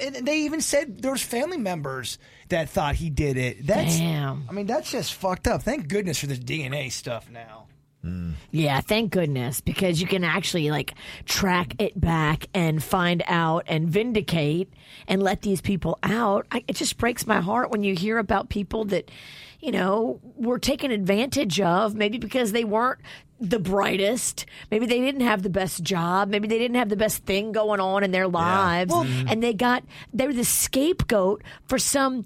and 0.00 0.26
they 0.26 0.40
even 0.40 0.60
said 0.60 1.02
there 1.02 1.12
was 1.12 1.22
family 1.22 1.58
members 1.58 2.18
that 2.48 2.68
thought 2.68 2.96
he 2.96 3.10
did 3.10 3.36
it. 3.36 3.66
That's, 3.66 3.98
Damn. 3.98 4.46
I 4.48 4.52
mean, 4.52 4.66
that's 4.66 4.90
just 4.90 5.14
fucked 5.14 5.46
up. 5.46 5.62
Thank 5.62 5.88
goodness 5.88 6.18
for 6.18 6.26
this 6.26 6.38
DNA 6.38 6.90
stuff 6.90 7.30
now. 7.30 7.65
Yeah, 8.52 8.80
thank 8.80 9.10
goodness 9.10 9.60
because 9.60 10.00
you 10.00 10.06
can 10.06 10.22
actually 10.22 10.70
like 10.70 10.94
track 11.24 11.74
it 11.80 12.00
back 12.00 12.46
and 12.54 12.82
find 12.82 13.22
out 13.26 13.64
and 13.66 13.88
vindicate 13.88 14.72
and 15.08 15.22
let 15.22 15.42
these 15.42 15.60
people 15.60 15.98
out. 16.04 16.46
I, 16.52 16.62
it 16.68 16.76
just 16.76 16.98
breaks 16.98 17.26
my 17.26 17.40
heart 17.40 17.70
when 17.70 17.82
you 17.82 17.96
hear 17.96 18.18
about 18.18 18.48
people 18.48 18.84
that, 18.86 19.10
you 19.58 19.72
know, 19.72 20.20
were 20.36 20.60
taken 20.60 20.92
advantage 20.92 21.60
of 21.60 21.96
maybe 21.96 22.18
because 22.18 22.52
they 22.52 22.64
weren't 22.64 23.00
the 23.38 23.58
brightest. 23.58 24.46
Maybe 24.70 24.86
they 24.86 25.00
didn't 25.00 25.20
have 25.22 25.42
the 25.42 25.50
best 25.50 25.82
job. 25.82 26.28
Maybe 26.28 26.48
they 26.48 26.58
didn't 26.58 26.76
have 26.76 26.88
the 26.88 26.96
best 26.96 27.24
thing 27.24 27.52
going 27.52 27.80
on 27.80 28.02
in 28.04 28.10
their 28.10 28.28
lives. 28.28 28.92
And 29.28 29.42
they 29.42 29.52
got, 29.52 29.84
they 30.14 30.26
were 30.26 30.32
the 30.32 30.44
scapegoat 30.44 31.42
for 31.66 31.78
some 31.78 32.24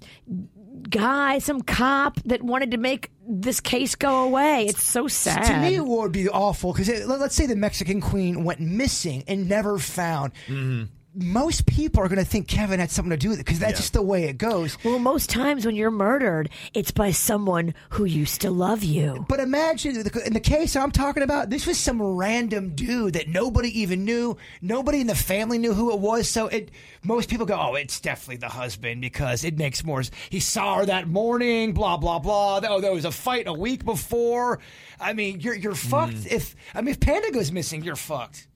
guy, 0.89 1.39
some 1.39 1.61
cop 1.61 2.19
that 2.23 2.41
wanted 2.41 2.71
to 2.71 2.77
make 2.77 3.11
this 3.27 3.59
case 3.59 3.95
go 3.95 4.23
away. 4.23 4.65
It's 4.65 4.83
so 4.83 5.07
sad. 5.07 5.45
To 5.45 5.57
me, 5.69 5.75
it 5.75 5.85
would 5.85 6.11
be 6.11 6.27
awful 6.29 6.73
because 6.73 7.05
let's 7.05 7.35
say 7.35 7.45
the 7.45 7.55
Mexican 7.55 8.01
queen 8.01 8.43
went 8.43 8.59
missing 8.59 9.23
and 9.27 9.47
never 9.47 9.77
found. 9.77 10.33
Mm-hmm. 10.47 10.85
Most 11.13 11.65
people 11.65 12.01
are 12.01 12.07
going 12.07 12.19
to 12.19 12.25
think 12.25 12.47
Kevin 12.47 12.79
had 12.79 12.89
something 12.89 13.09
to 13.09 13.17
do 13.17 13.29
with 13.29 13.39
it 13.39 13.45
because 13.45 13.59
that's 13.59 13.77
just 13.77 13.93
the 13.93 14.01
way 14.01 14.25
it 14.25 14.37
goes. 14.37 14.77
well, 14.83 14.97
most 14.97 15.29
times 15.29 15.65
when 15.65 15.75
you're 15.75 15.91
murdered, 15.91 16.49
it's 16.73 16.91
by 16.91 17.11
someone 17.11 17.73
who 17.89 18.05
used 18.05 18.39
to 18.41 18.49
love 18.51 18.81
you. 18.81 19.25
But 19.27 19.41
imagine 19.41 19.97
in 19.97 20.33
the 20.33 20.39
case 20.39 20.75
I'm 20.75 20.91
talking 20.91 21.23
about, 21.23 21.49
this 21.49 21.67
was 21.67 21.77
some 21.77 22.01
random 22.01 22.75
dude 22.75 23.13
that 23.13 23.27
nobody 23.27 23.81
even 23.81 24.05
knew. 24.05 24.37
Nobody 24.61 25.01
in 25.01 25.07
the 25.07 25.15
family 25.15 25.57
knew 25.57 25.73
who 25.73 25.91
it 25.91 25.99
was. 25.99 26.29
So 26.29 26.47
it, 26.47 26.71
most 27.03 27.29
people 27.29 27.45
go, 27.45 27.59
"Oh, 27.59 27.75
it's 27.75 27.99
definitely 27.99 28.37
the 28.37 28.49
husband 28.49 29.01
because 29.01 29.43
it 29.43 29.57
makes 29.57 29.83
more." 29.83 30.03
He 30.29 30.39
saw 30.39 30.77
her 30.77 30.85
that 30.85 31.09
morning. 31.09 31.73
Blah 31.73 31.97
blah 31.97 32.19
blah. 32.19 32.61
Oh, 32.63 32.79
there 32.79 32.93
was 32.93 33.05
a 33.05 33.11
fight 33.11 33.47
a 33.47 33.53
week 33.53 33.83
before. 33.83 34.59
I 34.99 35.11
mean, 35.11 35.41
you're 35.41 35.55
you're 35.55 35.75
fucked. 35.75 36.13
Mm. 36.13 36.31
If 36.31 36.55
I 36.73 36.81
mean, 36.81 36.91
if 36.91 36.99
Panda 37.01 37.31
goes 37.31 37.51
missing, 37.51 37.83
you're 37.83 37.95
fucked. 37.97 38.47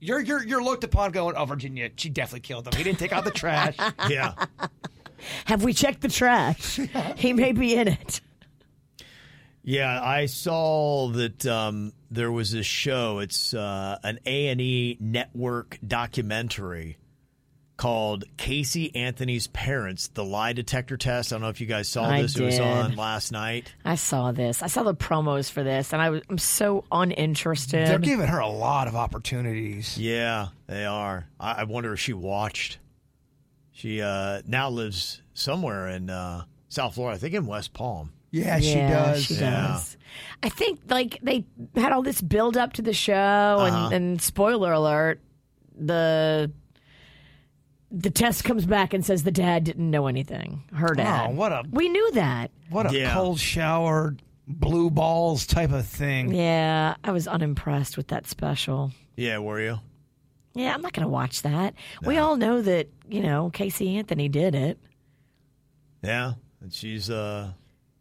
You're 0.00 0.20
you're 0.20 0.44
you're 0.44 0.62
looked 0.62 0.84
upon 0.84 1.12
going, 1.12 1.36
oh 1.36 1.44
Virginia, 1.44 1.90
she 1.96 2.08
definitely 2.08 2.40
killed 2.40 2.66
him. 2.66 2.74
He 2.76 2.82
didn't 2.82 2.98
take 2.98 3.12
out 3.12 3.24
the 3.24 3.30
trash. 3.30 3.76
Yeah. 4.08 4.34
Have 5.46 5.64
we 5.64 5.72
checked 5.72 6.02
the 6.02 6.08
trash? 6.08 6.78
he 7.16 7.32
may 7.32 7.52
be 7.52 7.74
in 7.74 7.88
it. 7.88 8.20
Yeah, 9.62 10.02
I 10.02 10.26
saw 10.26 11.08
that 11.12 11.46
um, 11.46 11.94
there 12.10 12.30
was 12.30 12.52
a 12.52 12.62
show. 12.62 13.20
It's 13.20 13.54
uh, 13.54 13.98
an 14.02 14.18
A 14.26 14.48
and 14.48 14.60
E 14.60 14.98
network 15.00 15.78
documentary 15.86 16.98
called 17.76 18.24
Casey 18.36 18.94
Anthony's 18.94 19.46
Parents: 19.48 20.08
The 20.08 20.24
Lie 20.24 20.52
Detector 20.52 20.96
Test. 20.96 21.32
I 21.32 21.34
don't 21.34 21.42
know 21.42 21.48
if 21.48 21.60
you 21.60 21.66
guys 21.66 21.88
saw 21.88 22.04
I 22.04 22.22
this. 22.22 22.36
It 22.36 22.44
was 22.44 22.60
on 22.60 22.94
last 22.96 23.32
night. 23.32 23.72
I 23.84 23.96
saw 23.96 24.32
this. 24.32 24.62
I 24.62 24.68
saw 24.68 24.82
the 24.84 24.94
promos 24.94 25.50
for 25.50 25.62
this, 25.62 25.92
and 25.92 26.00
I 26.00 26.10
was, 26.10 26.22
I'm 26.30 26.38
so 26.38 26.84
uninterested. 26.92 27.86
They're 27.86 27.98
giving 27.98 28.26
her 28.28 28.38
a 28.38 28.48
lot 28.48 28.86
of 28.88 28.94
opportunities. 28.94 29.98
Yeah, 29.98 30.48
they 30.66 30.84
are. 30.84 31.26
I, 31.40 31.52
I 31.52 31.64
wonder 31.64 31.92
if 31.92 32.00
she 32.00 32.12
watched. 32.12 32.78
She 33.72 34.00
uh, 34.00 34.42
now 34.46 34.70
lives 34.70 35.20
somewhere 35.34 35.88
in 35.88 36.08
uh, 36.10 36.44
South 36.68 36.94
Florida. 36.94 37.16
I 37.16 37.18
think 37.18 37.34
in 37.34 37.46
West 37.46 37.72
Palm. 37.72 38.12
Yeah, 38.30 38.58
she 38.60 38.74
does. 38.74 39.24
She 39.24 39.34
Yeah. 39.34 39.50
does. 39.74 39.96
I 40.42 40.48
think 40.48 40.80
like 40.88 41.18
they 41.22 41.44
had 41.76 41.92
all 41.92 42.02
this 42.02 42.20
build 42.20 42.56
up 42.56 42.72
to 42.74 42.82
the 42.82 42.92
show, 42.92 43.12
Uh-huh. 43.14 43.86
and, 43.86 43.94
and 43.94 44.22
spoiler 44.22 44.72
alert, 44.72 45.20
the 45.76 46.50
the 47.96 48.10
test 48.10 48.44
comes 48.44 48.66
back 48.66 48.92
and 48.92 49.04
says 49.04 49.22
the 49.22 49.30
dad 49.30 49.64
didn't 49.64 49.90
know 49.90 50.06
anything. 50.06 50.64
Her 50.74 50.94
dad. 50.94 51.28
Oh, 51.30 51.34
what 51.34 51.52
a 51.52 51.62
we 51.70 51.88
knew 51.88 52.10
that. 52.12 52.50
what 52.70 52.90
a 52.92 52.98
Yeah. 52.98 53.12
cold 53.14 53.38
shower, 53.38 54.16
blue 54.48 54.90
balls 54.90 55.46
type 55.46 55.70
of 55.72 55.86
thing. 55.86 56.34
Yeah, 56.34 56.96
I 57.04 57.12
was 57.12 57.28
unimpressed 57.28 57.96
with 57.96 58.08
that 58.08 58.26
special. 58.26 58.90
Yeah, 59.16 59.38
were 59.38 59.60
you? 59.60 59.78
Yeah, 60.54 60.74
I'm 60.74 60.82
not 60.82 60.92
going 60.92 61.04
to 61.06 61.08
watch 61.12 61.42
that. 61.42 61.74
We 62.04 62.18
all 62.18 62.36
know 62.36 62.62
that 62.62 62.88
you 63.08 63.22
know 63.22 63.50
Casey 63.50 63.96
Anthony 63.96 64.28
did 64.28 64.54
it. 64.54 64.78
Yeah, 66.02 66.34
and 66.60 66.72
she's 66.72 67.10
uh, 67.10 67.52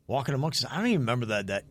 walking 0.07 0.35
amongst 0.35 0.65
us. 0.65 0.71
I 0.71 0.77
don't 0.77 0.87
even 0.87 1.01
remember 1.01 1.27
that. 1.27 1.47
That 1.47 1.65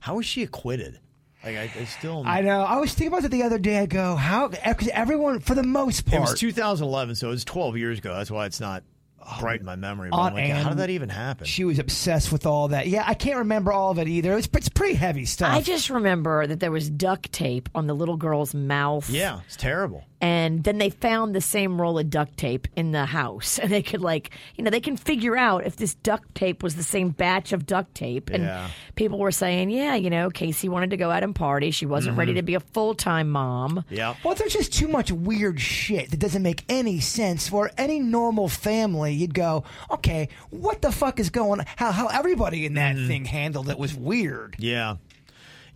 how 0.00 0.16
was 0.16 0.26
she 0.26 0.42
acquitted? 0.42 1.00
Like 1.44 1.56
I, 1.56 1.70
I 1.80 1.84
still. 1.84 2.24
I 2.26 2.40
know. 2.40 2.62
I 2.62 2.78
was 2.78 2.92
thinking 2.94 3.08
about 3.08 3.24
it 3.24 3.30
the 3.30 3.44
other 3.44 3.58
day. 3.58 3.78
I 3.78 3.86
go, 3.86 4.16
how? 4.16 4.48
Because 4.48 4.88
everyone, 4.88 5.40
for 5.40 5.54
the 5.54 5.62
most 5.62 6.04
part, 6.04 6.16
it 6.16 6.20
was 6.20 6.38
2011, 6.38 7.14
so 7.14 7.28
it 7.28 7.30
was 7.30 7.44
12 7.44 7.76
years 7.76 7.98
ago. 7.98 8.14
That's 8.14 8.30
why 8.30 8.46
it's 8.46 8.60
not 8.60 8.82
oh, 9.20 9.36
bright 9.40 9.60
in 9.60 9.66
my 9.66 9.76
memory. 9.76 10.10
But 10.10 10.16
I'm 10.16 10.26
Aunt 10.26 10.34
like, 10.34 10.62
how 10.62 10.68
did 10.70 10.78
that 10.78 10.90
even 10.90 11.08
happen? 11.08 11.46
she 11.46 11.64
was 11.64 11.78
obsessed 11.78 12.32
with 12.32 12.44
all 12.44 12.68
that. 12.68 12.88
Yeah, 12.88 13.04
I 13.06 13.14
can't 13.14 13.38
remember 13.38 13.72
all 13.72 13.92
of 13.92 13.98
it 13.98 14.08
either. 14.08 14.32
It 14.32 14.36
was, 14.36 14.48
it's 14.54 14.68
pretty 14.68 14.94
heavy 14.94 15.24
stuff. 15.26 15.54
I 15.54 15.60
just 15.60 15.90
remember 15.90 16.46
that 16.46 16.58
there 16.58 16.72
was 16.72 16.90
duct 16.90 17.30
tape 17.30 17.68
on 17.74 17.86
the 17.86 17.94
little 17.94 18.16
girl's 18.16 18.52
mouth. 18.52 19.08
yeah, 19.08 19.40
it's 19.46 19.56
terrible. 19.56 20.04
And 20.20 20.64
then 20.64 20.78
they 20.78 20.90
found 20.90 21.34
the 21.34 21.40
same 21.40 21.80
roll 21.80 21.98
of 21.98 22.10
duct 22.10 22.36
tape 22.36 22.68
in 22.76 22.92
the 22.92 23.06
house 23.06 23.58
and 23.62 23.70
they 23.70 23.82
could 23.82 24.00
like 24.00 24.30
you 24.56 24.64
know 24.64 24.70
they 24.70 24.80
can 24.80 24.96
figure 24.96 25.36
out 25.36 25.64
if 25.66 25.76
this 25.76 25.94
duct 25.94 26.34
tape 26.34 26.62
was 26.62 26.76
the 26.76 26.82
same 26.82 27.10
batch 27.10 27.52
of 27.52 27.66
duct 27.66 27.94
tape 27.94 28.30
and 28.30 28.44
Yeah. 28.44 28.68
people 28.96 29.18
were 29.18 29.32
saying 29.32 29.70
yeah 29.70 29.94
you 29.94 30.10
know 30.10 30.30
casey 30.30 30.68
wanted 30.68 30.90
to 30.90 30.96
go 30.96 31.10
out 31.10 31.22
and 31.22 31.34
party 31.34 31.70
she 31.70 31.86
wasn't 31.86 32.16
ready 32.16 32.32
mm-hmm. 32.32 32.38
to 32.38 32.42
be 32.42 32.54
a 32.54 32.60
full-time 32.60 33.30
mom 33.30 33.84
Yeah. 33.90 34.14
Well, 34.24 34.34
there's 34.34 34.52
just 34.52 34.72
too 34.72 34.88
much 34.88 35.10
weird 35.10 35.60
shit 35.60 36.10
that 36.10 36.20
doesn't 36.20 36.42
make 36.42 36.64
any 36.68 37.00
sense. 37.00 37.48
For 37.48 37.70
any 37.78 38.00
normal 38.00 38.48
family, 38.48 39.14
you'd 39.14 39.34
go, 39.34 39.64
okay, 39.90 40.28
what 40.50 40.82
the 40.82 40.92
fuck 40.92 41.20
is 41.20 41.30
going 41.30 41.60
on? 41.60 41.66
How, 41.76 41.92
how 41.92 42.08
everybody 42.08 42.66
in 42.66 42.74
that 42.74 42.96
mm-hmm. 42.96 43.06
thing 43.06 43.24
handled 43.24 43.68
it 43.68 43.78
was 43.78 43.94
weird. 43.94 44.56
Yeah. 44.58 44.96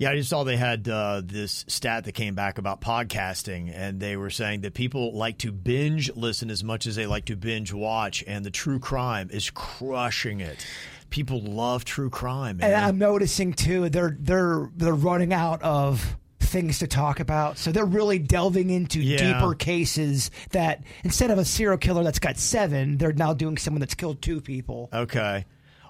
Yeah, 0.03 0.11
I 0.11 0.17
just 0.17 0.31
saw 0.31 0.43
they 0.43 0.57
had 0.57 0.89
uh, 0.89 1.23
this 1.25 1.65
stat 1.69 2.03
that 2.07 2.13
came 2.13 2.35
back 2.35 2.59
about 2.59 2.81
podcasting, 2.81 3.71
and 3.73 4.01
they 4.01 4.17
were 4.17 4.31
saying 4.31 4.63
that 4.63 4.75
people 4.75 5.17
like 5.17 5.39
to 5.39 5.53
binge 5.53 6.11
listen 6.17 6.51
as 6.51 6.65
much 6.65 6.89
as 6.89 6.97
they 6.97 7.07
like 7.07 7.27
to 7.27 7.37
binge 7.37 7.73
watch, 7.73 8.25
and 8.27 8.45
the 8.45 8.51
true 8.51 8.81
crime 8.81 9.31
is 9.31 9.49
crushing 9.51 10.41
it. 10.41 10.67
People 11.11 11.41
love 11.41 11.85
true 11.85 12.11
crime, 12.11 12.57
man. 12.57 12.73
And 12.73 12.85
I'm 12.85 12.99
noticing 12.99 13.53
too, 13.53 13.91
they're 13.91 14.17
they're 14.19 14.71
they're 14.77 14.93
running 14.93 15.33
out 15.33 15.63
of 15.63 16.17
things 16.41 16.81
to 16.81 16.89
talk 16.89 17.21
about. 17.21 17.57
So 17.57 17.71
they're 17.71 17.85
really 17.85 18.19
delving 18.19 18.71
into 18.71 18.99
Yeah. 19.01 19.35
deeper 19.35 19.55
cases 19.55 20.33
that 20.51 20.83
instead 21.05 21.31
of 21.31 21.39
a 21.39 21.45
serial 21.45 21.79
killer 21.79 22.03
that's 22.03 22.19
got 22.19 22.39
seven, 22.39 22.99
they're 22.99 23.13
now 23.13 23.35
doing 23.35 23.57
someone 23.57 23.79
that's 23.79 23.95
killed 23.95 24.21
two 24.21 24.41
people. 24.41 24.89
Okay. 24.93 25.45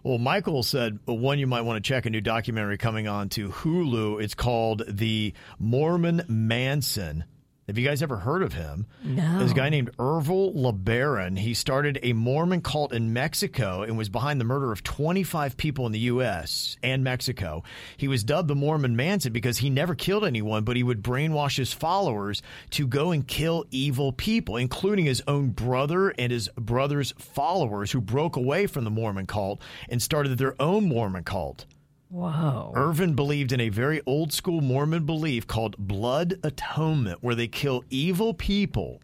Well, 0.04 0.18
Michael 0.18 0.64
said 0.64 0.98
one 1.04 1.38
you 1.38 1.46
might 1.46 1.60
want 1.60 1.82
to 1.82 1.88
check 1.88 2.06
a 2.06 2.10
new 2.10 2.20
documentary 2.20 2.76
coming 2.76 3.06
on 3.06 3.28
to 3.30 3.50
Hulu. 3.50 4.20
It's 4.20 4.34
called 4.34 4.82
The 4.88 5.32
Mormon 5.60 6.24
Manson. 6.26 7.24
Have 7.72 7.78
you 7.78 7.88
guys 7.88 8.02
ever 8.02 8.18
heard 8.18 8.42
of 8.42 8.52
him? 8.52 8.84
No. 9.02 9.38
There's 9.38 9.52
a 9.52 9.54
guy 9.54 9.70
named 9.70 9.96
Ervil 9.96 10.54
LeBaron. 10.54 11.38
He 11.38 11.54
started 11.54 11.98
a 12.02 12.12
Mormon 12.12 12.60
cult 12.60 12.92
in 12.92 13.14
Mexico 13.14 13.80
and 13.80 13.96
was 13.96 14.10
behind 14.10 14.38
the 14.38 14.44
murder 14.44 14.72
of 14.72 14.82
25 14.82 15.56
people 15.56 15.86
in 15.86 15.92
the 15.92 16.00
U.S. 16.00 16.76
and 16.82 17.02
Mexico. 17.02 17.62
He 17.96 18.08
was 18.08 18.24
dubbed 18.24 18.48
the 18.48 18.54
Mormon 18.54 18.94
Manson 18.94 19.32
because 19.32 19.56
he 19.56 19.70
never 19.70 19.94
killed 19.94 20.26
anyone, 20.26 20.64
but 20.64 20.76
he 20.76 20.82
would 20.82 21.02
brainwash 21.02 21.56
his 21.56 21.72
followers 21.72 22.42
to 22.72 22.86
go 22.86 23.10
and 23.10 23.26
kill 23.26 23.64
evil 23.70 24.12
people, 24.12 24.58
including 24.58 25.06
his 25.06 25.22
own 25.26 25.48
brother 25.48 26.10
and 26.10 26.30
his 26.30 26.50
brother's 26.56 27.14
followers 27.16 27.90
who 27.90 28.02
broke 28.02 28.36
away 28.36 28.66
from 28.66 28.84
the 28.84 28.90
Mormon 28.90 29.24
cult 29.24 29.62
and 29.88 30.02
started 30.02 30.36
their 30.36 30.60
own 30.60 30.90
Mormon 30.90 31.24
cult. 31.24 31.64
Whoa 32.12 32.74
Ervil 32.76 33.16
believed 33.16 33.52
in 33.52 33.60
a 33.60 33.70
very 33.70 34.02
old 34.04 34.34
school 34.34 34.60
Mormon 34.60 35.06
belief 35.06 35.46
called 35.46 35.78
blood 35.78 36.38
atonement, 36.42 37.22
where 37.22 37.34
they 37.34 37.48
kill 37.48 37.84
evil 37.88 38.34
people. 38.34 39.00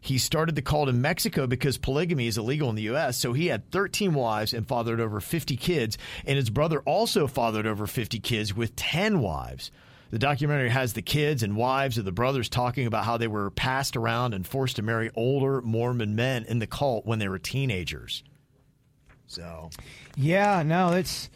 He 0.00 0.18
started 0.18 0.56
the 0.56 0.62
cult 0.62 0.88
in 0.88 1.00
Mexico 1.00 1.46
because 1.46 1.78
polygamy 1.78 2.26
is 2.26 2.36
illegal 2.36 2.68
in 2.68 2.74
the 2.74 2.82
U.S., 2.82 3.16
so 3.16 3.32
he 3.32 3.46
had 3.46 3.70
13 3.70 4.12
wives 4.12 4.54
and 4.54 4.66
fathered 4.66 5.00
over 5.00 5.20
50 5.20 5.56
kids, 5.56 5.98
and 6.24 6.36
his 6.36 6.50
brother 6.50 6.80
also 6.80 7.28
fathered 7.28 7.66
over 7.66 7.86
50 7.86 8.18
kids 8.18 8.54
with 8.54 8.74
10 8.74 9.20
wives. 9.20 9.70
The 10.10 10.18
documentary 10.18 10.70
has 10.70 10.94
the 10.94 11.02
kids 11.02 11.44
and 11.44 11.56
wives 11.56 11.96
of 11.96 12.04
the 12.04 12.12
brothers 12.12 12.48
talking 12.48 12.88
about 12.88 13.04
how 13.04 13.18
they 13.18 13.28
were 13.28 13.50
passed 13.50 13.96
around 13.96 14.34
and 14.34 14.44
forced 14.44 14.76
to 14.76 14.82
marry 14.82 15.12
older 15.14 15.60
Mormon 15.62 16.16
men 16.16 16.44
in 16.44 16.58
the 16.58 16.66
cult 16.66 17.06
when 17.06 17.20
they 17.20 17.28
were 17.28 17.38
teenagers. 17.38 18.24
So, 19.28 19.70
Yeah, 20.16 20.62
no, 20.64 20.92
it's 20.92 21.30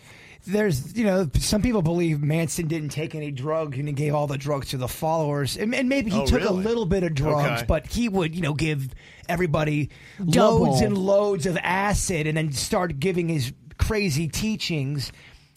there's 0.47 0.97
you 0.97 1.05
know 1.05 1.29
some 1.39 1.63
people 1.63 1.83
believe 1.83 2.23
Manson 2.23 2.67
didn't 2.67 2.89
take 2.91 3.15
any 3.15 3.31
drugs 3.31 3.79
and 3.79 3.87
he 3.89 3.95
gave 3.95 4.15
all 4.15 4.27
the 4.27 4.39
drugs 4.39 4.69
to 4.71 4.77
the 4.77 4.89
followers, 4.89 5.57
and, 5.57 5.75
and 5.75 5.89
maybe 5.89 6.11
he 6.11 6.19
Oh, 6.21 6.27
took 6.27 6.43
a 6.45 6.53
little 6.53 6.87
bit 6.87 7.03
of 7.03 7.15
drugs, 7.15 7.61
Okay. 7.63 7.67
but 7.67 7.87
he 7.87 8.09
would 8.09 8.35
you 8.35 8.43
know 8.43 8.55
give 8.55 8.89
everybody 9.29 9.91
Double. 10.19 10.67
loads 10.71 10.81
and 10.81 10.97
loads 10.97 11.47
of 11.47 11.57
acid, 11.63 12.27
and 12.27 12.37
then 12.37 12.53
start 12.53 12.99
giving 12.99 13.29
his 13.29 13.53
crazy 13.79 14.29
teachings. 14.29 15.13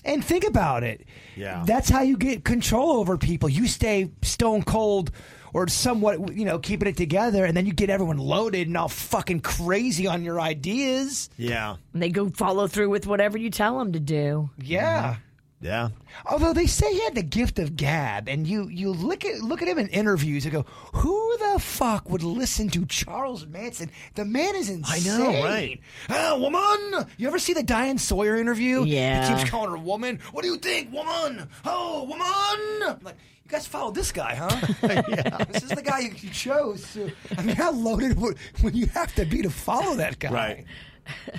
And 0.06 0.22
think 0.24 0.44
about 0.44 0.84
it. 0.84 1.06
Yeah. 1.38 1.64
That's 1.66 1.88
how 1.88 2.02
you 2.02 2.18
get 2.18 2.44
control 2.44 2.98
over 2.98 3.18
people. 3.18 3.48
You 3.48 3.68
stay 3.68 4.12
stone 4.22 4.62
cold 4.62 5.12
or 5.54 5.68
somewhat, 5.68 6.36
you 6.36 6.46
know, 6.46 6.60
keeping 6.60 6.88
it 6.88 6.98
together, 6.98 7.46
and 7.46 7.56
then 7.56 7.66
you 7.66 7.74
get 7.74 7.90
everyone 7.90 8.18
loaded 8.18 8.68
and 8.68 8.76
all 8.76 8.88
fucking 8.90 9.42
crazy 9.42 10.08
on 10.08 10.24
your 10.24 10.42
ideas. 10.42 11.30
yeah. 11.38 11.76
and 11.94 12.02
they 12.02 12.10
go 12.10 12.30
follow 12.30 12.68
through 12.68 12.90
with 12.90 13.06
whatever 13.08 13.38
you 13.38 13.50
tell 13.50 13.78
them 13.80 13.94
to 13.94 14.00
do 14.00 14.50
Yeah. 14.58 15.18
Yeah. 15.62 15.90
Although 16.26 16.52
they 16.52 16.66
say 16.66 16.92
he 16.92 17.00
had 17.06 17.16
the 17.16 17.24
gift 17.24 17.58
of 17.58 17.78
gab, 17.78 18.28
and 18.28 18.46
you 18.46 18.68
you 18.68 18.92
look 18.92 19.24
at 19.24 19.40
look 19.40 19.62
at 19.62 19.68
him 19.70 19.80
in 19.80 19.88
interviews 19.88 20.44
and 20.44 20.52
go, 20.52 20.66
"Who 20.96 21.38
the 21.38 21.58
fuck 21.58 22.10
would 22.10 22.22
listen 22.22 22.68
to 22.72 22.86
Charles 22.86 23.46
Manson? 23.48 23.90
The 24.16 24.26
man 24.26 24.58
is 24.58 24.70
insane." 24.70 25.10
I 25.14 25.18
know, 25.18 25.42
right. 25.42 25.80
Ah, 26.10 26.36
woman. 26.38 27.08
You 27.16 27.28
ever 27.30 27.40
see 27.40 27.54
the 27.54 27.64
Diane 27.64 27.98
Sawyer 27.98 28.36
interview? 28.36 28.84
Yeah. 28.84 29.26
He 29.30 29.36
keeps 29.38 29.50
calling 29.50 29.72
her 29.72 29.78
woman. 29.78 30.20
What 30.34 30.42
do 30.44 30.50
you 30.50 30.58
think, 30.58 30.92
woman? 30.92 31.48
Oh, 31.64 32.04
woman. 32.04 32.98
I'm 32.98 33.00
like, 33.06 33.16
you 33.46 33.52
guys 33.52 33.68
follow 33.68 33.92
this 33.92 34.12
guy, 34.12 34.36
huh? 34.36 34.68
yeah. 35.08 35.44
This 35.52 35.64
is 35.64 35.70
the 35.70 35.82
guy 35.82 36.00
you, 36.00 36.12
you 36.18 36.30
chose. 36.30 36.94
To, 36.94 37.12
I 37.38 37.42
mean, 37.42 37.56
how 37.56 37.72
loaded 37.72 38.20
would, 38.20 38.38
would 38.64 38.76
you 38.76 38.88
have 38.88 39.14
to 39.16 39.26
be 39.26 39.42
to 39.42 39.50
follow 39.50 39.96
that 39.96 40.20
guy? 40.20 40.32
Right. 40.32 40.66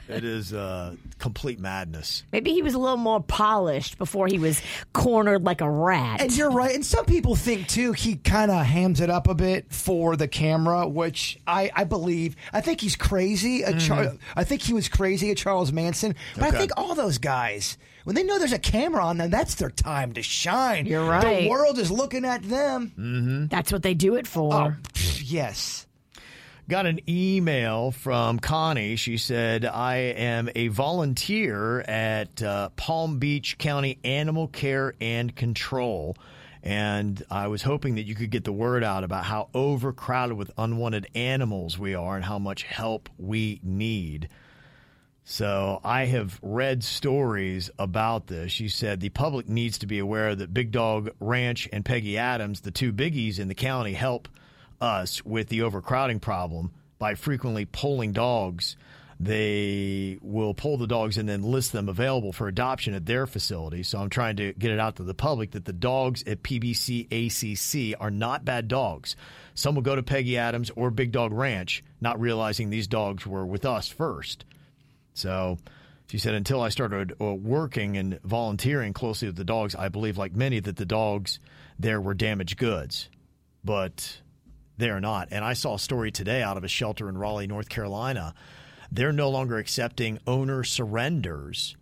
It 0.08 0.24
is 0.24 0.52
uh, 0.52 0.94
complete 1.18 1.58
madness. 1.60 2.24
maybe 2.32 2.52
he 2.52 2.62
was 2.62 2.74
a 2.74 2.78
little 2.78 2.96
more 2.96 3.20
polished 3.22 3.98
before 3.98 4.26
he 4.26 4.38
was 4.38 4.60
cornered 4.92 5.44
like 5.44 5.60
a 5.60 5.70
rat 5.70 6.20
And 6.20 6.36
you're 6.36 6.50
right. 6.50 6.74
And 6.74 6.84
some 6.84 7.04
people 7.04 7.34
think 7.36 7.68
too 7.68 7.92
he 7.92 8.16
kind 8.16 8.50
of 8.50 8.64
hams 8.64 9.00
it 9.00 9.10
up 9.10 9.28
a 9.28 9.34
bit 9.34 9.72
for 9.72 10.16
the 10.16 10.28
camera, 10.28 10.86
which 10.88 11.38
I, 11.46 11.70
I 11.74 11.84
believe. 11.84 12.36
I 12.52 12.60
think 12.60 12.80
he's 12.80 12.96
crazy. 12.96 13.64
At 13.64 13.80
Char- 13.80 14.14
I 14.36 14.44
think 14.44 14.62
he 14.62 14.72
was 14.74 14.88
crazy 14.88 15.30
at 15.30 15.36
Charles 15.36 15.72
Manson. 15.72 16.14
But 16.34 16.44
I 16.44 16.50
think 16.50 16.72
all 16.76 16.94
those 16.94 17.18
guys, 17.18 17.78
when 18.04 18.14
they 18.16 18.22
know 18.22 18.38
there's 18.38 18.52
a 18.52 18.58
camera 18.58 19.04
on 19.04 19.18
them, 19.18 19.30
that's 19.30 19.54
their 19.56 19.70
time 19.70 20.12
to 20.14 20.22
shine. 20.22 20.86
You're 20.86 21.04
right. 21.04 21.42
The 21.44 21.48
world 21.48 21.78
is 21.78 21.90
looking 21.90 22.24
at 22.24 22.42
them. 22.42 23.48
that's 23.50 23.72
what 23.72 23.82
they 23.82 23.94
do 23.94 24.14
it 24.16 24.26
for 24.26 24.52
Oh, 24.54 24.74
pff, 24.92 25.22
yes. 25.24 25.86
Got 26.66 26.86
an 26.86 27.00
email 27.06 27.90
from 27.90 28.38
Connie. 28.38 28.96
She 28.96 29.18
said, 29.18 29.66
I 29.66 29.96
am 29.96 30.48
a 30.54 30.68
volunteer 30.68 31.80
at 31.82 32.42
uh, 32.42 32.70
Palm 32.70 33.18
Beach 33.18 33.58
County 33.58 33.98
Animal 34.02 34.48
Care 34.48 34.94
and 34.98 35.36
Control. 35.36 36.16
And 36.62 37.22
I 37.30 37.48
was 37.48 37.60
hoping 37.60 37.96
that 37.96 38.04
you 38.04 38.14
could 38.14 38.30
get 38.30 38.44
the 38.44 38.52
word 38.52 38.82
out 38.82 39.04
about 39.04 39.24
how 39.24 39.50
overcrowded 39.52 40.38
with 40.38 40.50
unwanted 40.56 41.06
animals 41.14 41.78
we 41.78 41.94
are 41.94 42.16
and 42.16 42.24
how 42.24 42.38
much 42.38 42.62
help 42.62 43.10
we 43.18 43.60
need. 43.62 44.30
So 45.22 45.82
I 45.84 46.06
have 46.06 46.40
read 46.40 46.82
stories 46.82 47.68
about 47.78 48.28
this. 48.28 48.50
She 48.52 48.70
said 48.70 49.00
the 49.00 49.10
public 49.10 49.50
needs 49.50 49.76
to 49.78 49.86
be 49.86 49.98
aware 49.98 50.34
that 50.34 50.54
Big 50.54 50.70
Dog 50.70 51.10
Ranch 51.20 51.68
and 51.74 51.84
Peggy 51.84 52.16
Adams, 52.16 52.62
the 52.62 52.70
two 52.70 52.90
biggies 52.90 53.38
in 53.38 53.48
the 53.48 53.54
county, 53.54 53.92
help 53.92 54.28
us 54.80 55.24
with 55.24 55.48
the 55.48 55.62
overcrowding 55.62 56.20
problem 56.20 56.72
by 56.98 57.14
frequently 57.14 57.66
polling 57.66 58.12
dogs. 58.12 58.76
They 59.20 60.18
will 60.20 60.54
pull 60.54 60.76
the 60.76 60.86
dogs 60.86 61.18
and 61.18 61.28
then 61.28 61.42
list 61.42 61.72
them 61.72 61.88
available 61.88 62.32
for 62.32 62.48
adoption 62.48 62.94
at 62.94 63.06
their 63.06 63.26
facility. 63.26 63.82
So 63.82 63.98
I'm 63.98 64.10
trying 64.10 64.36
to 64.36 64.52
get 64.52 64.72
it 64.72 64.80
out 64.80 64.96
to 64.96 65.04
the 65.04 65.14
public 65.14 65.52
that 65.52 65.64
the 65.64 65.72
dogs 65.72 66.24
at 66.26 66.42
PBC 66.42 67.06
ACC 67.10 67.96
are 68.00 68.10
not 68.10 68.44
bad 68.44 68.68
dogs. 68.68 69.16
Some 69.54 69.76
will 69.76 69.82
go 69.82 69.94
to 69.94 70.02
Peggy 70.02 70.36
Adams 70.36 70.70
or 70.74 70.90
Big 70.90 71.12
Dog 71.12 71.32
Ranch, 71.32 71.84
not 72.00 72.20
realizing 72.20 72.70
these 72.70 72.88
dogs 72.88 73.26
were 73.26 73.46
with 73.46 73.64
us 73.64 73.88
first. 73.88 74.44
So 75.14 75.58
she 76.08 76.18
said, 76.18 76.34
until 76.34 76.60
I 76.60 76.68
started 76.68 77.14
uh, 77.20 77.34
working 77.34 77.96
and 77.96 78.20
volunteering 78.22 78.92
closely 78.92 79.28
with 79.28 79.36
the 79.36 79.44
dogs, 79.44 79.74
I 79.74 79.88
believe, 79.88 80.18
like 80.18 80.34
many, 80.34 80.60
that 80.60 80.76
the 80.76 80.84
dogs 80.84 81.38
there 81.78 82.00
were 82.00 82.14
damaged 82.14 82.58
goods. 82.58 83.08
But 83.64 84.20
they're 84.76 85.00
not. 85.00 85.28
And 85.30 85.44
I 85.44 85.52
saw 85.52 85.74
a 85.74 85.78
story 85.78 86.10
today 86.10 86.42
out 86.42 86.56
of 86.56 86.64
a 86.64 86.68
shelter 86.68 87.08
in 87.08 87.18
Raleigh, 87.18 87.46
North 87.46 87.68
Carolina. 87.68 88.34
They're 88.90 89.12
no 89.12 89.30
longer 89.30 89.58
accepting 89.58 90.18
owner 90.26 90.64
surrenders 90.64 91.76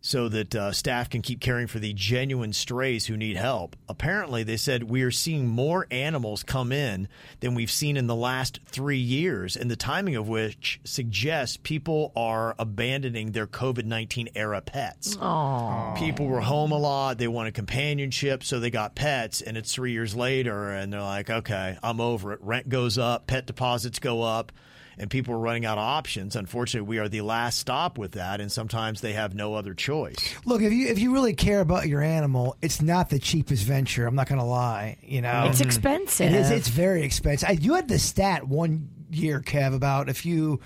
so 0.00 0.28
that 0.28 0.54
uh, 0.54 0.72
staff 0.72 1.10
can 1.10 1.22
keep 1.22 1.40
caring 1.40 1.66
for 1.66 1.78
the 1.78 1.92
genuine 1.92 2.52
strays 2.52 3.06
who 3.06 3.16
need 3.16 3.36
help. 3.36 3.76
Apparently, 3.88 4.42
they 4.42 4.56
said 4.56 4.84
we 4.84 5.02
are 5.02 5.10
seeing 5.10 5.46
more 5.46 5.86
animals 5.90 6.42
come 6.42 6.70
in 6.70 7.08
than 7.40 7.54
we've 7.54 7.70
seen 7.70 7.96
in 7.96 8.06
the 8.06 8.14
last 8.14 8.60
three 8.66 8.98
years, 8.98 9.56
and 9.56 9.70
the 9.70 9.76
timing 9.76 10.14
of 10.16 10.28
which 10.28 10.80
suggests 10.84 11.56
people 11.56 12.12
are 12.14 12.54
abandoning 12.58 13.32
their 13.32 13.46
COVID 13.46 13.84
19 13.84 14.28
era 14.34 14.60
pets. 14.60 15.16
Aww. 15.16 15.96
People 15.98 16.26
were 16.26 16.40
home 16.40 16.72
a 16.72 16.78
lot, 16.78 17.18
they 17.18 17.28
wanted 17.28 17.54
companionship, 17.54 18.44
so 18.44 18.60
they 18.60 18.70
got 18.70 18.94
pets, 18.94 19.42
and 19.42 19.56
it's 19.56 19.74
three 19.74 19.92
years 19.92 20.14
later, 20.14 20.70
and 20.70 20.92
they're 20.92 21.00
like, 21.00 21.28
okay, 21.28 21.76
I'm 21.82 22.00
over 22.00 22.32
it. 22.32 22.40
Rent 22.42 22.68
goes 22.68 22.98
up, 22.98 23.26
pet 23.26 23.46
deposits 23.46 23.98
go 23.98 24.22
up 24.22 24.52
and 24.98 25.10
people 25.10 25.34
are 25.34 25.38
running 25.38 25.64
out 25.64 25.78
of 25.78 25.84
options. 25.84 26.36
Unfortunately, 26.36 26.86
we 26.88 26.98
are 26.98 27.08
the 27.08 27.20
last 27.20 27.58
stop 27.58 27.98
with 27.98 28.12
that, 28.12 28.40
and 28.40 28.50
sometimes 28.50 29.00
they 29.00 29.12
have 29.12 29.34
no 29.34 29.54
other 29.54 29.74
choice. 29.74 30.16
Look, 30.44 30.62
if 30.62 30.72
you 30.72 30.88
if 30.88 30.98
you 30.98 31.12
really 31.12 31.34
care 31.34 31.60
about 31.60 31.88
your 31.88 32.02
animal, 32.02 32.56
it's 32.62 32.82
not 32.82 33.10
the 33.10 33.18
cheapest 33.18 33.64
venture. 33.64 34.06
I'm 34.06 34.14
not 34.14 34.28
going 34.28 34.40
to 34.40 34.44
lie. 34.44 34.98
You 35.02 35.22
know, 35.22 35.46
It's 35.48 35.60
expensive. 35.60 36.32
It 36.32 36.34
is. 36.34 36.50
It's 36.50 36.68
very 36.68 37.02
expensive. 37.02 37.48
I, 37.48 37.52
you 37.52 37.74
had 37.74 37.88
the 37.88 37.98
stat 37.98 38.46
one 38.46 38.88
year, 39.10 39.40
Kev, 39.40 39.74
about 39.74 40.08
if 40.08 40.26
you 40.26 40.60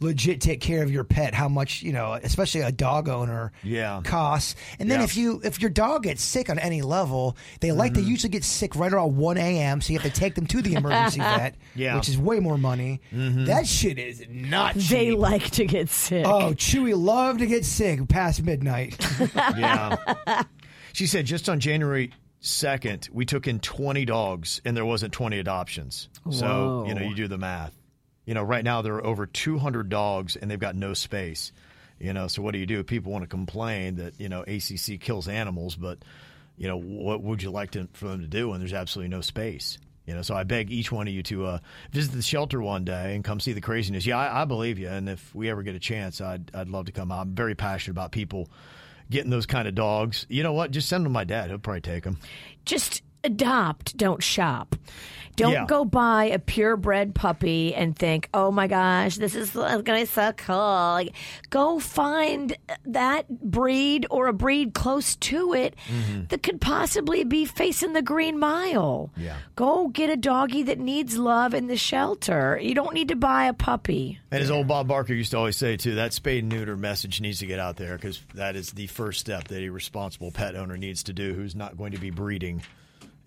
legit 0.00 0.40
take 0.40 0.60
care 0.60 0.82
of 0.82 0.90
your 0.90 1.04
pet, 1.04 1.34
how 1.34 1.48
much 1.48 1.82
you 1.82 1.92
know, 1.92 2.12
especially 2.22 2.60
a 2.62 2.72
dog 2.72 3.08
owner, 3.08 3.52
Yeah. 3.62 4.00
costs. 4.04 4.54
And 4.78 4.90
then 4.90 5.00
Yeah. 5.00 5.04
if 5.04 5.16
you 5.16 5.40
if 5.44 5.60
your 5.60 5.70
dog 5.70 6.04
gets 6.04 6.22
sick 6.22 6.50
on 6.50 6.58
any 6.58 6.82
level, 6.82 7.36
they 7.60 7.72
like 7.72 7.94
to 7.94 8.00
mm-hmm. 8.00 8.10
usually 8.10 8.30
get 8.30 8.44
sick 8.44 8.76
right 8.76 8.92
around 8.92 9.16
one 9.16 9.38
a.m. 9.38 9.80
So 9.80 9.92
you 9.92 9.98
have 9.98 10.12
to 10.12 10.18
take 10.20 10.34
them 10.34 10.46
to 10.48 10.62
the 10.62 10.74
emergency 10.74 11.20
vet, 11.20 11.56
Yeah. 11.74 11.96
which 11.96 12.08
is 12.08 12.18
way 12.18 12.40
more 12.40 12.58
money. 12.58 13.00
Mm-hmm. 13.12 13.44
That 13.46 13.66
shit 13.66 13.98
is 13.98 14.24
not 14.28 14.74
cheap. 14.74 14.88
They 14.90 15.10
like 15.12 15.50
to 15.52 15.64
get 15.66 15.88
sick. 15.90 16.26
Oh, 16.26 16.52
Chewy 16.54 16.96
love 16.96 17.38
to 17.38 17.46
get 17.46 17.64
sick 17.64 18.06
past 18.08 18.42
midnight. 18.42 18.96
Yeah. 19.56 19.96
she 20.92 21.06
said 21.06 21.26
just 21.26 21.48
on 21.48 21.60
January 21.60 22.12
2nd, 22.42 23.10
we 23.10 23.24
took 23.24 23.46
in 23.46 23.58
20 23.60 24.04
dogs 24.04 24.60
and 24.64 24.76
there 24.76 24.84
wasn't 24.84 25.12
20 25.12 25.38
adoptions. 25.38 26.08
So, 26.30 26.84
you 26.86 26.94
know, 26.94 27.02
you 27.02 27.14
do 27.14 27.28
the 27.28 27.38
math. 27.38 27.74
You 28.24 28.34
know, 28.34 28.42
right 28.42 28.64
now 28.64 28.82
there 28.82 28.94
are 28.94 29.04
over 29.04 29.26
200 29.26 29.88
dogs 29.88 30.36
and 30.36 30.50
they've 30.50 30.58
got 30.58 30.74
no 30.74 30.94
space. 30.94 31.52
You 31.98 32.12
know, 32.12 32.26
so 32.26 32.42
what 32.42 32.52
do 32.52 32.58
you 32.58 32.66
do? 32.66 32.82
People 32.82 33.12
want 33.12 33.22
to 33.22 33.28
complain 33.28 33.96
that, 33.96 34.18
you 34.18 34.28
know, 34.28 34.42
ACC 34.42 35.00
kills 35.00 35.28
animals, 35.28 35.76
but, 35.76 35.98
you 36.56 36.66
know, 36.66 36.76
what 36.76 37.22
would 37.22 37.42
you 37.42 37.50
like 37.50 37.70
to, 37.72 37.88
for 37.92 38.08
them 38.08 38.20
to 38.20 38.26
do 38.26 38.48
when 38.48 38.58
there's 38.58 38.72
absolutely 38.72 39.10
no 39.10 39.20
space? 39.20 39.78
You 40.06 40.14
know, 40.14 40.22
so 40.22 40.34
I 40.34 40.42
beg 40.44 40.70
each 40.70 40.92
one 40.92 41.08
of 41.08 41.14
you 41.14 41.22
to 41.24 41.46
uh, 41.46 41.58
visit 41.92 42.12
the 42.12 42.20
shelter 42.20 42.60
one 42.60 42.84
day 42.84 43.14
and 43.14 43.24
come 43.24 43.40
see 43.40 43.52
the 43.52 43.60
craziness. 43.60 44.04
Yeah, 44.04 44.18
I, 44.18 44.42
I 44.42 44.44
believe 44.44 44.78
you, 44.78 44.88
and 44.88 45.08
if 45.08 45.34
we 45.34 45.48
ever 45.48 45.62
get 45.62 45.74
a 45.74 45.78
chance, 45.78 46.20
I'd 46.20 46.54
I'd 46.54 46.68
love 46.68 46.86
to 46.86 46.92
come. 46.92 47.10
I'm 47.10 47.34
very 47.34 47.54
passionate 47.54 47.92
about 47.92 48.12
people 48.12 48.50
getting 49.10 49.30
those 49.30 49.46
kind 49.46 49.66
of 49.66 49.74
dogs. 49.74 50.26
You 50.28 50.42
know 50.42 50.52
what? 50.52 50.72
Just 50.72 50.90
send 50.90 51.04
them 51.04 51.12
to 51.12 51.14
my 51.14 51.24
dad. 51.24 51.48
He'll 51.48 51.58
probably 51.58 51.80
take 51.80 52.04
them. 52.04 52.18
Just 52.66 53.02
adopt, 53.24 53.96
don't 53.96 54.22
shop. 54.22 54.76
Don't 55.36 55.52
Yeah. 55.52 55.66
go 55.66 55.84
buy 55.84 56.24
a 56.26 56.38
purebred 56.38 57.14
puppy 57.14 57.74
and 57.74 57.96
think, 57.96 58.28
"Oh 58.32 58.50
my 58.50 58.66
gosh, 58.66 59.16
this 59.16 59.34
is 59.34 59.50
going 59.50 59.84
to 59.84 60.06
suck. 60.06 60.40
so 60.40 60.46
cool." 60.46 60.92
Like, 60.94 61.12
go 61.50 61.78
find 61.78 62.56
that 62.86 63.28
breed 63.28 64.06
or 64.10 64.26
a 64.28 64.32
breed 64.32 64.74
close 64.74 65.16
to 65.16 65.54
it 65.54 65.74
mm-hmm. 65.88 66.26
that 66.28 66.42
could 66.42 66.60
possibly 66.60 67.24
be 67.24 67.44
facing 67.44 67.92
the 67.92 68.02
green 68.02 68.38
mile. 68.38 69.10
Yeah. 69.16 69.36
Go 69.56 69.88
get 69.88 70.10
a 70.10 70.16
doggy 70.16 70.62
that 70.64 70.78
needs 70.78 71.16
love 71.16 71.54
in 71.54 71.66
the 71.66 71.76
shelter. 71.76 72.58
You 72.60 72.74
don't 72.74 72.94
need 72.94 73.08
to 73.08 73.16
buy 73.16 73.46
a 73.46 73.52
puppy. 73.52 74.20
And 74.30 74.42
as 74.42 74.50
old 74.50 74.66
Bob 74.68 74.88
Barker 74.88 75.14
used 75.14 75.30
to 75.32 75.38
always 75.38 75.56
say 75.56 75.76
too, 75.76 75.94
that 75.96 76.12
spay 76.12 76.40
and 76.40 76.48
neuter 76.48 76.76
message 76.76 77.20
needs 77.20 77.38
to 77.40 77.46
get 77.46 77.58
out 77.58 77.76
there 77.76 77.96
because 77.96 78.20
that 78.34 78.56
is 78.56 78.72
the 78.72 78.86
first 78.86 79.20
step 79.20 79.48
that 79.48 79.62
a 79.62 79.68
responsible 79.68 80.30
pet 80.30 80.56
owner 80.56 80.76
needs 80.76 81.02
to 81.04 81.12
do, 81.12 81.34
who's 81.34 81.54
not 81.54 81.76
going 81.76 81.92
to 81.92 81.98
be 81.98 82.10
breeding, 82.10 82.62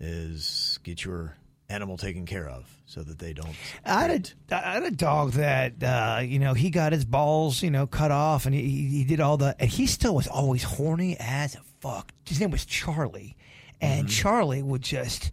is 0.00 0.78
get 0.84 1.04
your 1.04 1.34
animal 1.68 1.96
taken 1.96 2.24
care 2.24 2.48
of 2.48 2.64
so 2.86 3.02
that 3.02 3.18
they 3.18 3.32
don't. 3.32 3.54
I 3.84 4.02
had 4.02 4.32
a, 4.50 4.66
I 4.66 4.74
had 4.74 4.82
a 4.84 4.90
dog 4.90 5.32
that 5.32 5.82
uh, 5.82 6.20
you 6.22 6.38
know 6.38 6.54
he 6.54 6.70
got 6.70 6.92
his 6.92 7.04
balls 7.04 7.62
you 7.62 7.70
know 7.70 7.86
cut 7.86 8.10
off 8.10 8.46
and 8.46 8.54
he, 8.54 8.62
he 8.62 8.86
he 8.98 9.04
did 9.04 9.20
all 9.20 9.36
the 9.36 9.54
and 9.58 9.70
he 9.70 9.86
still 9.86 10.14
was 10.14 10.26
always 10.26 10.62
horny 10.62 11.16
as 11.18 11.54
a 11.54 11.60
fuck. 11.80 12.12
His 12.24 12.40
name 12.40 12.50
was 12.50 12.64
Charlie, 12.64 13.36
and 13.80 14.08
Charlie 14.08 14.62
would 14.62 14.82
just 14.82 15.30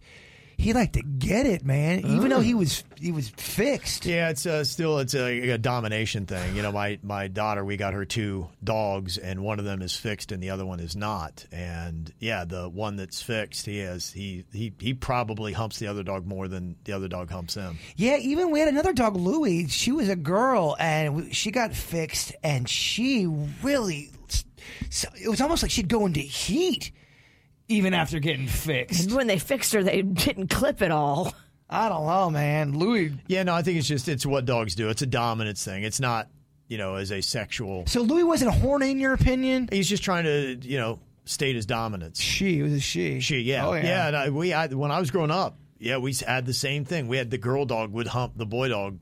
he 0.58 0.72
liked 0.72 0.94
to 0.94 1.02
get 1.02 1.46
it, 1.46 1.64
man. 1.64 2.00
Even 2.00 2.30
though 2.30 2.40
he 2.40 2.54
was 2.54 2.82
he 2.98 3.12
was 3.12 3.28
fixed. 3.28 4.06
Yeah, 4.06 4.30
it's 4.30 4.46
uh, 4.46 4.64
still 4.64 4.98
it's 4.98 5.14
a, 5.14 5.50
a 5.50 5.58
domination 5.58 6.26
thing. 6.26 6.56
You 6.56 6.62
know, 6.62 6.72
my 6.72 6.98
my 7.02 7.28
daughter, 7.28 7.64
we 7.64 7.76
got 7.76 7.92
her 7.94 8.04
two 8.04 8.48
dogs, 8.64 9.18
and 9.18 9.42
one 9.42 9.58
of 9.58 9.64
them 9.64 9.82
is 9.82 9.94
fixed, 9.94 10.32
and 10.32 10.42
the 10.42 10.50
other 10.50 10.64
one 10.64 10.80
is 10.80 10.96
not. 10.96 11.44
And 11.52 12.12
yeah, 12.18 12.44
the 12.44 12.68
one 12.68 12.96
that's 12.96 13.20
fixed, 13.20 13.66
he 13.66 13.78
has 13.78 14.10
he 14.10 14.44
he 14.52 14.72
he 14.78 14.94
probably 14.94 15.52
humps 15.52 15.78
the 15.78 15.88
other 15.88 16.02
dog 16.02 16.26
more 16.26 16.48
than 16.48 16.76
the 16.84 16.92
other 16.92 17.08
dog 17.08 17.30
humps 17.30 17.54
him. 17.54 17.78
Yeah, 17.96 18.16
even 18.16 18.50
we 18.50 18.60
had 18.60 18.68
another 18.68 18.92
dog, 18.92 19.16
Louie. 19.16 19.68
She 19.68 19.92
was 19.92 20.08
a 20.08 20.16
girl, 20.16 20.76
and 20.80 21.34
she 21.34 21.50
got 21.50 21.74
fixed, 21.74 22.34
and 22.42 22.68
she 22.68 23.26
really. 23.62 24.10
So 24.90 25.08
it 25.22 25.28
was 25.28 25.40
almost 25.40 25.62
like 25.62 25.70
she'd 25.70 25.88
go 25.88 26.06
into 26.06 26.20
heat, 26.20 26.92
even 27.68 27.94
after 27.94 28.18
getting 28.18 28.46
fixed. 28.46 29.04
And 29.04 29.14
when 29.14 29.26
they 29.26 29.38
fixed 29.38 29.72
her, 29.72 29.82
they 29.82 30.02
didn't 30.02 30.48
clip 30.48 30.82
it 30.82 30.90
all. 30.90 31.34
I 31.68 31.88
don't 31.88 32.06
know, 32.06 32.30
man. 32.30 32.78
Louis. 32.78 33.12
Yeah, 33.26 33.42
no, 33.42 33.54
I 33.54 33.62
think 33.62 33.78
it's 33.78 33.88
just 33.88 34.08
it's 34.08 34.24
what 34.24 34.44
dogs 34.44 34.74
do. 34.74 34.88
It's 34.88 35.02
a 35.02 35.06
dominance 35.06 35.64
thing. 35.64 35.82
It's 35.82 35.98
not 36.00 36.28
you 36.68 36.78
know 36.78 36.94
as 36.94 37.10
a 37.10 37.20
sexual. 37.20 37.86
So 37.86 38.02
Louis 38.02 38.24
wasn't 38.24 38.54
horny, 38.54 38.90
in 38.92 39.00
your 39.00 39.14
opinion? 39.14 39.68
He's 39.72 39.88
just 39.88 40.02
trying 40.04 40.24
to 40.24 40.56
you 40.62 40.78
know 40.78 41.00
state 41.24 41.56
his 41.56 41.66
dominance. 41.66 42.20
She 42.20 42.60
it 42.60 42.62
was 42.62 42.72
a 42.72 42.80
she. 42.80 43.20
She, 43.20 43.38
yeah, 43.40 43.66
Oh, 43.66 43.72
yeah. 43.74 44.06
And 44.06 44.16
I, 44.16 44.30
we, 44.30 44.52
I, 44.52 44.68
when 44.68 44.92
I 44.92 45.00
was 45.00 45.10
growing 45.10 45.32
up, 45.32 45.58
yeah, 45.78 45.96
we 45.98 46.14
had 46.14 46.46
the 46.46 46.54
same 46.54 46.84
thing. 46.84 47.08
We 47.08 47.16
had 47.16 47.30
the 47.30 47.38
girl 47.38 47.64
dog 47.66 47.92
would 47.92 48.06
hump 48.06 48.34
the 48.36 48.46
boy 48.46 48.68
dog, 48.68 48.98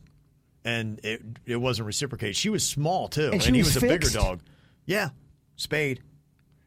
and 0.65 1.01
it 1.05 1.23
it 1.45 1.57
wasn't 1.57 1.87
reciprocated. 1.87 2.35
She 2.37 2.49
was 2.49 2.67
small 2.67 3.09
too, 3.09 3.31
And 3.31 3.43
she 3.43 3.53
he 3.53 3.59
was 3.59 3.75
was 3.75 3.83
a 3.83 3.87
bigger 3.87 4.09
dog. 4.09 4.41
Yeah, 4.87 5.11
spayed. 5.57 6.01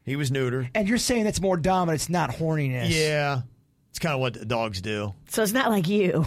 He 0.08 0.16
was 0.16 0.30
neuter. 0.30 0.68
And 0.74 0.88
you're 0.88 0.98
saying 0.98 1.24
that's 1.24 1.40
more 1.40 1.56
dominant, 1.56 1.96
it's 1.96 2.08
not 2.08 2.30
horniness. 2.30 2.88
Yeah, 2.90 3.42
it's 3.90 3.98
kind 3.98 4.14
of 4.14 4.20
what 4.20 4.48
dogs 4.48 4.80
do. 4.80 5.14
So 5.28 5.42
it's 5.42 5.52
not 5.52 5.70
like 5.70 5.88
you. 5.88 6.26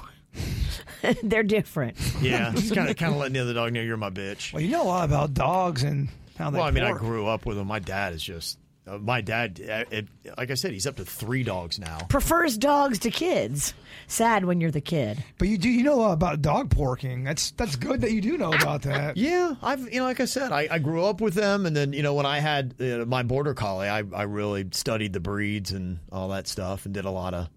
They're 1.23 1.43
different. 1.43 1.97
Yeah, 2.21 2.51
just 2.55 2.73
kind 2.73 2.89
of 2.89 2.95
kind 2.97 3.13
of 3.13 3.19
letting 3.19 3.33
the 3.33 3.39
other 3.41 3.53
dog 3.53 3.73
know 3.73 3.81
you're 3.81 3.97
my 3.97 4.09
bitch. 4.09 4.53
Well, 4.53 4.61
you 4.61 4.69
know 4.69 4.83
a 4.83 4.85
lot 4.85 5.05
about 5.05 5.33
dogs 5.33 5.83
and 5.83 6.09
how 6.37 6.49
they 6.51 6.59
Well, 6.59 6.67
I 6.67 6.71
mean, 6.71 6.83
I 6.83 6.91
work. 6.91 6.99
grew 7.01 7.27
up 7.27 7.45
with 7.45 7.57
them. 7.57 7.67
My 7.67 7.79
dad 7.79 8.13
is 8.13 8.23
just. 8.23 8.57
Uh, 8.87 8.97
my 8.97 9.21
dad, 9.21 9.61
uh, 9.61 9.83
it, 9.91 10.07
like 10.37 10.49
I 10.49 10.55
said, 10.55 10.71
he's 10.71 10.87
up 10.87 10.95
to 10.95 11.05
three 11.05 11.43
dogs 11.43 11.77
now. 11.77 11.99
Prefers 12.09 12.57
dogs 12.57 12.97
to 12.99 13.11
kids. 13.11 13.75
Sad 14.07 14.43
when 14.43 14.59
you're 14.59 14.71
the 14.71 14.81
kid. 14.81 15.23
But 15.37 15.49
you 15.49 15.57
do 15.57 15.69
you 15.69 15.83
know 15.83 16.11
about 16.11 16.41
dog 16.41 16.73
porking. 16.73 17.23
That's 17.23 17.51
that's 17.51 17.75
good 17.75 18.01
that 18.01 18.11
you 18.11 18.21
do 18.21 18.37
know 18.37 18.51
about 18.51 18.81
that. 18.83 19.17
Yeah, 19.17 19.53
I've 19.61 19.81
you 19.93 19.99
know, 19.99 20.05
like 20.05 20.19
I 20.19 20.25
said, 20.25 20.51
I, 20.51 20.67
I 20.71 20.79
grew 20.79 21.05
up 21.05 21.21
with 21.21 21.35
them, 21.35 21.65
and 21.67 21.75
then 21.75 21.93
you 21.93 22.01
know 22.01 22.15
when 22.15 22.25
I 22.25 22.39
had 22.39 22.73
uh, 22.81 23.05
my 23.05 23.21
border 23.21 23.53
collie, 23.53 23.87
I 23.87 24.03
I 24.13 24.23
really 24.23 24.67
studied 24.71 25.13
the 25.13 25.19
breeds 25.19 25.71
and 25.71 25.99
all 26.11 26.29
that 26.29 26.47
stuff, 26.47 26.85
and 26.85 26.93
did 26.93 27.05
a 27.05 27.11
lot 27.11 27.35
of 27.35 27.49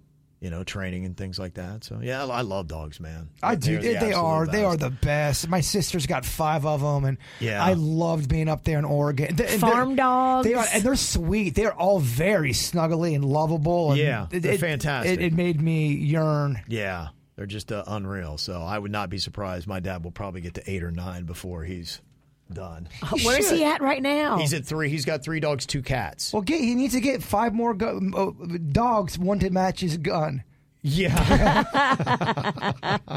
you 0.45 0.51
know, 0.51 0.63
training 0.63 1.07
and 1.07 1.17
things 1.17 1.39
like 1.39 1.55
that. 1.55 1.83
So 1.85 2.01
yeah, 2.03 2.27
I 2.27 2.43
love 2.43 2.69
dogs, 2.69 3.01
man. 3.01 3.31
I 3.43 3.55
do. 3.55 3.73
They're 3.73 3.81
the 3.81 3.87
They, 3.87 3.93
they 3.95 3.99
absolute 4.11 4.25
are. 4.25 4.47
They 4.47 4.65
are 4.65 4.77
the 4.77 4.91
best. 4.91 5.49
My 5.49 5.63
sister's 5.63 6.07
got 6.07 6.27
five 6.27 6.67
of 6.67 6.83
them, 6.83 7.05
and 7.07 7.17
Yeah. 7.41 7.65
I 7.65 7.73
loved 7.73 8.29
being 8.29 8.51
up 8.51 8.63
there 8.63 8.79
in 8.79 8.85
Oregon. 8.85 9.35
They- 9.35 9.47
and 9.49 9.61
Farm 9.61 9.89
they're- 9.89 9.97
dogs. 9.97 10.47
They 10.47 10.53
are, 10.53 10.67
and 10.73 10.83
they're 10.85 10.97
sweet. 10.97 11.55
They're 11.55 11.73
all 11.73 11.99
very 11.99 12.51
snuggly 12.53 13.15
and 13.15 13.25
lovable. 13.25 13.93
And 13.93 14.01
Yeah, 14.01 14.27
they're 14.29 14.53
it- 14.53 14.61
fantastic. 14.61 15.19
It, 15.19 15.23
it 15.25 15.33
made 15.33 15.63
me 15.63 15.89
yearn. 15.95 16.61
Yeah, 16.69 17.09
they're 17.37 17.47
just 17.47 17.73
uh, 17.73 17.83
unreal. 17.87 18.37
So 18.37 18.61
I 18.61 18.79
would 18.79 18.93
not 18.93 19.09
be 19.09 19.17
surprised. 19.19 19.67
My 19.67 19.81
dad 19.81 20.05
will 20.05 20.11
probably 20.13 20.43
get 20.43 20.53
to 20.55 20.71
eight 20.71 20.83
or 20.83 20.91
nine 20.91 21.25
before 21.25 21.65
he's 21.65 22.03
done. 22.55 22.89
Where's 23.25 23.51
he 23.51 23.65
at 23.65 23.83
right 23.83 24.03
now? 24.03 24.39
He's 24.39 24.55
at 24.55 24.65
three. 24.65 24.89
He's 24.89 25.05
got 25.05 25.23
three 25.23 25.41
dogs, 25.41 25.67
two 25.67 25.83
cats. 25.83 26.33
Well, 26.33 26.43
get, 26.43 26.61
he 26.61 26.75
needs 26.75 26.95
to 26.95 27.01
get 27.01 27.23
five 27.23 27.53
more 27.53 27.75
go, 27.75 28.01
uh, 28.15 28.59
dogs, 28.73 29.19
one 29.19 29.39
to 29.41 29.51
match 29.51 29.81
his 29.81 29.97
gun. 29.97 30.45
Yeah. 30.87 31.65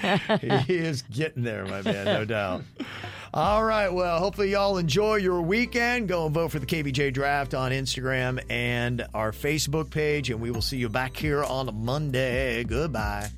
he 0.66 0.76
is 0.76 1.02
getting 1.02 1.42
there, 1.42 1.66
my 1.66 1.82
man, 1.82 2.04
no 2.04 2.24
doubt. 2.24 2.62
All 3.34 3.64
right. 3.64 3.92
Well, 3.92 4.18
hopefully, 4.20 4.52
y'all 4.52 4.78
enjoy 4.78 5.16
your 5.16 5.42
weekend. 5.42 6.08
Go 6.08 6.26
and 6.26 6.34
vote 6.34 6.52
for 6.52 6.60
the 6.60 6.66
KVJ 6.66 7.12
draft 7.12 7.54
on 7.54 7.72
Instagram 7.72 8.40
and 8.48 9.04
our 9.14 9.32
Facebook 9.32 9.90
page. 9.90 10.30
And 10.30 10.40
we 10.40 10.50
will 10.50 10.62
see 10.62 10.78
you 10.78 10.88
back 10.88 11.16
here 11.16 11.42
on 11.42 11.84
Monday. 11.84 12.64
Goodbye. 12.64 13.30